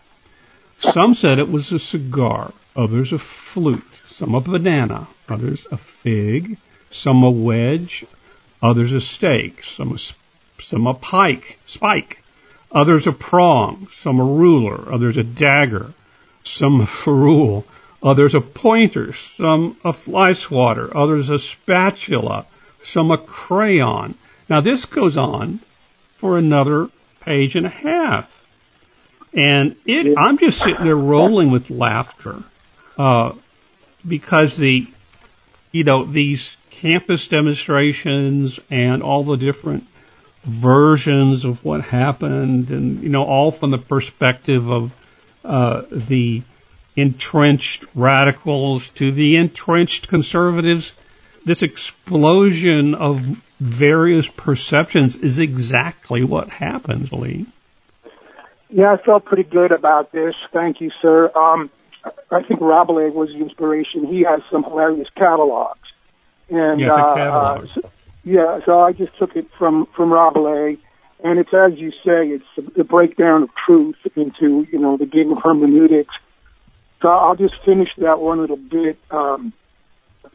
Some 0.79 1.15
said 1.15 1.39
it 1.39 1.51
was 1.51 1.71
a 1.73 1.79
cigar. 1.79 2.53
others 2.75 3.13
a 3.13 3.19
flute, 3.19 4.01
some 4.09 4.35
a 4.35 4.41
banana, 4.41 5.07
others 5.29 5.67
a 5.71 5.77
fig, 5.77 6.57
some 6.91 7.23
a 7.23 7.31
wedge, 7.31 8.05
others 8.63 8.93
a 8.93 9.01
stake, 9.01 9.63
some 9.63 9.93
a, 9.93 9.99
some 10.63 10.87
a 10.87 10.95
pike, 10.95 11.59
spike, 11.67 12.22
others 12.73 13.07
a 13.07 13.13
prong, 13.13 13.89
some 13.95 14.19
a 14.19 14.25
ruler, 14.25 14.93
others 14.93 15.17
a 15.17 15.23
dagger, 15.23 15.93
some 16.43 16.81
a 16.81 16.87
ferule, 16.87 17.65
others 18.03 18.35
a 18.35 18.41
pointer, 18.41 19.13
some 19.13 19.77
a 19.85 19.93
fly 19.93 20.33
swatter, 20.33 20.97
others 20.97 21.31
a 21.31 21.39
spatula, 21.39 22.47
some 22.83 23.11
a 23.11 23.19
crayon. 23.19 24.15
Now 24.49 24.61
this 24.61 24.85
goes 24.87 25.17
on 25.17 25.61
for 26.17 26.39
another 26.39 26.89
page 27.21 27.57
and 27.57 27.67
a 27.67 27.71
half. 27.71 28.29
And 29.35 29.77
it, 29.87 30.19
I'm 30.19 30.37
just 30.39 30.59
sitting 30.59 30.85
there 30.85 30.97
rolling 30.97 31.51
with 31.51 31.71
laughter, 31.71 32.43
uh, 32.99 33.33
because 34.07 34.57
the, 34.57 34.87
you 35.71 35.85
know, 35.85 36.05
these 36.05 36.55
campus 36.71 37.29
demonstrations 37.29 38.59
and 38.69 39.03
all 39.03 39.25
the 39.25 39.37
different 39.37 39.87
versions 40.45 41.45
of 41.45 41.65
what 41.65 41.83
happened 41.83 42.71
and, 42.71 43.03
you 43.03 43.09
know, 43.09 43.25
all 43.25 43.51
from 43.51 43.71
the 43.71 43.79
perspective 43.79 44.71
of, 44.71 44.93
uh, 45.45 45.83
the 45.91 46.43
entrenched 46.97 47.85
radicals 47.95 48.89
to 48.91 49.13
the 49.13 49.37
entrenched 49.37 50.09
conservatives. 50.09 50.95
This 51.45 51.63
explosion 51.63 52.95
of 52.95 53.21
various 53.59 54.29
perceptions 54.29 55.17
is 55.17 55.39
exactly 55.39 56.25
what 56.25 56.49
happens, 56.49 57.13
Lee. 57.13 57.47
Yeah, 58.69 58.93
I 58.93 58.97
felt 58.97 59.25
pretty 59.25 59.45
good 59.45 59.71
about 59.71 60.13
this. 60.13 60.35
Thank 60.53 60.81
you, 60.81 60.91
sir. 61.01 61.31
Um, 61.35 61.71
I 62.31 62.43
think 62.43 62.61
Rabelais 62.61 63.11
was 63.11 63.29
the 63.29 63.39
inspiration. 63.39 64.07
He 64.07 64.23
has 64.23 64.41
some 64.51 64.65
hilarious 64.65 65.09
catalogs. 65.15 65.79
And, 66.49 66.81
yeah, 66.81 66.93
uh, 66.93 67.15
catalog. 67.15 67.65
uh, 67.65 67.75
so, 67.75 67.91
yeah, 68.25 68.61
so 68.65 68.81
I 68.81 68.93
just 68.93 69.17
took 69.19 69.37
it 69.37 69.47
from, 69.59 69.87
from 69.97 70.13
Rabelais. 70.13 70.79
And 71.25 71.39
it's 71.39 71.55
as 71.55 71.79
you 71.79 71.91
say, 72.05 72.29
it's 72.29 72.75
the 72.77 72.85
breakdown 72.85 73.45
of 73.45 73.51
truth 73.67 73.97
into, 74.17 74.67
you 74.73 74.79
know, 74.79 74.97
the 74.97 75.07
game 75.07 75.31
of 75.33 75.39
hermeneutics. 75.43 76.15
So 77.01 77.09
I'll 77.09 77.37
just 77.37 77.55
finish 77.65 77.91
that 77.99 78.21
one 78.21 78.41
little 78.41 78.57
bit. 78.57 78.99
Um, 79.11 79.53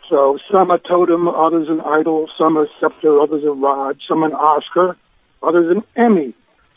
so 0.10 0.38
some 0.50 0.72
a 0.72 0.80
totem, 0.80 1.28
others 1.28 1.68
an 1.70 1.82
idol, 1.82 2.30
some 2.38 2.56
a 2.56 2.68
scepter, 2.80 3.20
others 3.20 3.44
a 3.44 3.52
rod, 3.52 4.00
some 4.08 4.24
an 4.24 4.34
Oscar, 4.34 4.96
others 5.44 5.76
an 5.76 5.84
Emmy, 5.96 6.34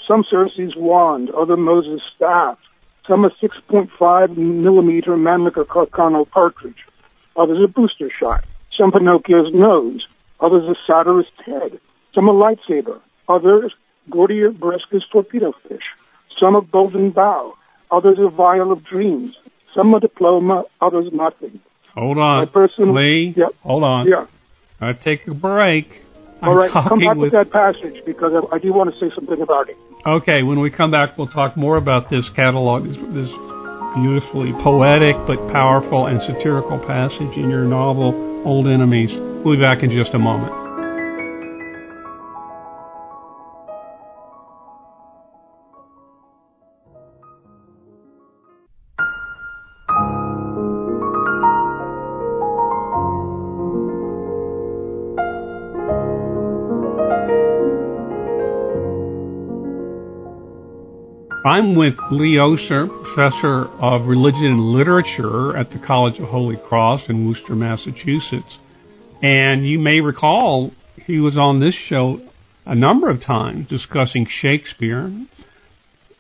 some 0.09 0.25
Circe's 0.29 0.75
wand, 0.75 1.31
other 1.31 1.57
Moses' 1.57 2.03
staff, 2.16 2.59
some 3.07 3.25
a 3.25 3.31
6.5 3.31 4.37
millimeter 4.37 5.16
Mannlicher 5.16 5.64
Carcano 5.64 6.29
cartridge, 6.31 6.85
others 7.37 7.62
a 7.62 7.68
booster 7.68 8.11
shot, 8.11 8.44
some 8.77 8.90
Pinocchio's 8.90 9.55
nose, 9.55 10.07
others 10.40 10.64
a 10.64 10.74
satirist's 10.87 11.33
head, 11.44 11.81
some 12.14 12.29
a 12.29 12.33
lightsaber, 12.33 13.00
others 13.29 13.74
Gordier 14.11 14.50
Bresca's 14.50 15.05
torpedo 15.11 15.53
fish, 15.68 15.85
some 16.38 16.57
a 16.57 16.62
golden 16.62 17.11
bow, 17.11 17.55
others 17.90 18.18
a 18.18 18.29
vial 18.29 18.72
of 18.72 18.85
dreams, 18.85 19.37
some 19.74 19.94
a 19.94 20.00
diploma, 20.00 20.64
others 20.81 21.12
nothing. 21.12 21.61
Hold 21.94 22.18
on, 22.18 22.48
person, 22.48 22.94
Lee. 22.94 23.35
Yep. 23.37 23.55
Hold 23.62 23.85
on. 23.85 24.07
Yeah. 24.07 24.26
I 24.81 24.92
take 24.92 25.26
a 25.26 25.35
break. 25.35 26.03
All 26.42 26.55
right, 26.55 26.74
I'm 26.74 26.88
come 26.88 26.98
back 27.00 27.16
with... 27.16 27.18
with 27.18 27.33
that 27.33 27.50
passage 27.50 28.03
because 28.07 28.33
I, 28.33 28.57
I, 28.57 28.59
do 28.59 28.72
want 28.72 28.94
to 28.94 28.98
say 28.98 29.14
something 29.14 29.40
about 29.42 29.68
it. 29.68 29.76
Okay, 30.07 30.42
when 30.42 30.61
we 30.61 30.70
come 30.70 30.90
back, 30.90 31.18
we'll 31.18 31.26
talk 31.26 31.57
more 31.57 31.76
about 31.76 32.09
this 32.09 32.31
catalog, 32.31 32.85
this, 32.85 32.96
this 33.11 33.35
beautifully 33.94 34.53
poetic 34.55 35.16
but 35.26 35.53
powerful 35.53 36.07
and 36.07 36.22
satirical 36.22 36.79
passage 36.79 37.37
in 37.37 37.50
your 37.50 37.64
novel, 37.64 38.30
Old 38.44 38.66
Enemies. 38.66 39.14
We'll 39.16 39.57
be 39.57 39.61
back 39.61 39.83
in 39.83 39.90
just 39.90 40.14
a 40.14 40.18
moment. 40.18 40.60
I'm 61.51 61.75
with 61.75 61.99
Lee 62.13 62.39
Oser, 62.39 62.87
professor 62.87 63.65
of 63.81 64.07
religion 64.07 64.47
and 64.47 64.73
literature 64.73 65.57
at 65.57 65.73
the 65.73 65.81
College 65.81 66.21
of 66.21 66.29
Holy 66.29 66.57
Cross 66.57 67.09
in 67.09 67.27
Worcester, 67.27 67.57
Massachusetts. 67.57 68.57
And 69.21 69.67
you 69.67 69.81
may 69.81 70.01
recall 70.01 70.73
he 71.09 71.19
was 71.19 71.37
on 71.37 71.59
this 71.59 71.75
show 71.75 72.21
a 72.65 72.77
number 72.77 73.11
of 73.11 73.21
times 73.21 73.67
discussing 73.67 74.27
Shakespeare, 74.27 75.11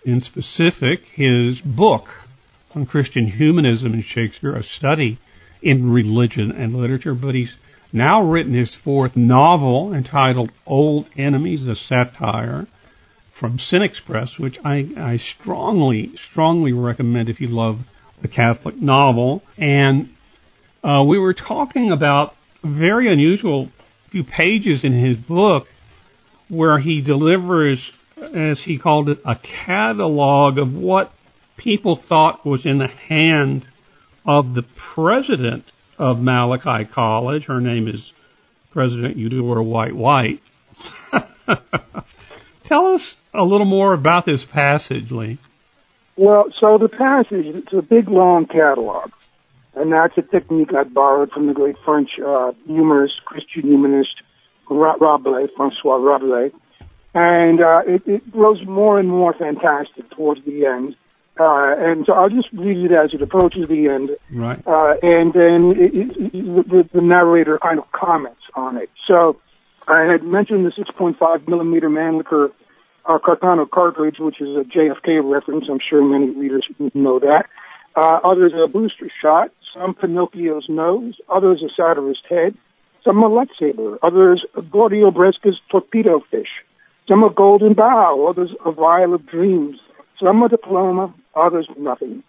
in 0.04 0.20
specific 0.20 1.06
his 1.06 1.60
book 1.60 2.08
on 2.74 2.84
Christian 2.84 3.28
humanism 3.28 3.94
in 3.94 4.02
Shakespeare, 4.02 4.56
a 4.56 4.64
study 4.64 5.18
in 5.62 5.92
religion 5.92 6.50
and 6.50 6.74
literature. 6.74 7.14
But 7.14 7.36
he's 7.36 7.54
now 7.92 8.22
written 8.22 8.54
his 8.54 8.74
fourth 8.74 9.16
novel 9.16 9.94
entitled 9.94 10.50
Old 10.66 11.06
Enemies, 11.16 11.68
a 11.68 11.76
satire 11.76 12.66
from 13.30 13.58
Cinexpress, 13.58 14.38
which 14.38 14.58
I, 14.64 14.88
I 14.96 15.16
strongly, 15.16 16.16
strongly 16.16 16.72
recommend 16.72 17.28
if 17.28 17.40
you 17.40 17.48
love 17.48 17.80
the 18.20 18.28
Catholic 18.28 18.80
novel. 18.80 19.42
And 19.56 20.14
uh, 20.84 21.04
we 21.06 21.18
were 21.18 21.34
talking 21.34 21.90
about 21.90 22.34
a 22.62 22.66
very 22.66 23.08
unusual 23.08 23.70
few 24.08 24.24
pages 24.24 24.84
in 24.84 24.92
his 24.92 25.16
book 25.16 25.68
where 26.48 26.78
he 26.78 27.00
delivers, 27.00 27.90
as 28.34 28.60
he 28.60 28.76
called 28.76 29.08
it, 29.08 29.20
a 29.24 29.36
catalog 29.36 30.58
of 30.58 30.76
what 30.76 31.12
people 31.56 31.96
thought 31.96 32.44
was 32.44 32.66
in 32.66 32.78
the 32.78 32.88
hand 32.88 33.66
of 34.26 34.54
the 34.54 34.62
president 34.62 35.64
of 35.98 36.20
Malachy 36.20 36.84
College. 36.86 37.44
Her 37.44 37.60
name 37.60 37.88
is 37.88 38.12
President 38.72 39.16
Eudora 39.16 39.62
White 39.62 39.94
White. 39.94 40.42
Tell 42.70 42.94
us 42.94 43.16
a 43.34 43.42
little 43.42 43.66
more 43.66 43.92
about 43.94 44.24
this 44.24 44.44
passage, 44.44 45.10
Lee. 45.10 45.38
Well, 46.14 46.52
so 46.60 46.78
the 46.78 46.88
passage, 46.88 47.46
it's 47.46 47.72
a 47.72 47.82
big, 47.82 48.08
long 48.08 48.46
catalog. 48.46 49.10
And 49.74 49.92
that's 49.92 50.16
a 50.16 50.22
technique 50.22 50.72
I 50.72 50.84
borrowed 50.84 51.32
from 51.32 51.48
the 51.48 51.52
great 51.52 51.74
French 51.84 52.10
uh, 52.24 52.52
humorist, 52.68 53.24
Christian 53.24 53.62
humanist, 53.62 54.14
Rabelais, 54.70 55.48
Francois 55.56 55.96
Rabelais. 55.96 56.52
And 57.12 57.60
uh, 57.60 57.80
it, 57.88 58.06
it 58.06 58.30
grows 58.30 58.64
more 58.64 59.00
and 59.00 59.08
more 59.08 59.32
fantastic 59.32 60.08
towards 60.10 60.44
the 60.44 60.66
end. 60.66 60.94
Uh, 61.40 61.74
and 61.76 62.06
so 62.06 62.12
I'll 62.12 62.30
just 62.30 62.52
read 62.52 62.88
it 62.88 62.92
as 62.92 63.12
it 63.12 63.20
approaches 63.20 63.68
the 63.68 63.88
end. 63.88 64.16
Right. 64.30 64.64
Uh, 64.64 64.94
and 65.02 65.32
then 65.32 65.74
it, 65.76 65.92
it, 65.92 66.68
the, 66.68 66.88
the 66.92 67.00
narrator 67.00 67.58
kind 67.58 67.80
of 67.80 67.90
comments 67.90 68.42
on 68.54 68.76
it. 68.76 68.90
So 69.08 69.40
I 69.90 70.04
had 70.04 70.22
mentioned 70.22 70.64
the 70.64 70.70
6.5 70.70 71.48
millimeter 71.48 71.88
Mannlicher 71.88 72.52
uh, 73.04 73.18
Carcano 73.18 73.68
cartridge, 73.68 74.16
which 74.20 74.40
is 74.40 74.48
a 74.56 74.62
JFK 74.62 75.20
reference. 75.28 75.64
I'm 75.68 75.80
sure 75.80 76.00
many 76.00 76.30
readers 76.30 76.64
know 76.94 77.18
that. 77.18 77.46
Uh, 77.96 78.20
others 78.22 78.52
a 78.54 78.68
booster 78.68 79.10
shot, 79.20 79.50
some 79.74 79.94
Pinocchio's 79.94 80.66
nose, 80.68 81.14
others 81.28 81.60
a 81.64 81.68
satirist's 81.76 82.22
head, 82.28 82.54
some 83.04 83.20
a 83.24 83.28
lightsaber, 83.28 83.98
others 84.00 84.44
a 84.56 84.62
Gordio 84.62 85.12
Bresca's 85.12 85.58
torpedo 85.72 86.20
fish, 86.30 86.62
some 87.08 87.24
a 87.24 87.30
golden 87.30 87.74
bow, 87.74 88.28
others 88.30 88.50
a 88.64 88.70
vial 88.70 89.14
of 89.14 89.26
dreams, 89.26 89.76
some 90.22 90.40
a 90.44 90.48
diploma, 90.48 91.12
others 91.34 91.66
nothing. 91.76 92.22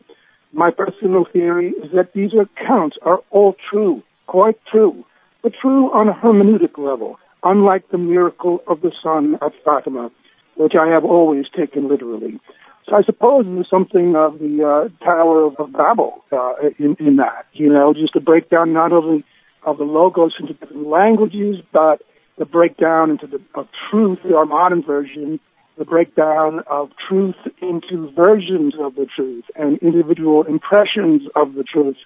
My 0.52 0.71
personal 0.71 1.26
theory 1.32 1.76
is 1.84 1.91
that 1.93 2.13
these 2.13 2.32
accounts 2.34 2.97
are 3.04 3.19
all 3.30 3.56
true, 3.69 4.02
quite 4.26 4.58
true, 4.71 5.06
but 5.43 5.54
true 5.62 5.91
on 5.91 6.08
a 6.08 6.13
hermeneutic 6.13 6.80
level, 6.80 7.19
unlike 7.43 7.89
the 7.89 7.97
miracle 7.97 8.62
of 8.67 8.82
the 8.82 8.91
sun 9.04 9.36
at 9.41 9.51
Fatima, 9.63 10.12
which 10.56 10.73
I 10.80 10.88
have 10.88 11.06
always 11.06 11.45
taken 11.56 11.88
literally. 11.89 12.39
So 12.88 12.95
I 12.95 13.04
suppose 13.04 13.45
there's 13.45 13.69
something 13.69 14.15
of 14.15 14.39
the 14.39 14.89
uh, 14.91 15.06
Tower 15.06 15.45
of 15.45 15.71
Babel 15.71 16.23
uh, 16.32 16.54
in, 16.80 16.95
in 16.99 17.15
that, 17.17 17.45
you 17.54 17.69
know, 17.69 17.93
just 17.93 18.15
a 18.15 18.19
breakdown 18.19 18.73
not 18.73 18.91
only 18.91 19.23
of 19.63 19.77
the 19.77 19.84
logos 19.84 20.34
into 20.39 20.54
different 20.54 20.88
languages, 20.88 21.58
but 21.71 22.01
the 22.38 22.45
breakdown 22.45 23.12
into 23.12 23.27
the 23.27 23.39
of 23.54 23.67
truth, 23.89 24.19
our 24.36 24.45
modern 24.45 24.82
version, 24.84 25.39
the 25.77 25.86
breakdown 25.86 26.62
of 26.69 26.89
truth 27.08 27.36
into 27.62 28.12
versions 28.15 28.73
of 28.80 28.95
the 28.95 29.06
truth 29.15 29.45
and 29.56 29.77
individual 29.80 30.43
impressions 30.43 31.21
of 31.36 31.54
the 31.54 31.63
truth. 31.63 31.97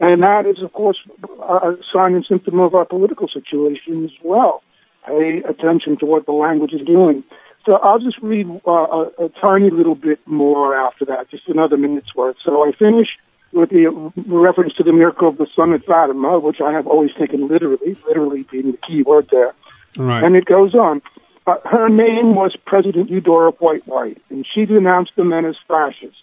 And 0.00 0.22
that 0.22 0.46
is, 0.46 0.62
of 0.62 0.72
course, 0.72 0.98
a 1.42 1.72
sign 1.92 2.14
and 2.14 2.24
symptom 2.28 2.60
of 2.60 2.74
our 2.74 2.84
political 2.84 3.28
situation 3.28 4.04
as 4.04 4.10
well. 4.22 4.62
Pay 5.08 5.42
attention 5.48 5.96
to 5.98 6.06
what 6.06 6.26
the 6.26 6.32
language 6.32 6.72
is 6.72 6.86
doing. 6.86 7.24
So 7.64 7.74
I'll 7.74 7.98
just 7.98 8.18
read 8.22 8.46
uh, 8.66 8.70
a, 8.70 9.02
a, 9.24 9.28
tiny 9.40 9.70
little 9.70 9.94
bit 9.94 10.20
more 10.26 10.74
after 10.76 11.04
that, 11.06 11.30
just 11.30 11.48
another 11.48 11.76
minute's 11.76 12.14
worth. 12.14 12.36
So 12.44 12.62
I 12.64 12.72
finish 12.72 13.08
with 13.52 13.70
the 13.70 14.12
reference 14.26 14.74
to 14.74 14.82
the 14.82 14.92
miracle 14.92 15.28
of 15.28 15.38
the 15.38 15.46
sun 15.54 15.72
at 15.72 15.84
Fatima, 15.84 16.38
which 16.38 16.60
I 16.60 16.72
have 16.72 16.86
always 16.86 17.10
taken 17.18 17.48
literally, 17.48 17.96
literally 18.06 18.44
being 18.50 18.72
the 18.72 18.78
key 18.86 19.02
word 19.02 19.28
there. 19.30 19.54
Right. 19.96 20.22
And 20.22 20.36
it 20.36 20.44
goes 20.44 20.74
on. 20.74 21.02
Uh, 21.46 21.56
her 21.64 21.88
name 21.88 22.34
was 22.34 22.54
President 22.66 23.10
Eudora 23.10 23.52
White 23.52 23.86
White, 23.86 24.20
and 24.28 24.46
she 24.54 24.66
denounced 24.66 25.12
the 25.16 25.24
men 25.24 25.46
as 25.46 25.56
fascists. 25.66 26.16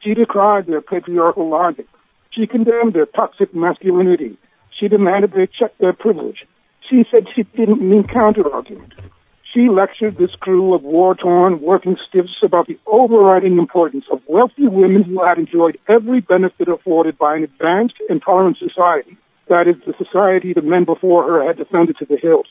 She 0.00 0.14
decried 0.14 0.66
their 0.66 0.80
patriarchal 0.80 1.48
logic. 1.48 1.86
She 2.30 2.46
condemned 2.46 2.94
their 2.94 3.06
toxic 3.06 3.54
masculinity. 3.54 4.38
She 4.78 4.88
demanded 4.88 5.32
they 5.32 5.46
check 5.46 5.76
their 5.78 5.92
privilege. 5.92 6.46
She 6.88 7.04
said 7.10 7.26
she 7.34 7.42
didn't 7.56 7.82
mean 7.82 8.06
counter-argument. 8.06 8.92
She 9.52 9.68
lectured 9.68 10.18
this 10.18 10.34
crew 10.38 10.74
of 10.74 10.82
war-torn 10.82 11.60
working 11.62 11.96
stiffs 12.08 12.42
about 12.42 12.66
the 12.66 12.78
overriding 12.86 13.58
importance 13.58 14.04
of 14.12 14.20
wealthy 14.28 14.68
women 14.68 15.02
who 15.02 15.24
had 15.24 15.38
enjoyed 15.38 15.78
every 15.88 16.20
benefit 16.20 16.68
afforded 16.68 17.16
by 17.16 17.36
an 17.36 17.44
advanced 17.44 17.96
and 18.08 18.22
tolerant 18.22 18.58
society. 18.58 19.16
That 19.48 19.66
is 19.66 19.76
the 19.86 19.94
society 19.96 20.52
the 20.52 20.62
men 20.62 20.84
before 20.84 21.24
her 21.24 21.46
had 21.46 21.56
defended 21.56 21.96
to 21.98 22.04
the 22.04 22.18
hilt. 22.20 22.46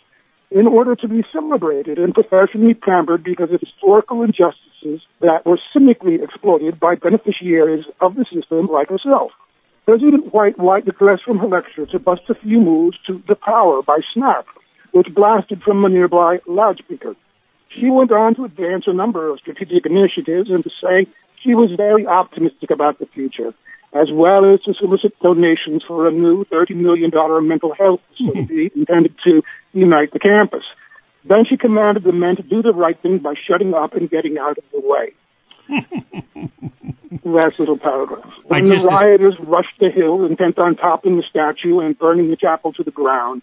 In 0.52 0.68
order 0.68 0.96
to 0.96 1.08
be 1.08 1.24
celebrated 1.32 1.98
and 1.98 2.14
professionally 2.14 2.74
pampered 2.74 3.24
because 3.24 3.52
of 3.52 3.60
historical 3.60 4.24
injustices 4.24 5.02
that 5.22 5.46
were 5.46 5.60
cynically 5.74 6.16
exploited 6.22 6.80
by 6.80 6.96
beneficiaries 6.96 7.86
of 8.02 8.16
the 8.16 8.26
system 8.34 8.68
like 8.68 8.90
herself. 8.90 9.32
President 9.86 10.34
White 10.34 10.58
White 10.58 10.86
digressed 10.86 11.24
from 11.24 11.38
her 11.40 11.48
lecture 11.48 11.86
to 11.86 12.00
bust 12.00 12.24
a 12.30 12.36
few 12.36 12.60
moves 12.60 12.98
to 13.06 13.22
The 13.28 13.36
Power 13.36 13.84
by 13.84 14.00
Snap, 14.14 14.48
which 14.92 15.14
blasted 15.14 15.62
from 15.62 15.86
a 15.86 15.90
nearby 15.90 16.40
loudspeaker. 16.48 17.16
She 17.70 17.90
went 17.92 18.12
on 18.12 18.34
to 18.36 18.46
advance 18.46 18.86
a 18.88 18.94
number 18.94 19.30
of 19.30 19.40
strategic 19.40 19.86
initiatives 19.86 20.50
and 20.50 20.64
to 20.64 20.72
say 20.82 21.08
she 21.40 21.54
was 21.54 21.72
very 21.78 22.08
optimistic 22.08 22.72
about 22.72 22.98
the 22.98 23.06
future, 23.06 23.54
as 23.94 24.12
well 24.12 24.52
as 24.52 24.62
to 24.64 24.74
solicit 24.74 25.20
donations 25.20 25.84
for 25.88 26.08
a 26.08 26.12
new 26.12 26.46
$30 26.46 26.76
million 26.76 27.12
mental 27.48 27.76
health 27.76 28.02
facility 28.18 28.72
intended 28.76 29.14
to 29.24 29.44
unite 29.74 30.12
the 30.14 30.20
campus. 30.20 30.64
Then 31.26 31.46
she 31.48 31.58
commanded 31.58 32.04
the 32.04 32.12
men 32.12 32.38
to 32.38 32.44
do 32.44 32.64
the 32.64 32.74
right 32.74 33.00
thing 33.00 33.20
by 33.20 33.36
shutting 33.48 33.74
up 33.76 33.94
and 33.94 34.10
getting 34.10 34.40
out 34.40 34.58
of 34.58 34.64
the 34.72 34.82
way. 34.82 35.14
Last 37.26 37.60
little 37.60 37.78
paragraph. 37.78 38.32
When 38.44 38.68
the 38.68 38.76
rioters 38.76 39.34
rushed 39.40 39.80
the 39.80 39.90
hill 39.90 40.26
intent 40.26 40.60
on 40.60 40.76
toppling 40.76 41.18
the 41.18 41.24
statue 41.28 41.80
and 41.80 41.98
burning 41.98 42.30
the 42.30 42.36
chapel 42.36 42.72
to 42.74 42.84
the 42.84 42.92
ground, 42.92 43.42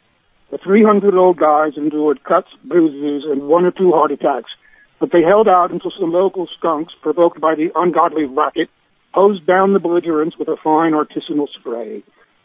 the 0.51 0.59
300 0.59 1.14
old 1.14 1.37
guys 1.37 1.73
endured 1.77 2.23
cuts, 2.23 2.49
bruises, 2.62 3.25
and 3.29 3.49
one 3.49 3.64
or 3.64 3.73
two 3.73 3.90
heart 3.90 4.12
attacks, 4.12 4.53
but 5.01 5.11
they 5.11 5.23
held 5.23 5.49
out 5.49 5.73
until 5.73 5.90
some 5.99 6.12
local 6.12 6.47
skunks, 6.59 6.95
provoked 7.03 7.40
by 7.40 7.57
the 7.57 7.73
ungodly 7.75 8.25
racket, 8.25 8.71
hosed 9.12 9.47
down 9.47 9.73
the 9.73 9.81
belligerents 9.81 10.38
with 10.38 10.47
a 10.47 10.57
fine 10.62 10.92
artisanal 10.92 11.49
spray. 11.59 12.05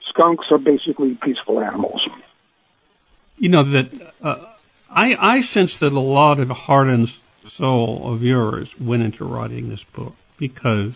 Skunks 0.09 0.45
are 0.49 0.57
basically 0.57 1.15
peaceful 1.21 1.59
animals. 1.59 2.01
You 3.37 3.49
know 3.49 3.63
that 3.63 4.13
uh, 4.23 4.45
I, 4.89 5.15
I 5.37 5.41
sense 5.41 5.79
that 5.79 5.93
a 5.93 5.99
lot 5.99 6.39
of 6.39 6.49
heart 6.49 6.87
and 6.87 7.13
soul 7.47 8.11
of 8.11 8.23
yours 8.23 8.73
went 8.79 9.03
into 9.03 9.25
writing 9.25 9.69
this 9.69 9.83
book 9.83 10.15
because, 10.37 10.93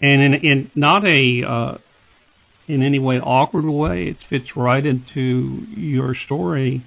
and 0.00 0.22
in, 0.22 0.34
in 0.34 0.70
not 0.74 1.04
a 1.04 1.44
uh, 1.44 1.78
in 2.66 2.82
any 2.82 2.98
way 2.98 3.20
awkward 3.20 3.64
way. 3.64 4.08
It 4.08 4.22
fits 4.22 4.56
right 4.56 4.84
into 4.84 5.66
your 5.76 6.14
story. 6.14 6.82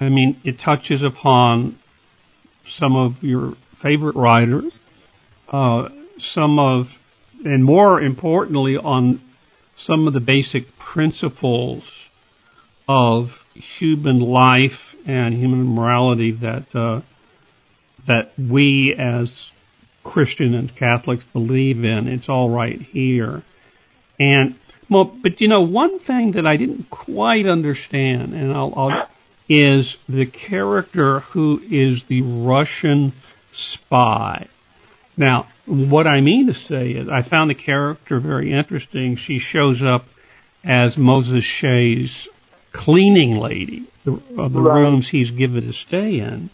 I 0.00 0.08
mean, 0.08 0.40
it 0.44 0.58
touches 0.58 1.02
upon 1.02 1.78
some 2.66 2.96
of 2.96 3.22
your 3.22 3.54
favorite 3.76 4.16
writers, 4.16 4.72
uh, 5.48 5.88
some 6.18 6.58
of, 6.58 6.96
and 7.44 7.64
more 7.64 8.00
importantly, 8.00 8.76
on 8.76 9.20
some 9.76 10.06
of 10.06 10.12
the 10.12 10.20
basic 10.20 10.76
principles 10.78 11.84
of 12.86 13.44
human 13.54 14.20
life 14.20 14.94
and 15.06 15.34
human 15.34 15.64
morality 15.64 16.32
that 16.32 16.74
uh, 16.74 17.00
that 18.06 18.32
we 18.38 18.94
as 18.94 19.50
Christian 20.08 20.54
and 20.54 20.74
Catholics 20.74 21.24
believe 21.32 21.84
in. 21.84 22.08
It's 22.08 22.28
all 22.28 22.48
right 22.48 22.80
here, 22.80 23.42
and 24.18 24.54
well, 24.88 25.04
but 25.04 25.40
you 25.42 25.48
know, 25.48 25.60
one 25.60 25.98
thing 25.98 26.32
that 26.32 26.46
I 26.46 26.56
didn't 26.56 26.88
quite 26.88 27.46
understand, 27.46 28.32
and 28.32 28.52
I'll, 28.52 28.72
I'll 28.74 29.08
is 29.50 29.96
the 30.08 30.26
character 30.26 31.20
who 31.20 31.62
is 31.70 32.04
the 32.04 32.22
Russian 32.22 33.12
spy. 33.52 34.46
Now, 35.16 35.46
what 35.66 36.06
I 36.06 36.20
mean 36.20 36.46
to 36.46 36.54
say 36.54 36.92
is, 36.92 37.08
I 37.08 37.22
found 37.22 37.50
the 37.50 37.54
character 37.54 38.18
very 38.18 38.52
interesting. 38.52 39.16
She 39.16 39.38
shows 39.38 39.82
up 39.82 40.06
as 40.64 40.96
Moses 40.96 41.44
Shea's 41.44 42.28
cleaning 42.72 43.36
lady 43.36 43.84
of 44.06 44.52
the 44.52 44.60
right. 44.60 44.80
rooms 44.80 45.08
he's 45.08 45.30
given 45.30 45.66
to 45.66 45.72
stay 45.72 46.20
in, 46.20 46.50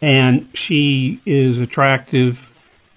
and 0.00 0.48
she 0.54 1.20
is 1.26 1.58
attractive 1.58 2.50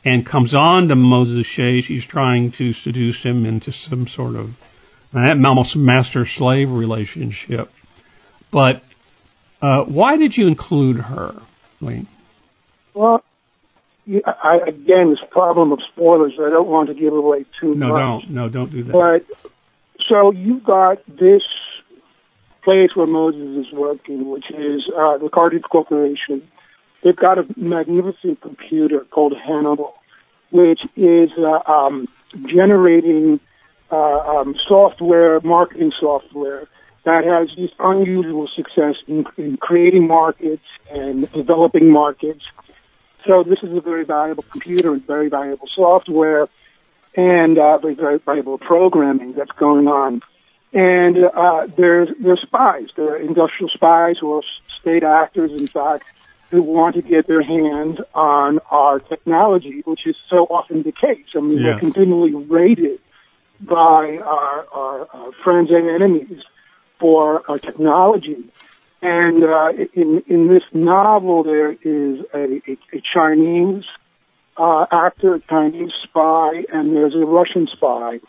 and 0.03 0.25
comes 0.25 0.53
on 0.53 0.87
to 0.87 0.95
Moses 0.95 1.45
Shea. 1.45 1.81
She's 1.81 2.05
trying 2.05 2.51
to 2.53 2.73
seduce 2.73 3.21
him 3.21 3.45
into 3.45 3.71
some 3.71 4.07
sort 4.07 4.35
of 4.35 4.55
almost 5.13 5.75
master 5.75 6.25
slave 6.25 6.71
relationship. 6.71 7.71
But 8.49 8.83
uh, 9.61 9.83
why 9.83 10.17
did 10.17 10.35
you 10.35 10.47
include 10.47 10.97
her, 10.97 11.35
Wayne? 11.79 12.07
Well, 12.93 13.23
I, 14.25 14.59
again, 14.67 15.11
this 15.11 15.19
problem 15.29 15.71
of 15.71 15.79
spoilers. 15.93 16.33
I 16.39 16.49
don't 16.49 16.67
want 16.67 16.89
to 16.89 16.95
give 16.95 17.13
away 17.13 17.45
too 17.59 17.73
no, 17.73 17.89
much. 17.89 17.99
No, 17.99 17.99
don't. 17.99 18.29
No, 18.31 18.49
don't 18.49 18.71
do 18.71 18.83
that. 18.83 18.91
But 18.91 19.51
so 20.07 20.31
you've 20.31 20.63
got 20.63 21.05
this 21.07 21.43
place 22.63 22.95
where 22.95 23.07
Moses 23.07 23.67
is 23.67 23.73
working, 23.73 24.29
which 24.29 24.49
is 24.51 24.83
uh, 24.95 25.17
the 25.17 25.29
Carthage 25.31 25.63
Corporation. 25.63 26.47
They've 27.03 27.15
got 27.15 27.39
a 27.39 27.45
magnificent 27.55 28.41
computer 28.41 29.05
called 29.09 29.35
Hannibal, 29.35 29.95
which 30.51 30.81
is 30.95 31.31
uh, 31.37 31.61
um, 31.71 32.07
generating 32.45 33.39
uh, 33.91 34.39
um, 34.39 34.55
software, 34.67 35.39
marketing 35.41 35.91
software 35.99 36.67
that 37.03 37.25
has 37.25 37.49
this 37.57 37.71
unusual 37.79 38.47
success 38.55 38.95
in, 39.07 39.25
in 39.37 39.57
creating 39.57 40.07
markets 40.07 40.63
and 40.91 41.31
developing 41.31 41.89
markets. 41.89 42.43
So 43.25 43.43
this 43.43 43.59
is 43.63 43.75
a 43.75 43.81
very 43.81 44.05
valuable 44.05 44.43
computer 44.43 44.93
and 44.93 45.05
very 45.05 45.29
valuable 45.29 45.67
software 45.75 46.47
and 47.15 47.57
uh, 47.57 47.77
very, 47.79 47.95
very 47.95 48.19
valuable 48.19 48.57
programming 48.57 49.33
that's 49.33 49.51
going 49.51 49.87
on. 49.87 50.21
And 50.73 51.17
uh, 51.17 51.67
there's 51.75 52.09
there's 52.19 52.41
spies. 52.41 52.87
There 52.95 53.09
are 53.09 53.17
industrial 53.17 53.69
spies 53.69 54.17
are 54.23 54.41
state 54.79 55.03
actors, 55.03 55.51
in 55.51 55.67
fact, 55.67 56.05
who 56.51 56.61
want 56.61 56.95
to 56.95 57.01
get 57.01 57.27
their 57.27 57.41
hands 57.41 57.97
on 58.13 58.59
our 58.69 58.99
technology, 58.99 59.81
which 59.85 60.05
is 60.05 60.15
so 60.29 60.45
often 60.45 60.83
the 60.83 60.91
case. 60.91 61.25
I 61.33 61.39
mean, 61.39 61.63
we're 61.63 61.79
continually 61.79 62.35
raided 62.35 62.99
by 63.61 64.19
our, 64.23 64.67
our, 64.71 65.07
our 65.13 65.31
friends 65.43 65.69
and 65.71 65.89
enemies 65.89 66.43
for 66.99 67.49
our 67.49 67.57
technology. 67.57 68.43
And 69.01 69.43
uh, 69.43 69.69
in 69.93 70.23
in 70.27 70.47
this 70.47 70.63
novel, 70.73 71.43
there 71.43 71.71
is 71.71 72.19
a, 72.33 72.61
a, 72.69 72.77
a 72.93 73.01
Chinese 73.01 73.83
uh, 74.57 74.85
actor, 74.91 75.35
a 75.35 75.39
Chinese 75.39 75.91
spy, 76.03 76.65
and 76.71 76.95
there's 76.95 77.15
a 77.15 77.25
Russian 77.25 77.67
spy. 77.71 78.19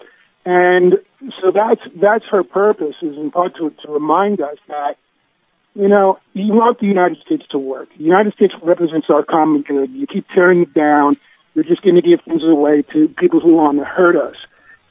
And 0.46 0.94
so 1.40 1.50
that's 1.50 1.82
that's 2.00 2.24
her 2.30 2.42
purpose 2.42 2.96
is 3.02 3.16
in 3.16 3.30
part 3.30 3.54
to, 3.56 3.70
to 3.84 3.92
remind 3.92 4.40
us 4.40 4.56
that 4.68 4.96
you 5.74 5.88
know 5.88 6.18
you 6.32 6.52
want 6.52 6.80
the 6.80 6.86
United 6.86 7.18
States 7.24 7.44
to 7.50 7.58
work. 7.58 7.88
The 7.96 8.04
United 8.04 8.34
States 8.34 8.54
represents 8.62 9.08
our 9.10 9.24
common 9.24 9.62
good. 9.62 9.90
You 9.90 10.06
keep 10.06 10.26
tearing 10.34 10.62
it 10.62 10.74
down. 10.74 11.16
You're 11.54 11.64
just 11.64 11.82
going 11.82 11.96
to 11.96 12.02
give 12.02 12.20
things 12.24 12.42
away 12.44 12.82
to 12.92 13.08
people 13.18 13.40
who 13.40 13.54
want 13.54 13.78
to 13.78 13.84
hurt 13.84 14.16
us. 14.16 14.36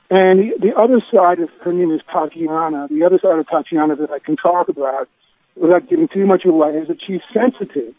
And 0.09 0.53
the 0.61 0.75
other 0.77 1.01
side 1.11 1.39
of 1.39 1.49
her 1.63 1.71
name 1.71 1.91
is 1.91 2.01
Tatiana. 2.11 2.87
The 2.89 3.03
other 3.03 3.17
side 3.21 3.39
of 3.39 3.47
Tatiana 3.47 3.95
that 3.95 4.11
I 4.11 4.19
can 4.19 4.35
talk 4.35 4.67
about 4.69 5.07
without 5.55 5.89
giving 5.89 6.07
too 6.07 6.25
much 6.25 6.45
away 6.45 6.71
is 6.77 6.87
that 6.89 6.97
she's 7.05 7.21
sensitive 7.33 7.95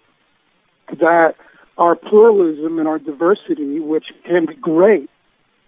that 1.01 1.35
our 1.79 1.97
pluralism 1.97 2.79
and 2.79 2.87
our 2.87 2.99
diversity, 2.99 3.81
which 3.81 4.05
can 4.27 4.47
be 4.47 4.55
great, 4.55 5.09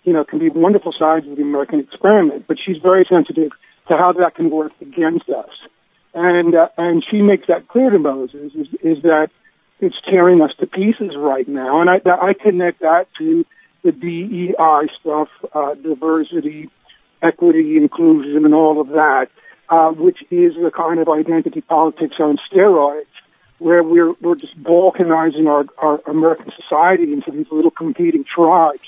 you 0.04 0.12
know, 0.12 0.24
can 0.24 0.38
be 0.38 0.50
wonderful 0.50 0.92
sides 0.96 1.26
of 1.26 1.36
the 1.36 1.42
American 1.42 1.80
experiment, 1.80 2.44
but 2.46 2.58
she's 2.64 2.76
very 2.82 3.06
sensitive 3.08 3.50
to 3.88 3.96
how 3.96 4.12
that 4.12 4.34
can 4.34 4.50
work 4.50 4.72
against 4.80 5.28
us. 5.30 5.50
And, 6.14 6.54
uh, 6.54 6.68
and 6.78 7.04
she 7.10 7.22
makes 7.22 7.48
that 7.48 7.68
clear 7.68 7.90
to 7.90 7.98
Moses 7.98 8.52
is, 8.54 8.68
is 8.82 9.02
that 9.02 9.28
it's 9.80 9.96
tearing 10.08 10.40
us 10.40 10.52
to 10.60 10.66
pieces 10.66 11.10
right 11.16 11.46
now. 11.48 11.80
And 11.80 11.90
I, 11.90 12.00
I 12.08 12.34
connect 12.34 12.80
that 12.80 13.08
to 13.18 13.44
the 13.82 13.92
DEI 13.92 14.88
stuff, 15.00 15.28
uh, 15.52 15.74
diversity, 15.74 16.70
equity, 17.20 17.76
inclusion, 17.76 18.44
and 18.44 18.54
all 18.54 18.80
of 18.80 18.88
that, 18.88 19.26
uh, 19.68 19.90
which 19.90 20.18
is 20.30 20.54
the 20.54 20.70
kind 20.74 21.00
of 21.00 21.08
identity 21.08 21.60
politics 21.60 22.16
on 22.18 22.38
steroids, 22.50 23.06
where 23.58 23.82
we're 23.82 24.12
we're 24.20 24.36
just 24.36 24.60
balkanizing 24.62 25.48
our, 25.48 25.66
our 25.78 26.00
American 26.06 26.52
society 26.60 27.12
into 27.12 27.30
these 27.30 27.46
little 27.50 27.70
competing 27.70 28.24
tribes. 28.24 28.82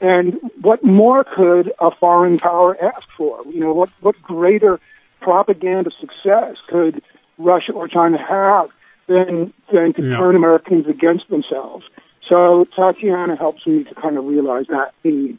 And 0.00 0.38
what 0.60 0.82
more 0.82 1.24
could 1.24 1.72
a 1.78 1.90
foreign 1.90 2.38
power 2.38 2.76
ask 2.82 3.06
for? 3.16 3.44
You 3.46 3.60
know, 3.60 3.74
what, 3.74 3.90
what 4.00 4.20
greater 4.22 4.80
propaganda 5.20 5.90
success 6.00 6.56
could 6.68 7.02
Russia 7.38 7.72
or 7.72 7.88
China 7.88 8.18
have 8.18 8.70
than, 9.06 9.52
than 9.72 9.92
to 9.94 10.02
Yeah. 10.02 10.16
turn 10.18 10.36
Americans 10.36 10.86
against 10.86 11.28
themselves? 11.28 11.84
So 12.28 12.64
Tatiana 12.64 13.36
helps 13.36 13.66
me 13.66 13.84
to 13.84 13.94
kind 13.94 14.16
of 14.16 14.24
realize 14.24 14.66
that 14.68 14.92
need. 15.04 15.38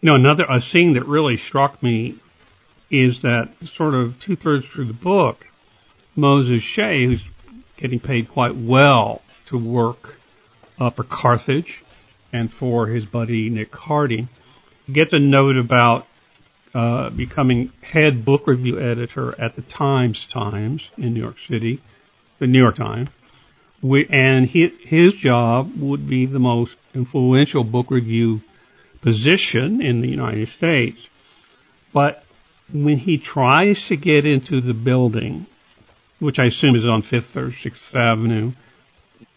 You 0.00 0.08
know, 0.08 0.14
another 0.14 0.46
a 0.48 0.60
scene 0.60 0.94
that 0.94 1.04
really 1.04 1.36
struck 1.36 1.82
me 1.82 2.16
is 2.90 3.22
that 3.22 3.48
sort 3.64 3.94
of 3.94 4.18
two 4.20 4.36
thirds 4.36 4.66
through 4.66 4.86
the 4.86 4.92
book, 4.92 5.46
Moses 6.16 6.62
Shea, 6.62 7.04
who's 7.06 7.22
getting 7.76 8.00
paid 8.00 8.28
quite 8.28 8.54
well 8.56 9.22
to 9.46 9.58
work 9.58 10.18
uh, 10.78 10.90
for 10.90 11.04
Carthage 11.04 11.82
and 12.32 12.52
for 12.52 12.86
his 12.86 13.04
buddy 13.06 13.50
Nick 13.50 13.74
Harding, 13.74 14.28
gets 14.90 15.12
a 15.12 15.18
note 15.18 15.56
about 15.56 16.06
uh, 16.74 17.10
becoming 17.10 17.72
head 17.82 18.24
book 18.24 18.46
review 18.46 18.80
editor 18.80 19.38
at 19.40 19.56
the 19.56 19.62
Times 19.62 20.26
Times 20.26 20.88
in 20.96 21.14
New 21.14 21.20
York 21.20 21.38
City, 21.46 21.80
the 22.38 22.46
New 22.46 22.58
York 22.58 22.76
Times. 22.76 23.10
We, 23.82 24.06
and 24.08 24.46
he, 24.46 24.68
his 24.68 25.14
job 25.14 25.72
would 25.76 26.08
be 26.08 26.26
the 26.26 26.38
most 26.38 26.76
influential 26.94 27.64
book 27.64 27.90
review 27.90 28.40
position 29.00 29.82
in 29.82 30.00
the 30.00 30.08
United 30.08 30.48
States. 30.48 31.06
But 31.92 32.24
when 32.72 32.96
he 32.96 33.18
tries 33.18 33.88
to 33.88 33.96
get 33.96 34.24
into 34.24 34.60
the 34.60 34.74
building, 34.74 35.46
which 36.20 36.38
I 36.38 36.44
assume 36.44 36.76
is 36.76 36.86
on 36.86 37.02
Fifth 37.02 37.36
or 37.36 37.52
Sixth 37.52 37.94
Avenue, 37.94 38.52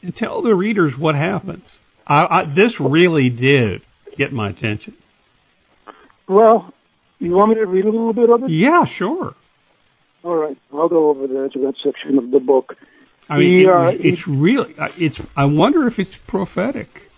and 0.03 0.15
tell 0.15 0.41
the 0.41 0.53
readers 0.53 0.97
what 0.97 1.15
happens. 1.15 1.79
I, 2.05 2.41
I, 2.41 2.43
this 2.43 2.79
really 2.79 3.29
did 3.29 3.81
get 4.15 4.31
my 4.31 4.49
attention. 4.49 4.93
Well, 6.27 6.73
you 7.19 7.31
want 7.31 7.49
me 7.49 7.55
to 7.55 7.65
read 7.65 7.85
a 7.85 7.89
little 7.89 8.13
bit 8.13 8.29
of 8.29 8.43
it? 8.43 8.49
Yeah, 8.49 8.85
sure. 8.85 9.33
All 10.23 10.35
right, 10.35 10.57
I'll 10.73 10.89
go 10.89 11.09
over 11.09 11.27
there 11.27 11.49
to 11.49 11.59
that 11.59 11.75
section 11.83 12.17
of 12.17 12.31
the 12.31 12.39
book. 12.39 12.75
I 13.29 13.37
mean, 13.39 13.59
He, 13.59 13.63
it 13.65 13.69
uh, 13.69 13.91
it's 13.93 14.27
really, 14.27 14.75
uh, 14.77 14.89
it's. 14.97 15.21
I 15.35 15.45
wonder 15.45 15.87
if 15.87 15.99
it's 15.99 16.15
prophetic. 16.15 17.09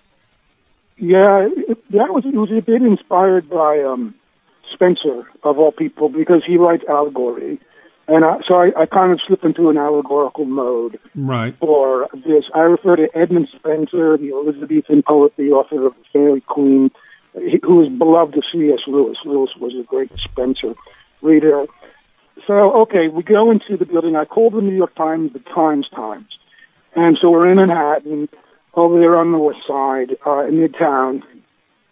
Yeah, 0.98 1.48
it, 1.52 1.92
that 1.92 2.14
was 2.14 2.26
it 2.26 2.34
was 2.36 2.52
a 2.52 2.62
bit 2.62 2.82
inspired 2.82 3.50
by 3.50 3.82
um, 3.82 4.16
Spenser 4.74 5.26
of 5.44 5.60
all 5.60 5.72
people 5.72 6.10
because 6.10 6.44
he 6.46 6.58
writes 6.58 6.84
allegory, 6.90 7.60
and 8.08 8.26
I, 8.26 8.40
so 8.48 8.56
I, 8.56 8.72
I 8.82 8.86
kind 8.88 9.12
of 9.12 9.20
slip 9.28 9.44
into 9.44 9.70
an 9.70 9.78
allegorical 9.78 10.46
mode 10.46 11.00
Right. 11.14 11.56
for 11.60 12.08
this. 12.14 12.46
I 12.54 12.60
refer 12.62 12.96
to 12.96 13.10
Edmund 13.16 13.50
Spenser, 13.56 14.18
the 14.18 14.32
Elizabethan 14.32 15.04
poet, 15.04 15.34
the 15.38 15.52
author 15.52 15.86
of 15.88 15.94
the 15.94 16.04
Faerie 16.12 16.42
Queene, 16.42 16.90
who 17.64 17.76
was 17.76 17.90
beloved 17.90 18.38
of 18.38 18.44
C.S. 18.52 18.80
Lewis. 18.88 19.18
Lewis 19.26 19.52
was 19.60 19.74
a 19.76 19.84
great 19.84 20.12
Spenser 20.24 20.76
reader. 21.22 21.66
So, 22.46 22.82
okay, 22.82 23.08
we 23.08 23.24
go 23.24 23.52
into 23.52 23.78
the 23.78 23.86
building. 23.86 24.16
I 24.16 24.26
call 24.26 24.50
the 24.50 24.62
New 24.62 24.76
York 24.76 24.96
Times 24.96 25.34
the 25.34 25.40
Times 25.40 25.88
Times. 25.90 26.28
And 26.96 27.18
so 27.22 27.30
we're 27.30 27.50
in 27.50 27.58
Manhattan, 27.58 28.30
over 28.74 29.00
there 29.00 29.18
on 29.18 29.32
the 29.32 29.38
west 29.38 29.60
side, 29.68 30.16
uh, 30.26 30.46
in 30.48 30.56
Midtown. 30.56 31.24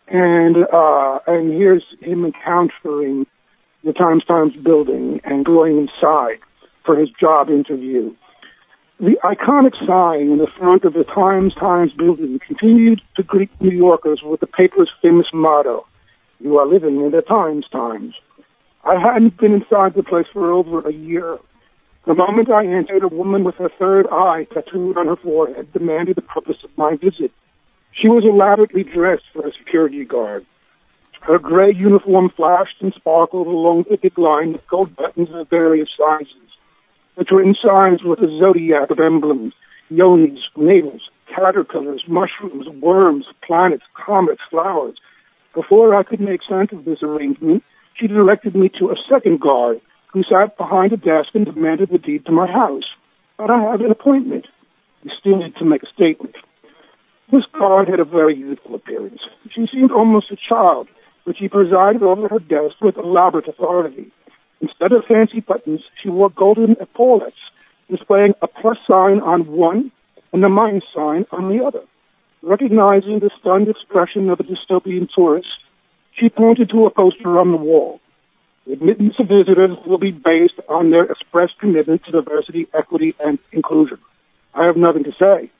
And, 0.08 0.58
uh, 0.72 1.20
and 1.28 1.52
here's 1.52 1.84
him 2.00 2.26
encountering 2.26 3.26
the 3.84 3.94
Times 3.94 4.24
Times 4.26 4.56
building 4.56 5.22
and 5.24 5.46
going 5.46 5.78
inside 5.78 6.40
for 6.84 6.98
his 6.98 7.10
job 7.20 7.50
interview. 7.50 8.14
The 8.98 9.18
iconic 9.26 9.76
sign 9.86 10.32
in 10.32 10.38
the 10.38 10.48
front 10.58 10.86
of 10.86 10.94
the 10.94 11.04
Times 11.04 11.54
Times 11.56 11.92
building 11.92 12.40
continued 12.40 13.02
to 13.18 13.24
greet 13.24 13.50
New 13.60 13.76
Yorkers 13.76 14.22
with 14.24 14.40
the 14.40 14.48
paper's 14.48 14.90
famous 15.02 15.28
motto, 15.34 15.86
You 16.40 16.58
are 16.60 16.66
living 16.66 17.02
in 17.02 17.12
the 17.12 17.22
Times 17.22 17.66
Times. 17.70 18.16
I 18.86 18.98
hadn't 18.98 19.36
been 19.36 19.52
inside 19.52 19.96
the 19.96 20.04
place 20.04 20.28
for 20.32 20.50
over 20.50 20.88
a 20.88 20.94
year. 20.94 21.38
The 22.06 22.14
moment 22.14 22.50
I 22.50 22.66
entered, 22.66 23.04
a 23.04 23.10
woman 23.10 23.44
with 23.44 23.56
her 23.56 23.70
third 23.78 24.08
eye 24.08 24.48
tattooed 24.54 24.98
on 24.98 25.08
her 25.08 25.18
forehead 25.18 25.74
demanded 25.74 26.16
the 26.16 26.22
purpose 26.22 26.64
of 26.64 26.78
my 26.78 26.96
visit. 26.96 27.34
She 27.92 28.08
was 28.08 28.24
elaborately 28.24 28.84
dressed 28.84 29.26
for 29.34 29.46
a 29.46 29.52
security 29.52 30.06
guard. 30.06 30.46
Her 31.20 31.38
gray 31.38 31.74
uniform 31.74 32.30
flashed 32.30 32.82
and 32.82 32.94
sparkled 32.94 33.48
along 33.48 33.88
the 33.90 33.98
big 33.98 34.18
line 34.18 34.54
with 34.54 34.68
gold 34.68 34.96
buttons 34.96 35.30
of 35.34 35.50
various 35.50 35.90
sizes. 35.98 36.45
The 37.18 37.24
twin 37.24 37.56
signs 37.64 38.04
with 38.04 38.20
a 38.20 38.40
zodiac 38.40 38.90
of 38.90 39.00
emblems, 39.00 39.54
yonis, 39.90 40.40
navels, 40.58 41.02
caterpillars, 41.34 42.04
mushrooms, 42.08 42.68
worms, 42.82 43.26
planets, 43.46 43.84
comets, 43.94 44.42
flowers. 44.50 44.98
Before 45.54 45.96
I 45.96 46.04
could 46.04 46.20
make 46.20 46.42
sense 46.44 46.72
of 46.74 46.84
this 46.84 47.02
arrangement, 47.02 47.64
she 47.98 48.08
directed 48.08 48.56
me 48.56 48.70
to 48.80 48.90
a 48.90 48.96
second 49.10 49.40
guard 49.40 49.80
who 50.12 50.24
sat 50.24 50.58
behind 50.58 50.92
a 50.92 50.98
desk 50.98 51.30
and 51.34 51.46
demanded 51.46 51.90
the 51.90 51.98
deed 51.98 52.26
to 52.26 52.32
my 52.32 52.52
house. 52.52 52.84
But 53.38 53.50
I 53.50 53.72
had 53.72 53.82
an 53.82 53.92
appointment. 53.92 54.48
You 55.04 55.12
still 55.18 55.38
need 55.38 55.56
to 55.58 55.66
make 55.66 55.84
a 55.84 55.94
statement. 55.94 56.36
This 57.32 57.44
guard 57.58 57.88
had 57.88 58.00
a 58.00 58.06
very 58.06 58.36
youthful 58.36 58.76
appearance. 58.76 59.22
She 59.54 59.68
seemed 59.72 59.92
almost 59.92 60.32
a 60.32 60.36
child, 60.36 60.90
but 61.26 61.38
she 61.38 61.48
presided 61.48 62.04
over 62.04 62.28
her 62.28 62.40
desk 62.40 62.76
with 62.82 62.98
elaborate 62.98 63.48
authority. 63.48 64.12
Instead 64.66 64.94
of 64.94 65.06
fancy 65.06 65.42
buttons, 65.42 65.82
she 66.02 66.10
wore 66.10 66.32
golden 66.32 66.76
epaulets, 66.80 67.38
displaying 67.88 68.34
a 68.42 68.48
plus 68.48 68.78
sign 68.88 69.20
on 69.20 69.46
one 69.46 69.92
and 70.34 70.44
a 70.44 70.50
minus 70.50 70.84
sign 70.92 71.24
on 71.32 71.56
the 71.56 71.64
other. 71.64 71.82
Recognizing 72.42 73.20
the 73.20 73.30
stunned 73.40 73.68
expression 73.68 74.28
of 74.32 74.40
a 74.40 74.44
dystopian 74.44 75.08
tourist, 75.14 75.48
she 76.20 76.30
pointed 76.30 76.72
to 76.72 76.88
a 76.88 76.90
poster 76.90 77.38
on 77.38 77.52
the 77.52 77.58
wall. 77.58 78.00
Admittance 78.72 79.14
of 79.20 79.28
visitors 79.28 79.78
will 79.86 80.00
be 80.00 80.10
based 80.12 80.60
on 80.68 80.90
their 80.90 81.04
expressed 81.04 81.60
commitment 81.60 82.04
to 82.06 82.12
diversity, 82.12 82.68
equity, 82.74 83.14
and 83.24 83.38
inclusion. 83.52 84.00
I 84.56 84.66
have 84.66 84.78
nothing 84.78 85.04
to 85.04 85.12
say. 85.12 85.52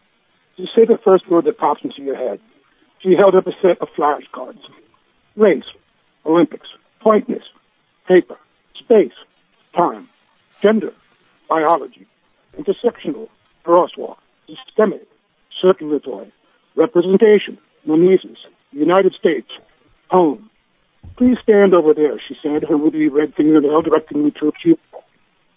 Just 0.58 0.74
say 0.74 0.86
the 0.86 0.98
first 0.98 1.30
word 1.30 1.46
that 1.46 1.60
pops 1.60 1.84
into 1.84 2.02
your 2.02 2.16
head. 2.16 2.40
She 3.04 3.14
held 3.16 3.36
up 3.36 3.46
a 3.46 3.52
set 3.62 3.80
of 3.82 3.90
flashcards. 3.96 4.62
Race, 5.36 5.70
Olympics, 6.26 6.70
whiteness, 7.04 7.44
paper, 8.08 8.38
space, 8.86 9.14
time, 9.76 10.08
gender, 10.62 10.94
biology, 11.50 12.08
intersectional, 12.58 13.30
crosswalk, 13.66 14.18
systemic, 14.48 15.08
circulatory, 15.62 16.32
representation, 16.76 17.58
mimesis, 17.86 18.38
United 18.72 19.14
States, 19.14 19.50
home. 20.10 20.50
Please 21.18 21.38
stand 21.42 21.74
over 21.74 21.94
there, 21.94 22.20
she 22.28 22.36
said, 22.42 22.64
her 22.64 22.76
ruby 22.76 23.08
red 23.08 23.34
fingernail 23.36 23.82
directing 23.82 24.24
me 24.24 24.32
to 24.40 24.50
a 24.50 24.52
cubicle. 24.52 25.04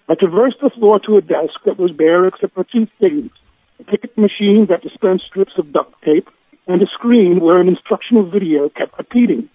I 0.09 0.15
traversed 0.15 0.61
the 0.63 0.71
floor 0.71 1.01
to 1.01 1.17
a 1.17 1.21
desk 1.21 1.61
that 1.67 1.79
was 1.79 1.91
bare 1.93 2.27
except 2.27 2.55
for 2.55 2.65
two 2.65 2.87
things, 2.99 3.31
a 3.79 3.85
ticket 3.85 4.17
machine 4.17 4.67
that 4.71 4.83
dispensed 4.83 5.27
strips 5.27 5.53
of 5.59 5.73
duct 5.73 6.01
tape, 6.03 6.29
and 6.67 6.83
a 6.83 6.87
screen 6.87 7.41
where 7.41 7.61
an 7.61 7.69
instructional 7.69 8.29
video 8.29 8.69
kept 8.69 8.97
repeating. 8.97 9.49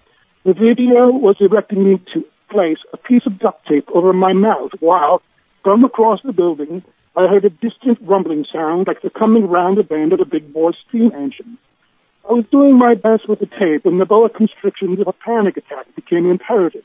The 0.43 0.53
video 0.53 1.09
was 1.09 1.37
directing 1.37 1.83
me 1.83 2.01
to 2.13 2.25
place 2.49 2.77
a 2.93 2.97
piece 2.97 3.25
of 3.25 3.39
duct 3.39 3.67
tape 3.67 3.87
over 3.93 4.13
my 4.13 4.33
mouth 4.33 4.71
while, 4.79 5.21
from 5.63 5.83
across 5.83 6.21
the 6.23 6.33
building, 6.33 6.83
I 7.15 7.27
heard 7.27 7.45
a 7.45 7.49
distant 7.49 7.99
rumbling 8.01 8.45
sound 8.51 8.87
like 8.87 9.01
the 9.01 9.09
coming 9.09 9.47
round 9.47 9.77
the 9.77 9.83
bend 9.83 10.13
of 10.13 10.19
a 10.19 10.25
big 10.25 10.51
bore 10.51 10.73
steam 10.87 11.11
engine. 11.13 11.57
I 12.27 12.33
was 12.33 12.45
doing 12.51 12.77
my 12.77 12.95
best 12.95 13.27
with 13.27 13.39
the 13.39 13.45
tape 13.45 13.85
when 13.85 13.99
the 13.99 14.05
boa 14.05 14.29
constrictions 14.29 14.99
of 14.99 15.07
a 15.07 15.13
panic 15.13 15.57
attack 15.57 15.85
became 15.95 16.29
imperative. 16.29 16.83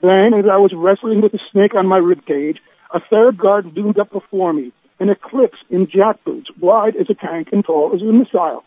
Then, 0.00 0.32
as 0.32 0.44
I 0.50 0.56
was 0.56 0.72
wrestling 0.74 1.20
with 1.20 1.32
the 1.32 1.40
snake 1.50 1.74
on 1.74 1.86
my 1.86 1.98
ribcage, 1.98 2.58
a 2.94 3.00
third 3.00 3.36
guard 3.36 3.76
loomed 3.76 3.98
up 3.98 4.12
before 4.12 4.52
me, 4.52 4.72
an 5.00 5.10
eclipse 5.10 5.58
in 5.70 5.88
jack 5.90 6.22
boots, 6.24 6.48
wide 6.60 6.96
as 6.96 7.10
a 7.10 7.14
tank 7.14 7.48
and 7.52 7.64
tall 7.64 7.92
as 7.94 8.00
a 8.00 8.04
missile. 8.04 8.64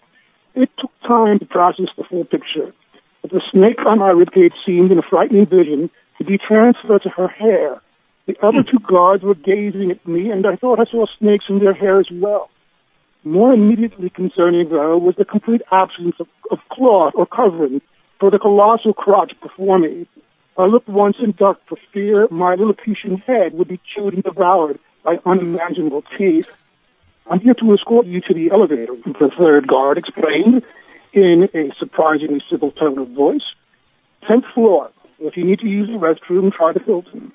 It 0.55 0.69
took 0.77 0.91
time 1.07 1.39
to 1.39 1.45
process 1.45 1.87
the 1.97 2.03
full 2.03 2.25
picture, 2.25 2.73
but 3.21 3.31
the 3.31 3.41
snake 3.51 3.79
on 3.85 3.99
my 3.99 4.11
ribcage 4.11 4.53
seemed, 4.65 4.91
in 4.91 4.99
a 4.99 5.09
frightening 5.09 5.45
vision, 5.45 5.89
to 6.20 6.24
be 6.24 6.38
transferred 6.38 7.01
to 7.03 7.09
her 7.09 7.28
hair. 7.28 7.82
The 8.28 8.38
other 8.45 8.61
two 8.61 8.80
guards 8.80 9.24
were 9.24 9.34
gazing 9.34 9.89
at 9.89 10.07
me, 10.07 10.30
and 10.30 10.45
I 10.45 10.55
thought 10.55 10.80
I 10.80 10.86
saw 10.86 11.07
snakes 11.17 11.45
in 11.49 11.59
their 11.59 11.74
hair 11.74 11.99
as 11.99 12.07
well. 12.11 12.49
More 13.24 13.53
immediately 13.53 14.09
concerning, 14.09 14.70
though, 14.70 14.97
was 14.97 15.15
the 15.15 15.26
complete 15.26 15.61
absence 15.72 16.15
of, 16.20 16.28
of 16.51 16.59
cloth 16.72 17.13
or 17.15 17.26
covering 17.26 17.82
for 18.20 18.30
the 18.30 18.38
colossal 18.38 18.93
crotch 18.93 19.34
before 19.41 19.80
me. 19.80 20.07
I 20.57 20.65
looked 20.65 20.89
once 20.89 21.15
and 21.20 21.36
ducked 21.36 21.67
for 21.67 21.78
fear 21.93 22.28
my 22.30 22.55
Lilliputian 22.55 23.17
head 23.17 23.53
would 23.53 23.70
be 23.70 23.80
chewed 23.95 24.13
and 24.13 24.24
devoured 24.24 24.78
by 25.03 25.20
unimaginable 25.26 26.03
teeth. 26.17 26.51
I'm 27.30 27.39
here 27.39 27.53
to 27.53 27.74
escort 27.74 28.05
you 28.07 28.22
to 28.22 28.34
the 28.34 28.51
elevator, 28.51 28.93
the 29.05 29.32
third 29.38 29.67
guard 29.67 29.97
explained 29.97 30.63
in 31.13 31.49
a 31.53 31.74
surprisingly 31.80 32.43
civil 32.49 32.72
tone 32.72 32.97
of 32.97 33.09
voice. 33.09 33.53
Tenth 34.30 34.45
floor. 34.53 34.91
If 35.19 35.36
you 35.36 35.43
need 35.43 35.59
to 35.59 35.67
use 35.67 35.88
the 35.88 35.95
restroom, 35.97 36.53
try 36.53 36.71
the 36.71 36.80
Hilton. 36.80 37.32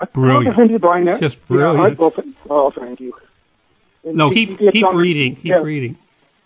I 0.00 0.06
Brilliant. 0.06 0.56
now. 1.04 1.16
Just 1.18 1.38
Yeah, 1.48 1.70
I- 1.70 1.74
brilliant. 1.74 1.98
well, 1.98 2.10
th- 2.10 2.26
oh, 2.50 2.70
thank 2.70 3.00
you. 3.00 3.12
And 4.04 4.16
No, 4.16 4.30
keep 4.30 4.58
keep 4.58 4.84
on- 4.84 4.96
reading. 4.96 5.36
Keep 5.36 5.44
yeah. 5.44 5.62
reading. 5.62 5.96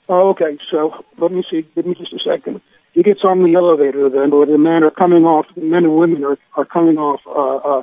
Oh, 0.08 0.30
okay. 0.30 0.58
So 0.70 1.04
let 1.18 1.32
me 1.32 1.42
see. 1.50 1.64
Give 1.74 1.86
me 1.86 1.94
just 1.94 2.12
a 2.12 2.18
second. 2.18 2.60
he 2.94 3.02
gets 3.04 3.22
on 3.22 3.44
the 3.44 3.54
elevator 3.54 4.08
then, 4.08 4.30
where 4.32 4.46
the 4.46 4.58
men 4.58 4.82
are 4.82 4.90
coming 4.90 5.24
off, 5.24 5.46
men 5.56 5.84
and 5.84 5.96
women 5.96 6.24
are, 6.24 6.36
are 6.56 6.64
coming 6.64 6.98
off, 6.98 7.20
uh, 7.26 7.56
uh, 7.78 7.82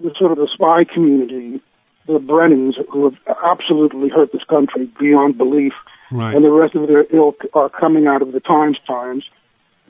the 0.00 0.12
sort 0.18 0.32
of 0.32 0.38
the 0.38 0.48
spy 0.52 0.82
community, 0.82 1.60
the 2.06 2.18
Brennans, 2.18 2.74
who 2.90 3.04
have 3.04 3.16
absolutely 3.44 4.08
hurt 4.08 4.32
this 4.32 4.42
country 4.44 4.88
beyond 4.98 5.38
belief, 5.38 5.72
Right. 6.10 6.34
and 6.34 6.44
the 6.44 6.50
rest 6.50 6.74
of 6.74 6.88
their 6.88 7.06
ilk 7.10 7.42
are 7.54 7.68
coming 7.68 8.06
out 8.08 8.22
of 8.22 8.32
the 8.32 8.40
Times 8.40 8.76
Times, 8.88 9.24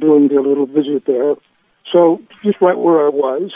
doing 0.01 0.29
their 0.29 0.43
little 0.43 0.67
visit 0.67 1.05
there. 1.07 1.35
So 1.93 2.21
just 2.43 2.61
right 2.61 2.77
where 2.79 3.07
I 3.07 3.11
was, 3.11 3.53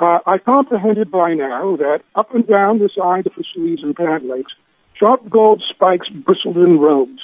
uh, 0.00 0.18
I 0.26 0.38
comprehended 0.38 1.10
by 1.10 1.34
now 1.34 1.76
that 1.76 2.00
up 2.14 2.34
and 2.34 2.46
down 2.46 2.78
the 2.78 2.90
side 2.96 3.26
of 3.26 3.34
the 3.36 3.44
sleeves 3.54 3.82
and 3.82 3.94
pant 3.94 4.26
legs, 4.26 4.52
sharp 4.94 5.28
gold 5.28 5.62
spikes 5.68 6.08
bristled 6.08 6.56
in 6.56 6.78
rows. 6.78 7.18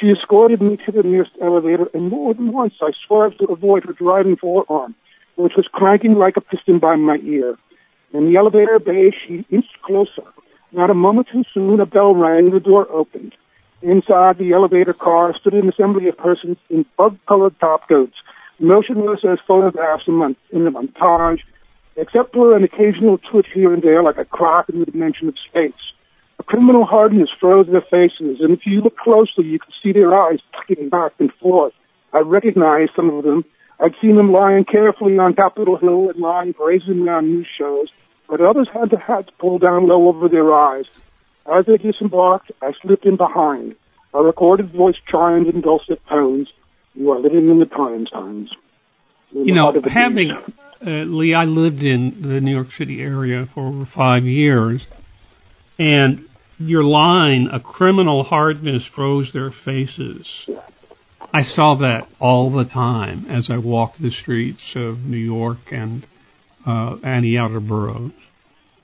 She 0.00 0.10
escorted 0.10 0.60
me 0.60 0.76
to 0.84 0.92
the 0.92 1.02
nearest 1.02 1.32
elevator, 1.40 1.88
and 1.94 2.10
more 2.10 2.34
than 2.34 2.52
once 2.52 2.74
I 2.82 2.90
swerved 3.06 3.38
to 3.38 3.46
avoid 3.46 3.84
her 3.84 3.92
driving 3.92 4.36
forearm, 4.36 4.94
which 5.36 5.54
was 5.56 5.68
cranking 5.72 6.14
like 6.14 6.36
a 6.36 6.40
piston 6.40 6.78
by 6.78 6.96
my 6.96 7.18
ear. 7.18 7.56
In 8.12 8.26
the 8.26 8.36
elevator 8.36 8.78
bay, 8.78 9.10
she 9.10 9.46
inched 9.50 9.82
closer. 9.82 10.24
Not 10.72 10.90
a 10.90 10.94
moment 10.94 11.28
too 11.30 11.44
soon, 11.52 11.78
a 11.80 11.86
bell 11.86 12.14
rang, 12.14 12.50
the 12.50 12.60
door 12.60 12.90
opened. 12.90 13.34
Inside 13.84 14.38
the 14.38 14.54
elevator 14.54 14.94
car 14.94 15.34
stood 15.38 15.52
an 15.52 15.68
assembly 15.68 16.08
of 16.08 16.16
persons 16.16 16.56
in 16.70 16.86
bug-colored 16.96 17.60
top 17.60 17.86
coats, 17.86 18.14
motionless 18.58 19.20
as 19.28 19.38
photographs 19.46 20.08
in, 20.08 20.14
mon- 20.14 20.36
in 20.50 20.64
the 20.64 20.70
montage, 20.70 21.40
except 21.94 22.32
for 22.32 22.56
an 22.56 22.64
occasional 22.64 23.18
twitch 23.18 23.48
here 23.52 23.74
and 23.74 23.82
there 23.82 24.02
like 24.02 24.16
a 24.16 24.24
crack 24.24 24.70
in 24.70 24.80
the 24.80 24.86
dimension 24.86 25.28
of 25.28 25.34
space. 25.38 25.92
A 26.38 26.42
criminal 26.42 26.86
hardness 26.86 27.28
froze 27.38 27.66
their 27.66 27.82
faces, 27.82 28.40
and 28.40 28.52
if 28.52 28.64
you 28.64 28.80
look 28.80 28.96
closely, 28.96 29.44
you 29.44 29.58
could 29.58 29.74
see 29.82 29.92
their 29.92 30.18
eyes 30.18 30.38
tucking 30.56 30.88
back 30.88 31.12
and 31.18 31.30
forth. 31.34 31.74
I 32.10 32.20
recognized 32.20 32.92
some 32.96 33.10
of 33.10 33.22
them. 33.22 33.44
I'd 33.78 33.94
seen 34.00 34.16
them 34.16 34.32
lying 34.32 34.64
carefully 34.64 35.18
on 35.18 35.34
Capitol 35.34 35.76
Hill 35.76 36.08
and 36.08 36.18
lying 36.18 36.52
brazenly 36.52 37.10
on 37.10 37.26
news 37.26 37.48
shows, 37.58 37.88
but 38.30 38.40
others 38.40 38.68
had 38.72 38.88
their 38.88 38.98
hats 38.98 39.28
pulled 39.38 39.60
down 39.60 39.86
low 39.86 40.08
over 40.08 40.30
their 40.30 40.54
eyes. 40.54 40.86
As 41.46 41.66
they 41.66 41.76
disembarked, 41.76 42.52
I 42.62 42.72
slipped 42.80 43.04
in 43.04 43.16
behind. 43.16 43.76
A 44.14 44.22
recorded 44.22 44.70
voice 44.70 44.96
chimed 45.10 45.48
in 45.48 45.60
dulcet 45.60 46.00
tones. 46.08 46.48
You 46.94 47.10
are 47.10 47.18
living 47.18 47.50
in 47.50 47.58
the 47.58 47.66
prime 47.66 48.06
times. 48.06 48.50
You 49.32 49.52
know, 49.52 49.80
having, 49.84 50.30
uh, 50.30 50.44
Lee, 50.86 51.34
I 51.34 51.44
lived 51.44 51.82
in 51.82 52.22
the 52.22 52.40
New 52.40 52.52
York 52.52 52.70
City 52.70 53.02
area 53.02 53.46
for 53.46 53.66
over 53.66 53.84
five 53.84 54.24
years, 54.24 54.86
and 55.78 56.26
your 56.58 56.84
line, 56.84 57.48
a 57.50 57.58
criminal 57.58 58.22
hardness 58.22 58.84
froze 58.84 59.32
their 59.32 59.50
faces. 59.50 60.48
I 61.32 61.42
saw 61.42 61.74
that 61.76 62.06
all 62.20 62.50
the 62.50 62.64
time 62.64 63.26
as 63.28 63.50
I 63.50 63.58
walked 63.58 64.00
the 64.00 64.12
streets 64.12 64.76
of 64.76 65.04
New 65.04 65.16
York 65.16 65.72
and, 65.72 66.06
uh, 66.64 66.96
and 67.02 67.24
the 67.24 67.38
outer 67.38 67.58
boroughs. 67.58 68.12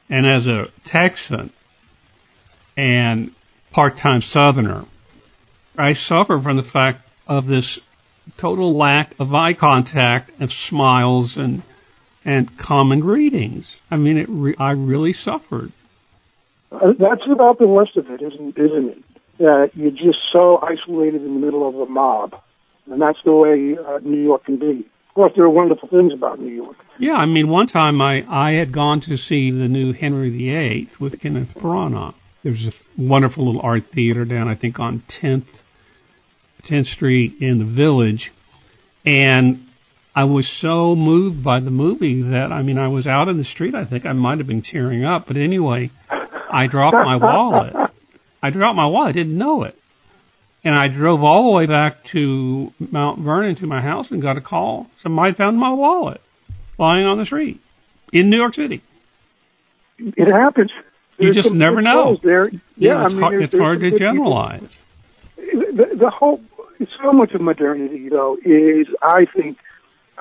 And 0.08 0.26
as 0.26 0.48
a 0.48 0.68
Texan 0.84 1.52
and 2.80 3.32
part-time 3.72 4.22
Southerner, 4.22 4.86
I 5.76 5.92
suffer 5.92 6.38
from 6.38 6.56
the 6.56 6.62
fact 6.62 7.06
of 7.26 7.46
this 7.46 7.78
total 8.38 8.74
lack 8.74 9.14
of 9.20 9.34
eye 9.34 9.52
contact 9.52 10.30
and 10.40 10.50
smiles 10.50 11.36
and 11.36 11.62
and 12.24 12.56
common 12.56 13.00
greetings. 13.00 13.74
I 13.90 13.96
mean, 13.96 14.16
it 14.16 14.28
re- 14.28 14.56
I 14.58 14.72
really 14.72 15.12
suffered. 15.12 15.72
Uh, 16.72 16.92
that's 16.98 17.22
about 17.30 17.58
the 17.58 17.66
worst 17.66 17.96
of 17.96 18.10
it, 18.10 18.22
isn't 18.22 18.58
isn't 18.58 18.88
it? 18.88 19.04
That 19.38 19.70
you're 19.74 19.90
just 19.90 20.18
so 20.32 20.58
isolated 20.62 21.22
in 21.22 21.34
the 21.34 21.40
middle 21.40 21.68
of 21.68 21.74
a 21.74 21.86
mob, 21.86 22.40
and 22.90 23.00
that's 23.00 23.18
the 23.24 23.32
way 23.32 23.76
uh, 23.76 23.98
New 24.02 24.22
York 24.22 24.44
can 24.44 24.56
be. 24.56 24.86
Of 25.08 25.14
course, 25.14 25.32
there 25.34 25.44
are 25.44 25.50
wonderful 25.50 25.88
things 25.88 26.14
about 26.14 26.40
New 26.40 26.52
York. 26.52 26.76
Yeah, 26.98 27.14
I 27.14 27.26
mean, 27.26 27.48
one 27.48 27.66
time 27.66 28.00
I 28.00 28.24
I 28.26 28.52
had 28.52 28.72
gone 28.72 29.00
to 29.02 29.18
see 29.18 29.50
the 29.50 29.68
new 29.68 29.92
Henry 29.92 30.30
VIII 30.30 30.88
with 30.98 31.20
Kenneth 31.20 31.54
Branagh. 31.54 32.14
There's 32.42 32.66
a 32.66 32.72
wonderful 32.96 33.46
little 33.46 33.60
art 33.60 33.90
theater 33.90 34.24
down, 34.24 34.48
I 34.48 34.54
think, 34.54 34.80
on 34.80 35.02
10th 35.08 35.44
10th 36.62 36.86
Street 36.86 37.36
in 37.40 37.58
the 37.58 37.64
Village, 37.64 38.32
and 39.04 39.66
I 40.14 40.24
was 40.24 40.48
so 40.48 40.94
moved 40.94 41.42
by 41.42 41.60
the 41.60 41.70
movie 41.70 42.22
that 42.22 42.52
I 42.52 42.62
mean, 42.62 42.78
I 42.78 42.88
was 42.88 43.06
out 43.06 43.28
in 43.28 43.36
the 43.36 43.44
street. 43.44 43.74
I 43.74 43.84
think 43.84 44.06
I 44.06 44.12
might 44.12 44.38
have 44.38 44.46
been 44.46 44.62
tearing 44.62 45.04
up, 45.04 45.26
but 45.26 45.36
anyway, 45.36 45.90
I 46.50 46.66
dropped 46.66 46.96
my 46.96 47.16
wallet. 47.16 47.74
I 48.42 48.50
dropped 48.50 48.76
my 48.76 48.86
wallet. 48.86 49.10
I 49.10 49.12
didn't 49.12 49.38
know 49.38 49.64
it. 49.64 49.76
And 50.62 50.74
I 50.74 50.88
drove 50.88 51.22
all 51.22 51.44
the 51.44 51.56
way 51.56 51.66
back 51.66 52.04
to 52.06 52.72
Mount 52.78 53.20
Vernon 53.20 53.54
to 53.56 53.66
my 53.66 53.80
house 53.80 54.10
and 54.10 54.20
got 54.20 54.36
a 54.36 54.42
call. 54.42 54.90
Somebody 54.98 55.32
found 55.32 55.58
my 55.58 55.72
wallet 55.72 56.20
lying 56.76 57.06
on 57.06 57.16
the 57.16 57.24
street 57.24 57.60
in 58.12 58.28
New 58.28 58.36
York 58.36 58.54
City. 58.54 58.82
It 59.98 60.28
happens. 60.28 60.70
You 61.20 61.32
just 61.32 61.52
never 61.52 61.82
know. 61.82 62.18
There, 62.22 62.50
yeah, 62.76 62.94
know, 62.94 62.98
I 62.98 63.04
it's, 63.04 63.14
mean, 63.14 63.22
hard, 63.22 63.42
it's 63.42 63.58
hard 63.58 63.80
to 63.80 63.98
generalize. 63.98 64.62
the, 65.36 65.90
the 65.94 66.10
whole 66.10 66.40
so 67.02 67.12
much 67.12 67.32
of 67.32 67.40
modernity 67.40 68.08
though 68.08 68.38
is 68.44 68.86
I 69.02 69.26
think 69.26 69.58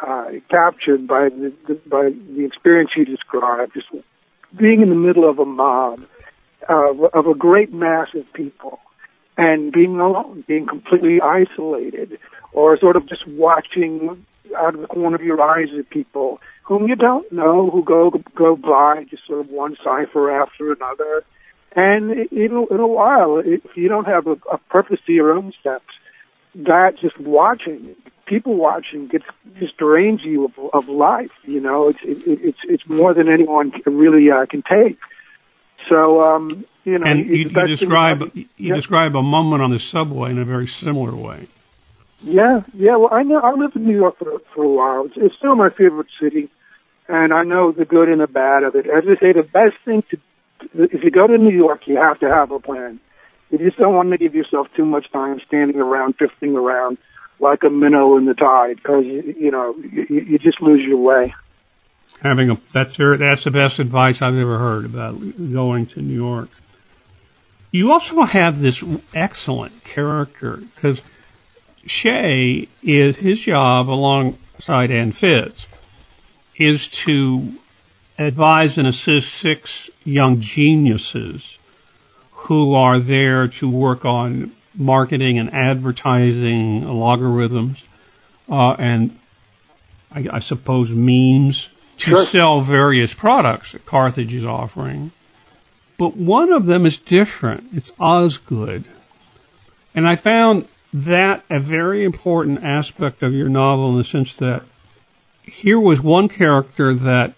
uh, 0.01 0.31
captured 0.49 1.07
by 1.07 1.29
the, 1.29 1.53
the 1.67 1.75
by 1.87 2.09
the 2.09 2.45
experience 2.45 2.91
you 2.95 3.05
described, 3.05 3.73
just 3.73 3.87
being 4.55 4.81
in 4.81 4.89
the 4.89 4.95
middle 4.95 5.29
of 5.29 5.39
a 5.39 5.45
mob 5.45 6.05
uh, 6.67 6.93
of 7.13 7.27
a 7.27 7.33
great 7.33 7.73
mass 7.73 8.07
of 8.13 8.31
people 8.33 8.79
and 9.37 9.71
being 9.71 9.99
alone, 9.99 10.43
being 10.47 10.67
completely 10.67 11.21
isolated, 11.21 12.19
or 12.51 12.77
sort 12.77 12.95
of 12.95 13.07
just 13.07 13.25
watching 13.27 14.25
out 14.57 14.75
of 14.75 14.81
the 14.81 14.87
corner 14.87 15.15
of 15.15 15.23
your 15.23 15.41
eyes 15.41 15.67
at 15.77 15.89
people 15.89 16.39
whom 16.63 16.87
you 16.87 16.95
don't 16.95 17.29
know 17.31 17.69
who 17.69 17.83
go 17.83 18.11
go 18.35 18.55
by, 18.55 19.03
just 19.09 19.25
sort 19.25 19.39
of 19.39 19.49
one 19.49 19.75
cipher 19.83 20.41
after 20.41 20.71
another. 20.71 21.23
And 21.75 22.11
in 22.31 22.51
a, 22.51 22.65
in 22.73 22.79
a 22.79 22.87
while, 22.87 23.41
if 23.43 23.61
you 23.75 23.89
don't 23.89 24.05
have 24.05 24.27
a, 24.27 24.37
a 24.51 24.57
purpose 24.69 24.99
to 25.05 25.11
your 25.11 25.33
own 25.33 25.53
steps, 25.59 25.85
that 26.55 26.97
just 26.99 27.19
watching, 27.19 27.95
people 28.25 28.55
watching, 28.55 29.07
gets 29.07 29.25
just 29.59 29.77
drains 29.77 30.23
you 30.23 30.45
of, 30.45 30.53
of 30.73 30.89
life. 30.89 31.31
You 31.43 31.59
know, 31.59 31.89
it's 31.89 31.99
it, 32.03 32.23
it's 32.25 32.59
it's 32.63 32.87
more 32.87 33.13
than 33.13 33.29
anyone 33.29 33.71
can 33.71 33.97
really 33.97 34.29
uh, 34.31 34.45
can 34.45 34.63
take. 34.63 34.97
So, 35.89 36.21
um, 36.23 36.65
you 36.85 36.99
know, 36.99 37.05
And 37.05 37.25
you, 37.25 37.35
you 37.35 37.49
describe 37.49 38.31
you 38.35 38.45
yeah. 38.57 38.75
describe 38.75 39.15
a 39.15 39.23
moment 39.23 39.63
on 39.63 39.71
the 39.71 39.79
subway 39.79 40.31
in 40.31 40.39
a 40.39 40.45
very 40.45 40.67
similar 40.67 41.15
way. 41.15 41.47
Yeah, 42.21 42.61
yeah. 42.73 42.97
Well, 42.97 43.09
I 43.11 43.23
know 43.23 43.39
I 43.39 43.53
lived 43.53 43.75
in 43.75 43.85
New 43.85 43.95
York 43.95 44.17
for 44.17 44.39
for 44.53 44.63
a 44.63 44.67
while. 44.67 45.05
It's, 45.05 45.15
it's 45.17 45.35
still 45.35 45.55
my 45.55 45.69
favorite 45.69 46.07
city, 46.21 46.49
and 47.07 47.33
I 47.33 47.43
know 47.43 47.71
the 47.71 47.85
good 47.85 48.09
and 48.09 48.19
the 48.21 48.27
bad 48.27 48.63
of 48.63 48.75
it. 48.75 48.87
As 48.87 49.03
I 49.07 49.19
say, 49.19 49.33
the 49.33 49.43
best 49.43 49.75
thing 49.85 50.03
to 50.11 50.17
if 50.73 51.03
you 51.03 51.11
go 51.11 51.27
to 51.27 51.37
New 51.37 51.55
York, 51.55 51.87
you 51.87 51.95
have 51.97 52.19
to 52.19 52.29
have 52.29 52.51
a 52.51 52.59
plan. 52.59 52.99
You 53.49 53.57
just 53.57 53.77
don't 53.77 53.95
want 53.95 54.11
to 54.11 54.17
give 54.17 54.35
yourself 54.35 54.67
too 54.75 54.85
much 54.85 55.11
time 55.11 55.39
standing 55.47 55.77
around, 55.77 56.17
drifting 56.17 56.55
around 56.55 56.97
like 57.39 57.63
a 57.63 57.69
minnow 57.69 58.17
in 58.17 58.25
the 58.25 58.33
tide, 58.33 58.75
because 58.75 59.05
you, 59.05 59.35
you 59.39 59.51
know 59.51 59.75
you, 59.77 60.05
you 60.09 60.39
just 60.39 60.61
lose 60.61 60.85
your 60.85 60.97
way. 60.97 61.33
Having 62.21 62.51
a 62.51 62.61
that's 62.73 62.97
your, 62.97 63.17
that's 63.17 63.45
the 63.45 63.51
best 63.51 63.79
advice 63.79 64.21
I've 64.21 64.35
ever 64.35 64.57
heard 64.57 64.85
about 64.85 65.19
going 65.19 65.87
to 65.87 66.01
New 66.01 66.15
York. 66.15 66.49
You 67.71 67.91
also 67.91 68.23
have 68.23 68.59
this 68.59 68.83
excellent 69.13 69.83
character 69.83 70.57
because 70.57 71.01
Shea 71.85 72.67
is 72.83 73.15
his 73.17 73.39
job 73.39 73.89
alongside 73.89 74.91
Ann 74.91 75.11
Fitz 75.11 75.65
is 76.55 76.87
to 76.89 77.53
advise 78.17 78.77
and 78.77 78.87
assist 78.87 79.33
six 79.33 79.89
young 80.03 80.41
geniuses 80.41 81.57
who 82.31 82.73
are 82.73 82.99
there 82.99 83.47
to 83.47 83.69
work 83.69 84.05
on 84.05 84.51
marketing 84.75 85.39
and 85.39 85.53
advertising 85.53 86.85
logarithms 86.85 87.81
uh, 88.49 88.71
and 88.73 89.17
I, 90.11 90.27
I 90.33 90.39
suppose 90.39 90.89
memes 90.89 91.67
to 91.99 92.11
Sure. 92.11 92.25
sell 92.25 92.61
various 92.61 93.13
products 93.13 93.73
that 93.73 93.85
Carthage 93.85 94.33
is 94.33 94.45
offering. 94.45 95.11
But 95.97 96.15
one 96.15 96.51
of 96.51 96.65
them 96.65 96.85
is 96.85 96.97
different. 96.97 97.65
It's 97.73 97.91
Osgood. 97.99 98.85
And 99.93 100.07
I 100.07 100.15
found 100.15 100.67
that 100.93 101.43
a 101.49 101.59
very 101.59 102.03
important 102.03 102.63
aspect 102.63 103.23
of 103.23 103.33
your 103.33 103.49
novel 103.49 103.91
in 103.91 103.97
the 103.97 104.03
sense 104.03 104.35
that 104.37 104.63
here 105.43 105.79
was 105.79 106.01
one 106.01 106.29
character 106.29 106.93
that 106.93 107.33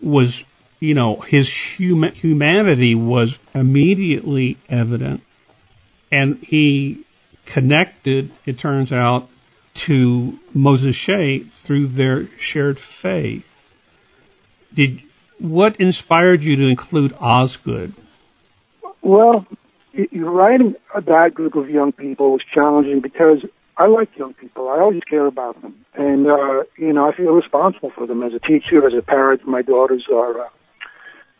was, 0.00 0.42
you 0.80 0.94
know, 0.94 1.16
his 1.16 1.48
huma- 1.48 2.12
humanity 2.12 2.94
was 2.94 3.38
immediately 3.54 4.56
evident 4.68 5.22
and 6.10 6.38
he 6.38 7.04
connected, 7.46 8.30
it 8.46 8.58
turns 8.58 8.92
out, 8.92 9.28
to 9.74 10.38
Moses 10.54 10.96
Shea 10.96 11.40
through 11.40 11.88
their 11.88 12.28
shared 12.38 12.78
faith. 12.78 13.72
Did 14.74 15.02
what 15.38 15.76
inspired 15.76 16.42
you 16.42 16.56
to 16.56 16.66
include 16.66 17.14
Osgood? 17.18 17.94
Well, 19.02 19.46
writing 20.12 20.74
that 20.94 21.34
group 21.34 21.54
of 21.54 21.68
young 21.68 21.92
people 21.92 22.32
was 22.32 22.42
challenging 22.54 23.00
because 23.00 23.44
I 23.76 23.86
like 23.86 24.16
young 24.16 24.34
people. 24.34 24.68
I 24.68 24.80
always 24.80 25.02
care 25.08 25.26
about 25.26 25.60
them, 25.62 25.84
and 25.94 26.26
uh, 26.26 26.64
you 26.76 26.92
know, 26.92 27.08
I 27.08 27.16
feel 27.16 27.32
responsible 27.32 27.92
for 27.94 28.06
them 28.06 28.22
as 28.22 28.32
a 28.34 28.40
teacher, 28.40 28.86
as 28.86 28.94
a 28.94 29.02
parent. 29.02 29.46
My 29.46 29.62
daughters 29.62 30.06
are 30.12 30.46
uh, 30.46 30.48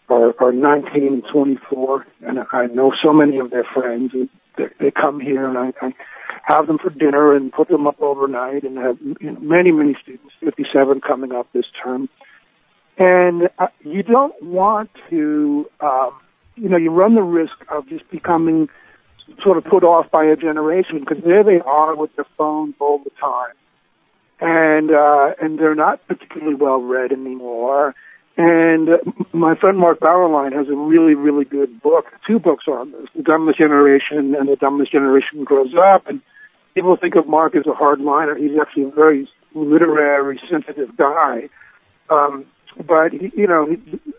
are, 0.08 0.34
are 0.40 0.52
19 0.52 1.06
and 1.06 1.24
24, 1.30 2.06
and 2.22 2.38
I 2.52 2.66
know 2.66 2.92
so 3.02 3.12
many 3.12 3.38
of 3.38 3.50
their 3.50 3.64
friends. 3.64 4.12
They, 4.56 4.66
they 4.80 4.90
come 4.90 5.20
here, 5.20 5.46
and 5.46 5.58
I, 5.58 5.72
I 5.86 5.94
have 6.44 6.66
them 6.66 6.78
for 6.78 6.90
dinner 6.90 7.34
and 7.34 7.52
put 7.52 7.68
them 7.68 7.86
up 7.86 8.00
overnight, 8.00 8.64
and 8.64 8.78
have 8.78 8.98
you 9.00 9.32
know, 9.32 9.40
many, 9.40 9.70
many 9.70 9.96
students, 10.02 10.32
57 10.40 11.00
coming 11.00 11.32
up 11.32 11.48
this 11.52 11.66
term. 11.82 12.08
And 12.96 13.48
uh, 13.58 13.68
you 13.84 14.02
don't 14.02 14.40
want 14.42 14.90
to, 15.10 15.70
um, 15.80 16.12
you 16.58 16.68
know, 16.68 16.76
you 16.76 16.90
run 16.90 17.14
the 17.14 17.22
risk 17.22 17.54
of 17.70 17.88
just 17.88 18.08
becoming 18.10 18.68
sort 19.42 19.58
of 19.58 19.64
put 19.64 19.84
off 19.84 20.10
by 20.10 20.24
a 20.24 20.36
generation 20.36 21.00
because 21.00 21.22
there 21.24 21.44
they 21.44 21.60
are 21.64 21.94
with 21.94 22.14
their 22.16 22.26
phones 22.36 22.74
all 22.80 22.98
the 22.98 23.10
time, 23.20 23.54
and 24.40 24.90
uh, 24.90 25.34
and 25.40 25.58
they're 25.58 25.74
not 25.74 26.06
particularly 26.08 26.54
well 26.54 26.80
read 26.80 27.12
anymore 27.12 27.94
and 28.38 28.88
my 29.32 29.56
friend 29.56 29.76
Mark 29.76 29.98
Bauerlein 29.98 30.56
has 30.56 30.68
a 30.68 30.76
really, 30.76 31.14
really 31.14 31.44
good 31.44 31.82
book, 31.82 32.06
two 32.24 32.38
books 32.38 32.66
on 32.68 32.92
this, 32.92 33.08
The 33.16 33.24
Dumbest 33.24 33.58
Generation 33.58 34.36
and 34.38 34.48
The 34.48 34.54
Dumbest 34.54 34.92
Generation 34.92 35.42
Grows 35.42 35.74
Up. 35.74 36.06
And 36.06 36.22
people 36.72 36.96
think 36.96 37.16
of 37.16 37.26
Mark 37.26 37.56
as 37.56 37.66
a 37.66 37.70
hardliner. 37.70 38.38
He's 38.38 38.56
actually 38.58 38.84
a 38.84 38.90
very 38.90 39.28
literary, 39.54 40.40
sensitive 40.48 40.96
guy. 40.96 41.48
Um, 42.10 42.46
but, 42.76 43.12
you 43.12 43.46
know, 43.46 43.66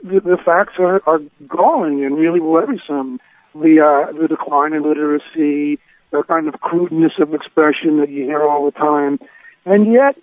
the, 0.04 0.20
the 0.20 0.38
facts 0.44 0.74
are, 0.80 1.02
are 1.06 1.20
galling 1.48 2.04
and 2.04 2.18
really 2.18 2.40
worrisome. 2.40 3.20
The, 3.56 3.82
uh, 3.82 4.12
the 4.14 4.28
decline 4.28 4.74
in 4.74 4.84
literacy, 4.84 5.80
the 6.12 6.24
kind 6.28 6.48
of 6.48 6.60
crudeness 6.62 7.14
of 7.20 7.34
expression 7.34 8.00
that 8.00 8.10
you 8.10 8.26
hear 8.26 8.44
all 8.44 8.66
the 8.66 8.72
time. 8.72 9.20
And 9.66 9.92
yet, 9.92 10.16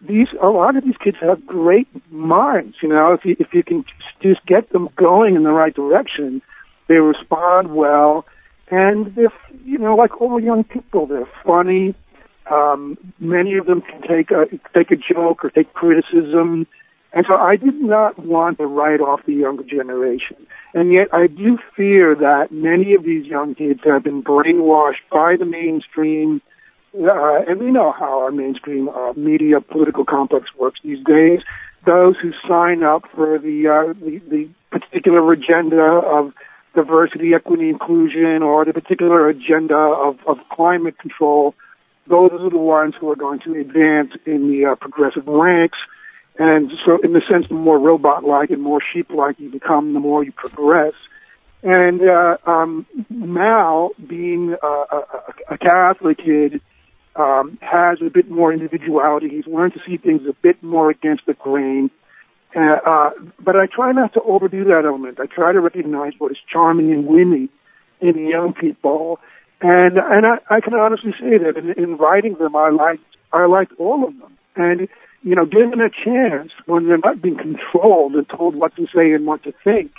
these 0.00 0.28
a 0.42 0.48
lot 0.48 0.76
of 0.76 0.84
these 0.84 0.96
kids 1.02 1.18
have 1.20 1.46
great 1.46 1.88
minds. 2.10 2.76
You 2.82 2.88
know, 2.88 3.12
if 3.12 3.24
you 3.24 3.36
if 3.38 3.48
you 3.52 3.62
can 3.62 3.84
just 4.22 4.44
get 4.46 4.70
them 4.70 4.88
going 4.96 5.36
in 5.36 5.42
the 5.42 5.52
right 5.52 5.74
direction, 5.74 6.42
they 6.88 6.96
respond 6.96 7.74
well, 7.74 8.24
and 8.70 9.14
they're 9.14 9.32
you 9.64 9.78
know 9.78 9.94
like 9.94 10.20
all 10.20 10.40
young 10.40 10.64
people, 10.64 11.06
they're 11.06 11.28
funny. 11.44 11.94
Um, 12.50 12.98
many 13.20 13.56
of 13.56 13.66
them 13.66 13.82
can 13.82 14.00
take 14.02 14.30
a 14.30 14.46
take 14.74 14.90
a 14.90 14.96
joke 14.96 15.44
or 15.44 15.50
take 15.50 15.72
criticism, 15.74 16.66
and 17.12 17.26
so 17.28 17.34
I 17.34 17.56
did 17.56 17.80
not 17.80 18.18
want 18.18 18.58
to 18.58 18.66
write 18.66 19.00
off 19.00 19.20
the 19.26 19.34
younger 19.34 19.64
generation. 19.64 20.46
And 20.74 20.92
yet 20.92 21.08
I 21.12 21.26
do 21.26 21.58
fear 21.76 22.14
that 22.14 22.48
many 22.52 22.94
of 22.94 23.04
these 23.04 23.26
young 23.26 23.54
kids 23.54 23.80
have 23.84 24.04
been 24.04 24.22
brainwashed 24.22 25.02
by 25.10 25.36
the 25.38 25.44
mainstream 25.44 26.40
uh, 26.94 27.42
and 27.46 27.60
we 27.60 27.70
know 27.70 27.92
how 27.92 28.22
our 28.22 28.32
mainstream 28.32 28.88
uh, 28.88 29.12
media 29.12 29.60
political 29.60 30.04
complex 30.04 30.46
works 30.58 30.80
these 30.82 31.04
days. 31.04 31.40
Those 31.86 32.16
who 32.20 32.32
sign 32.48 32.82
up 32.82 33.04
for 33.14 33.38
the, 33.38 33.68
uh, 33.68 33.92
the 33.94 34.20
the 34.28 34.48
particular 34.70 35.32
agenda 35.32 35.80
of 35.80 36.32
diversity, 36.74 37.32
equity, 37.34 37.68
inclusion, 37.68 38.42
or 38.42 38.64
the 38.64 38.72
particular 38.72 39.28
agenda 39.28 39.76
of, 39.76 40.18
of 40.26 40.38
climate 40.52 40.98
control, 40.98 41.54
those 42.08 42.30
are 42.32 42.50
the 42.50 42.58
ones 42.58 42.94
who 43.00 43.10
are 43.10 43.16
going 43.16 43.40
to 43.40 43.54
advance 43.54 44.10
in 44.26 44.50
the 44.50 44.72
uh, 44.72 44.74
progressive 44.74 45.26
ranks. 45.26 45.78
And 46.38 46.70
so, 46.86 46.98
in 47.02 47.12
the 47.12 47.20
sense, 47.30 47.46
the 47.48 47.54
more 47.54 47.78
robot-like 47.78 48.50
and 48.50 48.62
more 48.62 48.80
sheep-like 48.92 49.38
you 49.38 49.50
become, 49.50 49.92
the 49.92 50.00
more 50.00 50.24
you 50.24 50.32
progress. 50.32 50.94
And 51.62 52.00
uh, 52.00 52.38
um, 52.46 52.86
Mal, 53.10 53.90
being 54.06 54.56
uh, 54.62 54.66
a, 54.66 55.54
a 55.54 55.58
Catholic 55.58 56.18
kid, 56.18 56.60
um, 57.16 57.58
has 57.60 57.98
a 58.00 58.08
bit 58.08 58.30
more 58.30 58.52
individuality. 58.52 59.28
He's 59.28 59.46
learned 59.46 59.74
to 59.74 59.80
see 59.86 59.98
things 59.98 60.22
a 60.28 60.32
bit 60.40 60.62
more 60.62 60.90
against 60.90 61.26
the 61.26 61.34
grain. 61.34 61.90
Uh, 62.56 62.76
uh, 62.86 63.10
but 63.38 63.56
I 63.56 63.66
try 63.66 63.92
not 63.92 64.14
to 64.14 64.22
overdo 64.22 64.64
that 64.64 64.84
element. 64.86 65.18
I 65.20 65.26
try 65.26 65.52
to 65.52 65.60
recognize 65.60 66.12
what 66.18 66.32
is 66.32 66.38
charming 66.50 66.90
and 66.92 67.06
winning 67.06 67.48
in 68.00 68.26
young 68.26 68.54
people. 68.54 69.18
And, 69.60 69.98
and 69.98 70.24
I, 70.24 70.56
I 70.56 70.60
can 70.60 70.74
honestly 70.74 71.12
say 71.20 71.36
that 71.36 71.56
in, 71.56 71.72
in 71.82 71.96
writing 71.98 72.34
them, 72.34 72.56
I 72.56 72.70
liked, 72.70 73.04
I 73.32 73.46
liked 73.46 73.72
all 73.78 74.08
of 74.08 74.18
them. 74.18 74.38
And, 74.56 74.88
you 75.22 75.34
know, 75.34 75.44
given 75.44 75.80
a 75.80 75.90
chance 75.90 76.50
when 76.66 76.86
they're 76.86 76.98
not 76.98 77.20
being 77.20 77.36
controlled 77.36 78.14
and 78.14 78.28
told 78.28 78.54
what 78.54 78.74
to 78.76 78.86
say 78.94 79.12
and 79.12 79.26
what 79.26 79.42
to 79.44 79.52
think, 79.64 79.92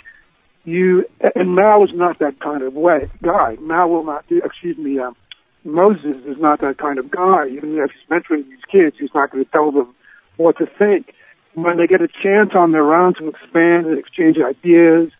you, 0.64 1.04
and 1.34 1.54
Mal 1.54 1.84
is 1.84 1.90
not 1.94 2.18
that 2.20 2.40
kind 2.40 2.62
of 2.62 2.74
way, 2.74 3.10
guy. 3.22 3.56
Mal 3.60 3.88
will 3.88 4.04
not 4.04 4.26
do, 4.28 4.40
excuse 4.44 4.78
me, 4.78 4.98
um, 4.98 5.16
Moses 5.64 6.16
is 6.26 6.38
not 6.38 6.60
that 6.60 6.78
kind 6.78 6.98
of 6.98 7.10
guy. 7.10 7.48
Even 7.48 7.78
if 7.78 7.90
he's 7.90 8.08
mentoring 8.10 8.48
these 8.48 8.64
kids, 8.70 8.96
he's 8.98 9.14
not 9.14 9.30
going 9.30 9.44
to 9.44 9.50
tell 9.50 9.70
them 9.70 9.94
what 10.36 10.58
to 10.58 10.66
think. 10.66 11.14
When 11.54 11.76
they 11.76 11.86
get 11.86 12.00
a 12.00 12.08
chance 12.08 12.50
on 12.54 12.72
their 12.72 12.94
own 12.94 13.14
to 13.14 13.28
expand 13.28 13.86
and 13.86 13.98
exchange 13.98 14.38
ideas, 14.38 15.10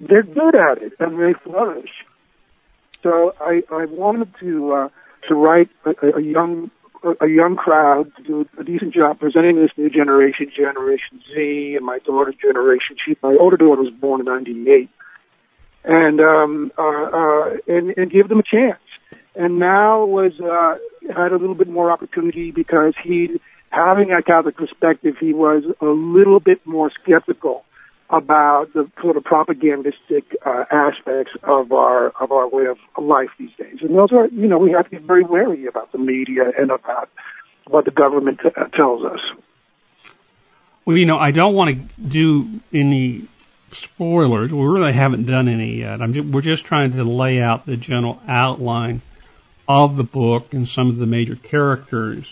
they're 0.00 0.22
good 0.22 0.54
at 0.54 0.82
it 0.82 0.92
and 0.98 1.18
they 1.20 1.32
flourish. 1.44 1.90
So 3.02 3.34
I, 3.40 3.62
I 3.70 3.84
wanted 3.86 4.34
to 4.40 4.72
uh, 4.72 4.88
to 5.28 5.34
write 5.34 5.70
a, 5.84 6.16
a 6.16 6.20
young 6.22 6.70
a 7.20 7.28
young 7.28 7.56
crowd 7.56 8.10
to 8.16 8.22
do 8.22 8.48
a 8.58 8.64
decent 8.64 8.94
job 8.94 9.18
presenting 9.20 9.56
this 9.56 9.70
new 9.76 9.90
generation, 9.90 10.50
Generation 10.54 11.20
Z, 11.28 11.74
and 11.76 11.84
my 11.84 11.98
daughter's 12.00 12.36
generation. 12.40 12.96
She, 13.04 13.16
my 13.22 13.36
older 13.38 13.56
daughter 13.56 13.82
was 13.82 13.92
born 13.92 14.20
in 14.20 14.26
'98, 14.26 14.88
and 15.84 16.20
um, 16.20 16.72
uh, 16.78 16.82
uh, 16.82 17.50
and 17.66 17.94
and 17.96 18.10
give 18.10 18.28
them 18.28 18.40
a 18.40 18.42
chance 18.42 18.80
and 19.36 19.58
now 19.58 20.04
was 20.04 20.32
uh, 20.40 20.78
had 21.14 21.32
a 21.32 21.36
little 21.36 21.54
bit 21.54 21.68
more 21.68 21.92
opportunity 21.92 22.50
because 22.50 22.94
he, 23.04 23.38
having 23.68 24.10
a 24.10 24.22
Catholic 24.22 24.56
perspective, 24.56 25.14
he 25.20 25.32
was 25.34 25.62
a 25.80 25.86
little 25.86 26.40
bit 26.40 26.66
more 26.66 26.90
skeptical 27.02 27.64
about 28.08 28.72
the 28.72 28.90
sort 29.02 29.16
of 29.16 29.24
propagandistic 29.24 30.36
uh, 30.44 30.64
aspects 30.70 31.32
of 31.42 31.72
our 31.72 32.10
of 32.20 32.30
our 32.30 32.48
way 32.48 32.66
of 32.66 32.78
life 32.98 33.30
these 33.38 33.50
days. 33.58 33.78
And 33.80 33.96
those 33.96 34.12
are, 34.12 34.26
you 34.28 34.46
know, 34.46 34.58
we 34.58 34.72
have 34.72 34.84
to 34.84 34.90
be 34.90 34.98
very 34.98 35.24
wary 35.24 35.66
about 35.66 35.92
the 35.92 35.98
media 35.98 36.44
and 36.56 36.70
about 36.70 37.10
what 37.66 37.84
the 37.84 37.90
government 37.90 38.40
t- 38.42 38.50
tells 38.74 39.04
us. 39.04 39.20
Well, 40.84 40.96
you 40.96 41.06
know, 41.06 41.18
I 41.18 41.32
don't 41.32 41.54
want 41.54 41.76
to 41.76 42.00
do 42.00 42.60
any 42.72 43.26
spoilers. 43.72 44.52
We 44.52 44.64
really 44.64 44.92
haven't 44.92 45.26
done 45.26 45.48
any 45.48 45.80
yet. 45.80 46.00
I'm 46.00 46.14
just, 46.14 46.28
we're 46.28 46.42
just 46.42 46.64
trying 46.64 46.92
to 46.92 47.02
lay 47.02 47.42
out 47.42 47.66
the 47.66 47.76
general 47.76 48.20
outline 48.28 49.02
of 49.68 49.96
the 49.96 50.04
book 50.04 50.54
and 50.54 50.68
some 50.68 50.88
of 50.90 50.96
the 50.96 51.06
major 51.06 51.34
characters. 51.34 52.24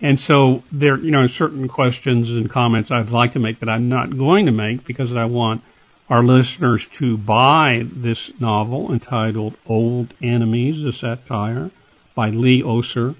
And 0.00 0.18
so 0.18 0.62
there, 0.70 0.96
you 0.96 1.10
know, 1.10 1.26
certain 1.26 1.66
questions 1.68 2.30
and 2.30 2.48
comments 2.48 2.90
I'd 2.90 3.10
like 3.10 3.32
to 3.32 3.40
make 3.40 3.60
that 3.60 3.68
I'm 3.68 3.88
not 3.88 4.16
going 4.16 4.46
to 4.46 4.52
make 4.52 4.84
because 4.84 5.12
I 5.12 5.24
want 5.24 5.62
our 6.08 6.22
listeners 6.22 6.86
to 6.86 7.18
buy 7.18 7.84
this 7.84 8.30
novel 8.40 8.92
entitled 8.92 9.54
Old 9.66 10.14
Enemies, 10.22 10.84
a 10.84 10.92
satire 10.92 11.70
by 12.14 12.30
Lee 12.30 12.62
Oser, 12.62 13.14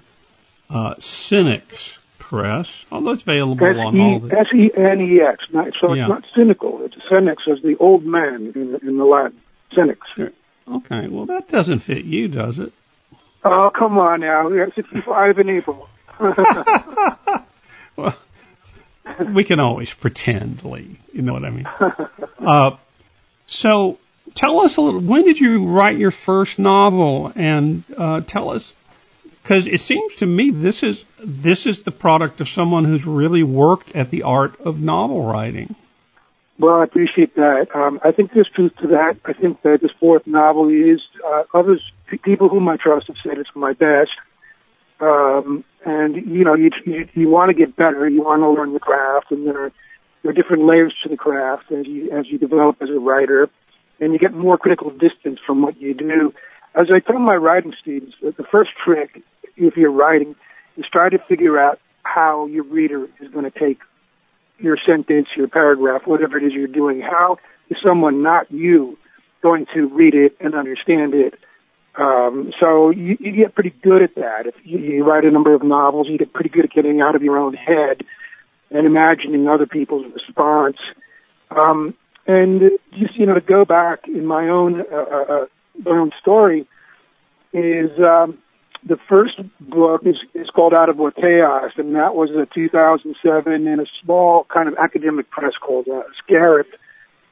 uh, 0.69 0.95
Senex 0.95 1.97
Press, 2.17 2.85
although 2.91 3.11
it's 3.11 3.23
available 3.23 3.65
S-E- 3.65 3.79
on 3.79 3.99
all 3.99 4.19
the... 4.19 4.37
S-E-N-E-X, 4.39 5.45
so 5.79 5.93
yeah. 5.93 6.03
it's 6.03 6.09
not 6.09 6.23
cynical, 6.35 6.83
it's 6.83 6.95
Senex 7.11 7.37
as 7.51 7.61
the 7.61 7.75
old 7.79 8.05
man 8.05 8.51
in, 8.55 8.79
in 8.87 8.97
the 8.97 9.05
Latin, 9.05 9.39
Senex. 9.73 9.97
Okay, 10.67 11.07
well 11.07 11.25
that 11.25 11.47
doesn't 11.47 11.79
fit 11.79 12.05
you, 12.05 12.27
does 12.27 12.59
it? 12.59 12.71
Oh, 13.43 13.71
come 13.73 13.97
on 13.97 14.19
now. 14.19 14.49
We 14.49 14.59
have 14.59 14.73
65 14.75 15.39
in 15.39 15.49
April. 15.49 15.89
well, 17.95 18.15
we 19.33 19.43
can 19.43 19.59
always 19.59 19.93
pretend, 19.93 20.63
Lee. 20.63 20.97
You 21.13 21.21
know 21.21 21.33
what 21.33 21.45
I 21.45 21.49
mean? 21.49 21.67
Uh, 22.39 22.77
so 23.47 23.99
tell 24.35 24.59
us 24.61 24.77
a 24.77 24.81
little, 24.81 24.99
when 24.99 25.23
did 25.23 25.39
you 25.39 25.67
write 25.67 25.97
your 25.97 26.11
first 26.11 26.59
novel? 26.59 27.31
And 27.35 27.83
uh, 27.97 28.21
tell 28.21 28.51
us, 28.51 28.73
because 29.41 29.67
it 29.67 29.81
seems 29.81 30.15
to 30.17 30.25
me 30.25 30.51
this 30.51 30.83
is, 30.83 31.03
this 31.19 31.65
is 31.65 31.83
the 31.83 31.91
product 31.91 32.41
of 32.41 32.49
someone 32.49 32.85
who's 32.85 33.05
really 33.05 33.43
worked 33.43 33.95
at 33.95 34.09
the 34.09 34.23
art 34.23 34.59
of 34.61 34.79
novel 34.79 35.25
writing. 35.25 35.75
Well, 36.59 36.81
I 36.81 36.83
appreciate 36.83 37.35
that. 37.35 37.67
Um, 37.73 38.01
I 38.03 38.11
think 38.11 38.33
there's 38.33 38.49
truth 38.53 38.73
to 38.81 38.87
that. 38.87 39.17
I 39.23 39.31
think 39.31 39.61
that 39.61 39.79
this 39.81 39.91
fourth 39.99 40.27
novel 40.27 40.67
is 40.67 40.99
uh, 41.25 41.43
others, 41.53 41.81
people 42.23 42.49
whom 42.49 42.67
I 42.67 42.75
trust 42.75 43.07
have 43.07 43.15
said 43.23 43.37
it's 43.37 43.49
my 43.55 43.71
best. 43.71 44.11
Um, 44.99 45.63
and 45.85 46.15
you 46.15 46.43
know, 46.43 46.55
you 46.55 46.71
you, 46.85 47.07
you 47.13 47.29
want 47.29 47.49
to 47.49 47.53
get 47.53 47.75
better. 47.75 48.07
You 48.07 48.21
want 48.21 48.41
to 48.41 48.49
learn 48.49 48.73
the 48.73 48.79
craft, 48.79 49.31
and 49.31 49.47
there 49.47 49.65
are 49.65 49.71
there 50.21 50.31
are 50.31 50.33
different 50.33 50.65
layers 50.65 50.93
to 51.03 51.09
the 51.09 51.17
craft 51.17 51.71
as 51.71 51.87
you 51.87 52.11
as 52.11 52.27
you 52.27 52.37
develop 52.37 52.77
as 52.81 52.89
a 52.89 52.99
writer, 52.99 53.49
and 53.99 54.13
you 54.13 54.19
get 54.19 54.33
more 54.33 54.57
critical 54.57 54.89
distance 54.89 55.39
from 55.45 55.61
what 55.61 55.79
you 55.79 55.93
do. 55.93 56.33
As 56.75 56.87
I 56.93 56.99
tell 56.99 57.19
my 57.19 57.35
writing 57.35 57.73
students, 57.81 58.15
the 58.21 58.45
first 58.51 58.71
trick, 58.83 59.23
if 59.55 59.75
you're 59.77 59.91
writing, 59.91 60.35
is 60.77 60.85
try 60.91 61.09
to 61.09 61.17
figure 61.17 61.57
out 61.57 61.79
how 62.03 62.45
your 62.47 62.63
reader 62.63 63.07
is 63.21 63.31
going 63.31 63.49
to 63.49 63.59
take 63.59 63.79
your 64.59 64.77
sentence, 64.85 65.27
your 65.35 65.47
paragraph, 65.47 66.01
whatever 66.05 66.37
it 66.37 66.43
is 66.43 66.53
you're 66.53 66.67
doing, 66.67 67.01
how 67.01 67.37
is 67.69 67.77
someone 67.83 68.21
not 68.21 68.51
you 68.51 68.97
going 69.41 69.65
to 69.73 69.87
read 69.87 70.13
it 70.13 70.35
and 70.39 70.53
understand 70.53 71.13
it 71.13 71.35
Um, 71.95 72.51
so 72.59 72.91
you, 72.91 73.17
you 73.19 73.35
get 73.35 73.55
pretty 73.55 73.73
good 73.81 74.01
at 74.01 74.15
that. 74.15 74.45
If 74.45 74.55
you, 74.63 74.79
you 74.79 75.03
write 75.03 75.25
a 75.25 75.31
number 75.31 75.53
of 75.53 75.63
novels, 75.63 76.07
you 76.09 76.17
get 76.17 76.33
pretty 76.33 76.49
good 76.49 76.65
at 76.65 76.71
getting 76.71 77.01
out 77.01 77.15
of 77.15 77.23
your 77.23 77.37
own 77.37 77.53
head 77.53 78.03
and 78.71 78.85
imagining 78.85 79.47
other 79.47 79.65
people's 79.65 80.05
response. 80.13 80.77
Um, 81.49 81.95
and 82.27 82.61
just 82.97 83.15
you 83.15 83.25
know 83.25 83.33
to 83.33 83.41
go 83.41 83.65
back 83.65 84.07
in 84.07 84.25
my 84.25 84.47
own 84.49 84.81
uh, 84.81 84.95
uh, 84.95 85.23
uh 85.29 85.45
my 85.83 85.97
own 85.97 86.11
story 86.21 86.67
is 87.53 87.89
um, 87.99 88.37
the 88.85 88.97
first 89.09 89.41
book 89.59 90.01
is, 90.05 90.15
is 90.35 90.49
called 90.49 90.73
Out 90.73 90.89
of 90.89 90.97
What 90.97 91.15
Chaos, 91.15 91.71
and 91.77 91.95
that 91.95 92.13
was 92.13 92.29
a 92.31 92.47
2007 92.53 93.67
in 93.67 93.79
a 93.79 93.85
small 94.03 94.45
kind 94.53 94.67
of 94.67 94.75
academic 94.77 95.29
press 95.31 95.53
called 95.59 95.87
uh, 95.87 96.03
Scarith 96.21 96.69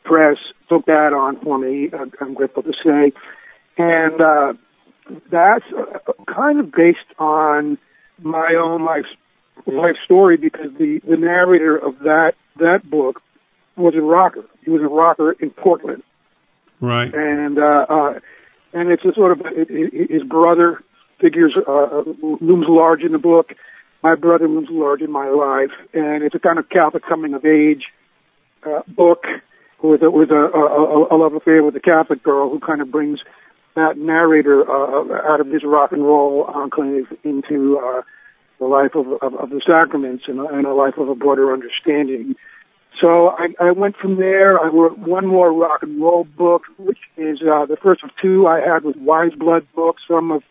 Press 0.03 0.37
took 0.69 0.85
that 0.85 1.11
on 1.13 1.39
for 1.41 1.57
me. 1.57 1.89
I'm 2.21 2.33
grateful 2.33 2.63
to 2.63 2.71
say, 2.83 3.11
and 3.77 4.21
uh, 4.21 4.53
that's 5.31 5.65
uh, 5.71 6.13
kind 6.25 6.59
of 6.59 6.71
based 6.71 6.99
on 7.19 7.77
my 8.21 8.55
own 8.59 8.83
life 8.83 9.05
life 9.65 9.95
story 10.03 10.37
because 10.37 10.71
the 10.77 10.99
the 11.07 11.17
narrator 11.17 11.77
of 11.77 11.99
that 11.99 12.33
that 12.57 12.89
book 12.89 13.21
was 13.75 13.93
a 13.95 14.01
rocker. 14.01 14.45
He 14.63 14.71
was 14.71 14.81
a 14.81 14.87
rocker 14.87 15.31
in 15.33 15.51
Portland, 15.51 16.03
right? 16.81 17.13
And 17.13 17.59
uh, 17.59 17.85
uh, 17.89 18.19
and 18.73 18.89
it's 18.89 19.05
a 19.05 19.13
sort 19.13 19.33
of 19.33 19.45
it, 19.45 19.69
it, 19.69 20.11
his 20.11 20.23
brother 20.23 20.83
figures 21.19 21.57
uh, 21.57 22.03
looms 22.21 22.65
large 22.67 23.01
in 23.01 23.11
the 23.11 23.19
book. 23.19 23.53
My 24.03 24.15
brother 24.15 24.47
looms 24.47 24.69
large 24.69 25.01
in 25.01 25.11
my 25.11 25.29
life, 25.29 25.71
and 25.93 26.23
it's 26.23 26.35
a 26.35 26.39
kind 26.39 26.59
of 26.59 26.69
Catholic 26.69 27.03
coming 27.03 27.33
of 27.33 27.45
age 27.45 27.85
uh, 28.63 28.81
book 28.87 29.25
with 29.81 30.01
a, 30.01 30.09
with 30.09 30.31
a, 30.31 30.35
a, 30.35 31.15
a 31.15 31.17
love 31.17 31.33
affair 31.33 31.63
with 31.63 31.75
a 31.75 31.79
Catholic 31.79 32.23
girl 32.23 32.49
who 32.49 32.59
kind 32.59 32.81
of 32.81 32.91
brings 32.91 33.19
that 33.77 33.97
narrator 33.97 34.69
uh, 34.69 35.31
out 35.31 35.39
of 35.39 35.47
his 35.47 35.63
rock 35.63 35.91
and 35.91 36.03
roll 36.03 36.43
enclave 36.43 37.07
into 37.23 37.79
uh, 37.79 38.01
the 38.59 38.65
life 38.65 38.95
of, 38.95 39.07
of, 39.21 39.35
of 39.35 39.49
the 39.49 39.61
sacraments 39.65 40.25
and, 40.27 40.39
and 40.39 40.65
a 40.65 40.73
life 40.73 40.97
of 40.97 41.09
a 41.09 41.15
broader 41.15 41.53
understanding. 41.53 42.35
So 42.99 43.29
I, 43.29 43.49
I 43.59 43.71
went 43.71 43.95
from 43.97 44.17
there. 44.17 44.59
I 44.59 44.67
wrote 44.67 44.97
one 44.97 45.27
more 45.27 45.53
rock 45.53 45.83
and 45.83 46.01
roll 46.01 46.23
book, 46.23 46.63
which 46.77 46.97
is 47.15 47.39
uh, 47.41 47.65
the 47.65 47.77
first 47.81 48.03
of 48.03 48.09
two 48.21 48.47
I 48.47 48.59
had 48.59 48.83
with 48.83 48.95
Wise 48.97 49.33
Blood 49.33 49.67
books. 49.75 50.01
Some 50.07 50.31
of 50.31 50.43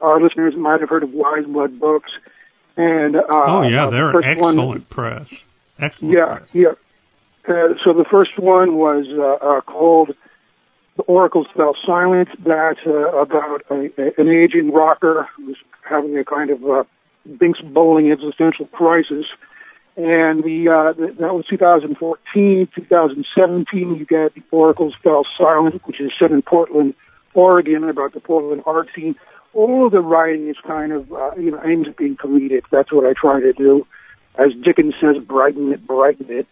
our 0.00 0.20
listeners 0.20 0.54
might 0.56 0.80
have 0.80 0.88
heard 0.88 1.02
of 1.02 1.12
Wise 1.12 1.44
Blood 1.44 1.80
books. 1.80 2.10
And 2.76 3.16
uh, 3.16 3.22
oh 3.28 3.62
yeah, 3.62 3.90
they're 3.90 4.12
the 4.12 4.22
excellent 4.24 4.58
one, 4.58 4.80
press. 4.82 5.28
Excellent. 5.80 6.14
Yeah, 6.14 6.36
press. 6.36 6.48
yeah. 6.52 6.68
Uh, 7.48 7.74
so 7.84 7.92
the 7.94 8.04
first 8.08 8.38
one 8.38 8.76
was 8.76 9.06
uh, 9.08 9.44
uh, 9.44 9.60
called 9.62 10.14
"The 10.98 11.04
Oracles 11.04 11.46
Fell 11.56 11.74
Silent." 11.86 12.28
That's 12.44 12.80
uh, 12.86 13.16
about 13.16 13.62
a, 13.70 13.90
a, 13.96 14.12
an 14.18 14.28
aging 14.28 14.72
rocker 14.72 15.26
who's 15.36 15.56
having 15.88 16.18
a 16.18 16.24
kind 16.24 16.50
of 16.50 16.62
uh, 16.64 16.84
Binx 17.26 17.54
Bolling 17.72 18.12
existential 18.12 18.66
crisis. 18.66 19.24
And 19.96 20.44
the, 20.44 20.68
uh, 20.68 20.92
the, 20.92 21.12
that 21.18 21.34
was 21.34 21.44
2014. 21.50 22.68
2017, 22.74 23.96
you 23.96 24.06
get 24.06 24.34
The 24.34 24.42
Oracles 24.52 24.94
Fell 25.02 25.26
Silent, 25.36 25.82
which 25.86 26.00
is 26.00 26.12
set 26.18 26.30
in 26.30 26.42
Portland, 26.42 26.94
Oregon, 27.34 27.82
about 27.88 28.12
the 28.14 28.20
Portland 28.20 28.62
art 28.64 28.88
scene. 28.94 29.16
All 29.54 29.86
of 29.86 29.92
the 29.92 30.00
writing 30.00 30.48
is 30.48 30.56
kind 30.64 30.92
of, 30.92 31.12
uh, 31.12 31.32
you 31.36 31.50
know, 31.50 31.60
aims 31.64 31.88
at 31.88 31.96
being 31.96 32.16
comedic. 32.16 32.62
That's 32.70 32.92
what 32.92 33.06
I 33.06 33.12
try 33.12 33.40
to 33.40 33.52
do. 33.52 33.86
As 34.36 34.52
Dickens 34.62 34.94
says, 35.00 35.16
brighten 35.24 35.72
it, 35.72 35.84
brighten 35.84 36.26
it. 36.30 36.46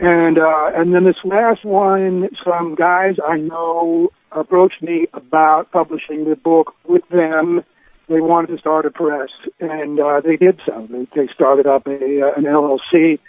And, 0.00 0.38
uh, 0.38 0.70
and 0.74 0.94
then 0.94 1.04
this 1.04 1.16
last 1.24 1.64
one, 1.64 2.28
some 2.44 2.74
guys 2.74 3.16
I 3.24 3.36
know 3.36 4.10
approached 4.32 4.82
me 4.82 5.06
about 5.12 5.70
publishing 5.72 6.28
the 6.28 6.36
book 6.36 6.74
with 6.86 7.06
them 7.08 7.64
they 8.10 8.20
wanted 8.20 8.48
to 8.48 8.58
start 8.58 8.86
a 8.86 8.90
press, 8.90 9.30
and 9.60 9.98
uh, 10.00 10.20
they 10.20 10.36
did 10.36 10.60
so. 10.66 10.86
They, 10.90 11.06
they 11.14 11.32
started 11.32 11.68
up 11.68 11.86
a, 11.86 11.92
uh, 11.92 12.32
an 12.36 12.42
LLC, 12.42 13.20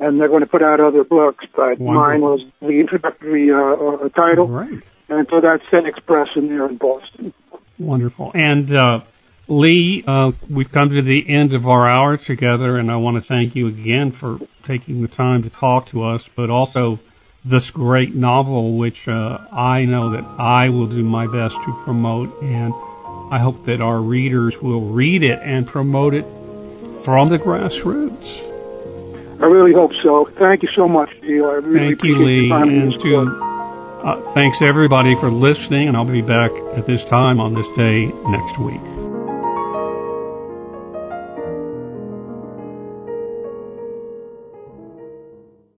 and 0.00 0.18
they're 0.18 0.28
going 0.28 0.40
to 0.40 0.46
put 0.46 0.62
out 0.62 0.80
other 0.80 1.04
books. 1.04 1.44
But 1.54 1.78
Wonderful. 1.78 1.94
mine 1.94 2.20
was 2.22 2.40
the 2.60 2.80
introductory 2.80 3.50
uh, 3.50 3.56
uh, 3.56 4.08
title, 4.08 4.48
right. 4.48 4.82
and 5.10 5.26
so 5.30 5.42
that's 5.42 5.62
Senex 5.64 6.04
Press 6.06 6.28
in 6.36 6.48
there 6.48 6.66
in 6.66 6.78
Boston. 6.78 7.34
Wonderful. 7.78 8.32
And 8.34 8.74
uh, 8.74 9.02
Lee, 9.48 10.04
uh, 10.06 10.32
we've 10.48 10.70
come 10.70 10.90
to 10.90 11.02
the 11.02 11.28
end 11.28 11.54
of 11.54 11.66
our 11.66 11.88
hour 11.88 12.16
together, 12.16 12.78
and 12.78 12.90
I 12.90 12.96
want 12.96 13.16
to 13.16 13.22
thank 13.22 13.56
you 13.56 13.66
again 13.66 14.12
for 14.12 14.38
taking 14.64 15.02
the 15.02 15.08
time 15.08 15.42
to 15.42 15.50
talk 15.50 15.86
to 15.86 16.04
us, 16.04 16.24
but 16.36 16.50
also 16.50 17.00
this 17.44 17.70
great 17.70 18.14
novel, 18.14 18.76
which 18.76 19.08
uh, 19.08 19.38
I 19.50 19.84
know 19.86 20.10
that 20.10 20.24
I 20.38 20.68
will 20.68 20.86
do 20.86 21.02
my 21.02 21.26
best 21.26 21.54
to 21.54 21.82
promote 21.84 22.42
and 22.42 22.74
I 23.30 23.38
hope 23.38 23.66
that 23.66 23.80
our 23.80 23.98
readers 23.98 24.60
will 24.60 24.80
read 24.80 25.22
it 25.22 25.38
and 25.40 25.66
promote 25.66 26.14
it 26.14 26.24
from 27.04 27.28
the 27.28 27.38
grassroots. 27.38 28.46
I 29.40 29.46
really 29.46 29.72
hope 29.72 29.92
so. 30.02 30.28
Thank 30.36 30.62
you 30.62 30.68
so 30.74 30.88
much, 30.88 31.08
Deal. 31.22 31.46
I 31.46 31.54
really 31.54 31.94
Thank 31.94 32.04
you, 32.04 32.24
Lee, 32.24 32.50
and 32.50 33.00
to 33.00 33.50
uh, 34.02 34.32
thanks 34.32 34.60
everybody 34.60 35.14
for 35.14 35.30
listening. 35.30 35.88
And 35.88 35.96
I'll 35.96 36.04
be 36.04 36.22
back 36.22 36.50
at 36.76 36.86
this 36.86 37.04
time 37.04 37.40
on 37.40 37.54
this 37.54 37.66
day 37.76 38.06
next 38.06 38.58
week. 38.58 38.80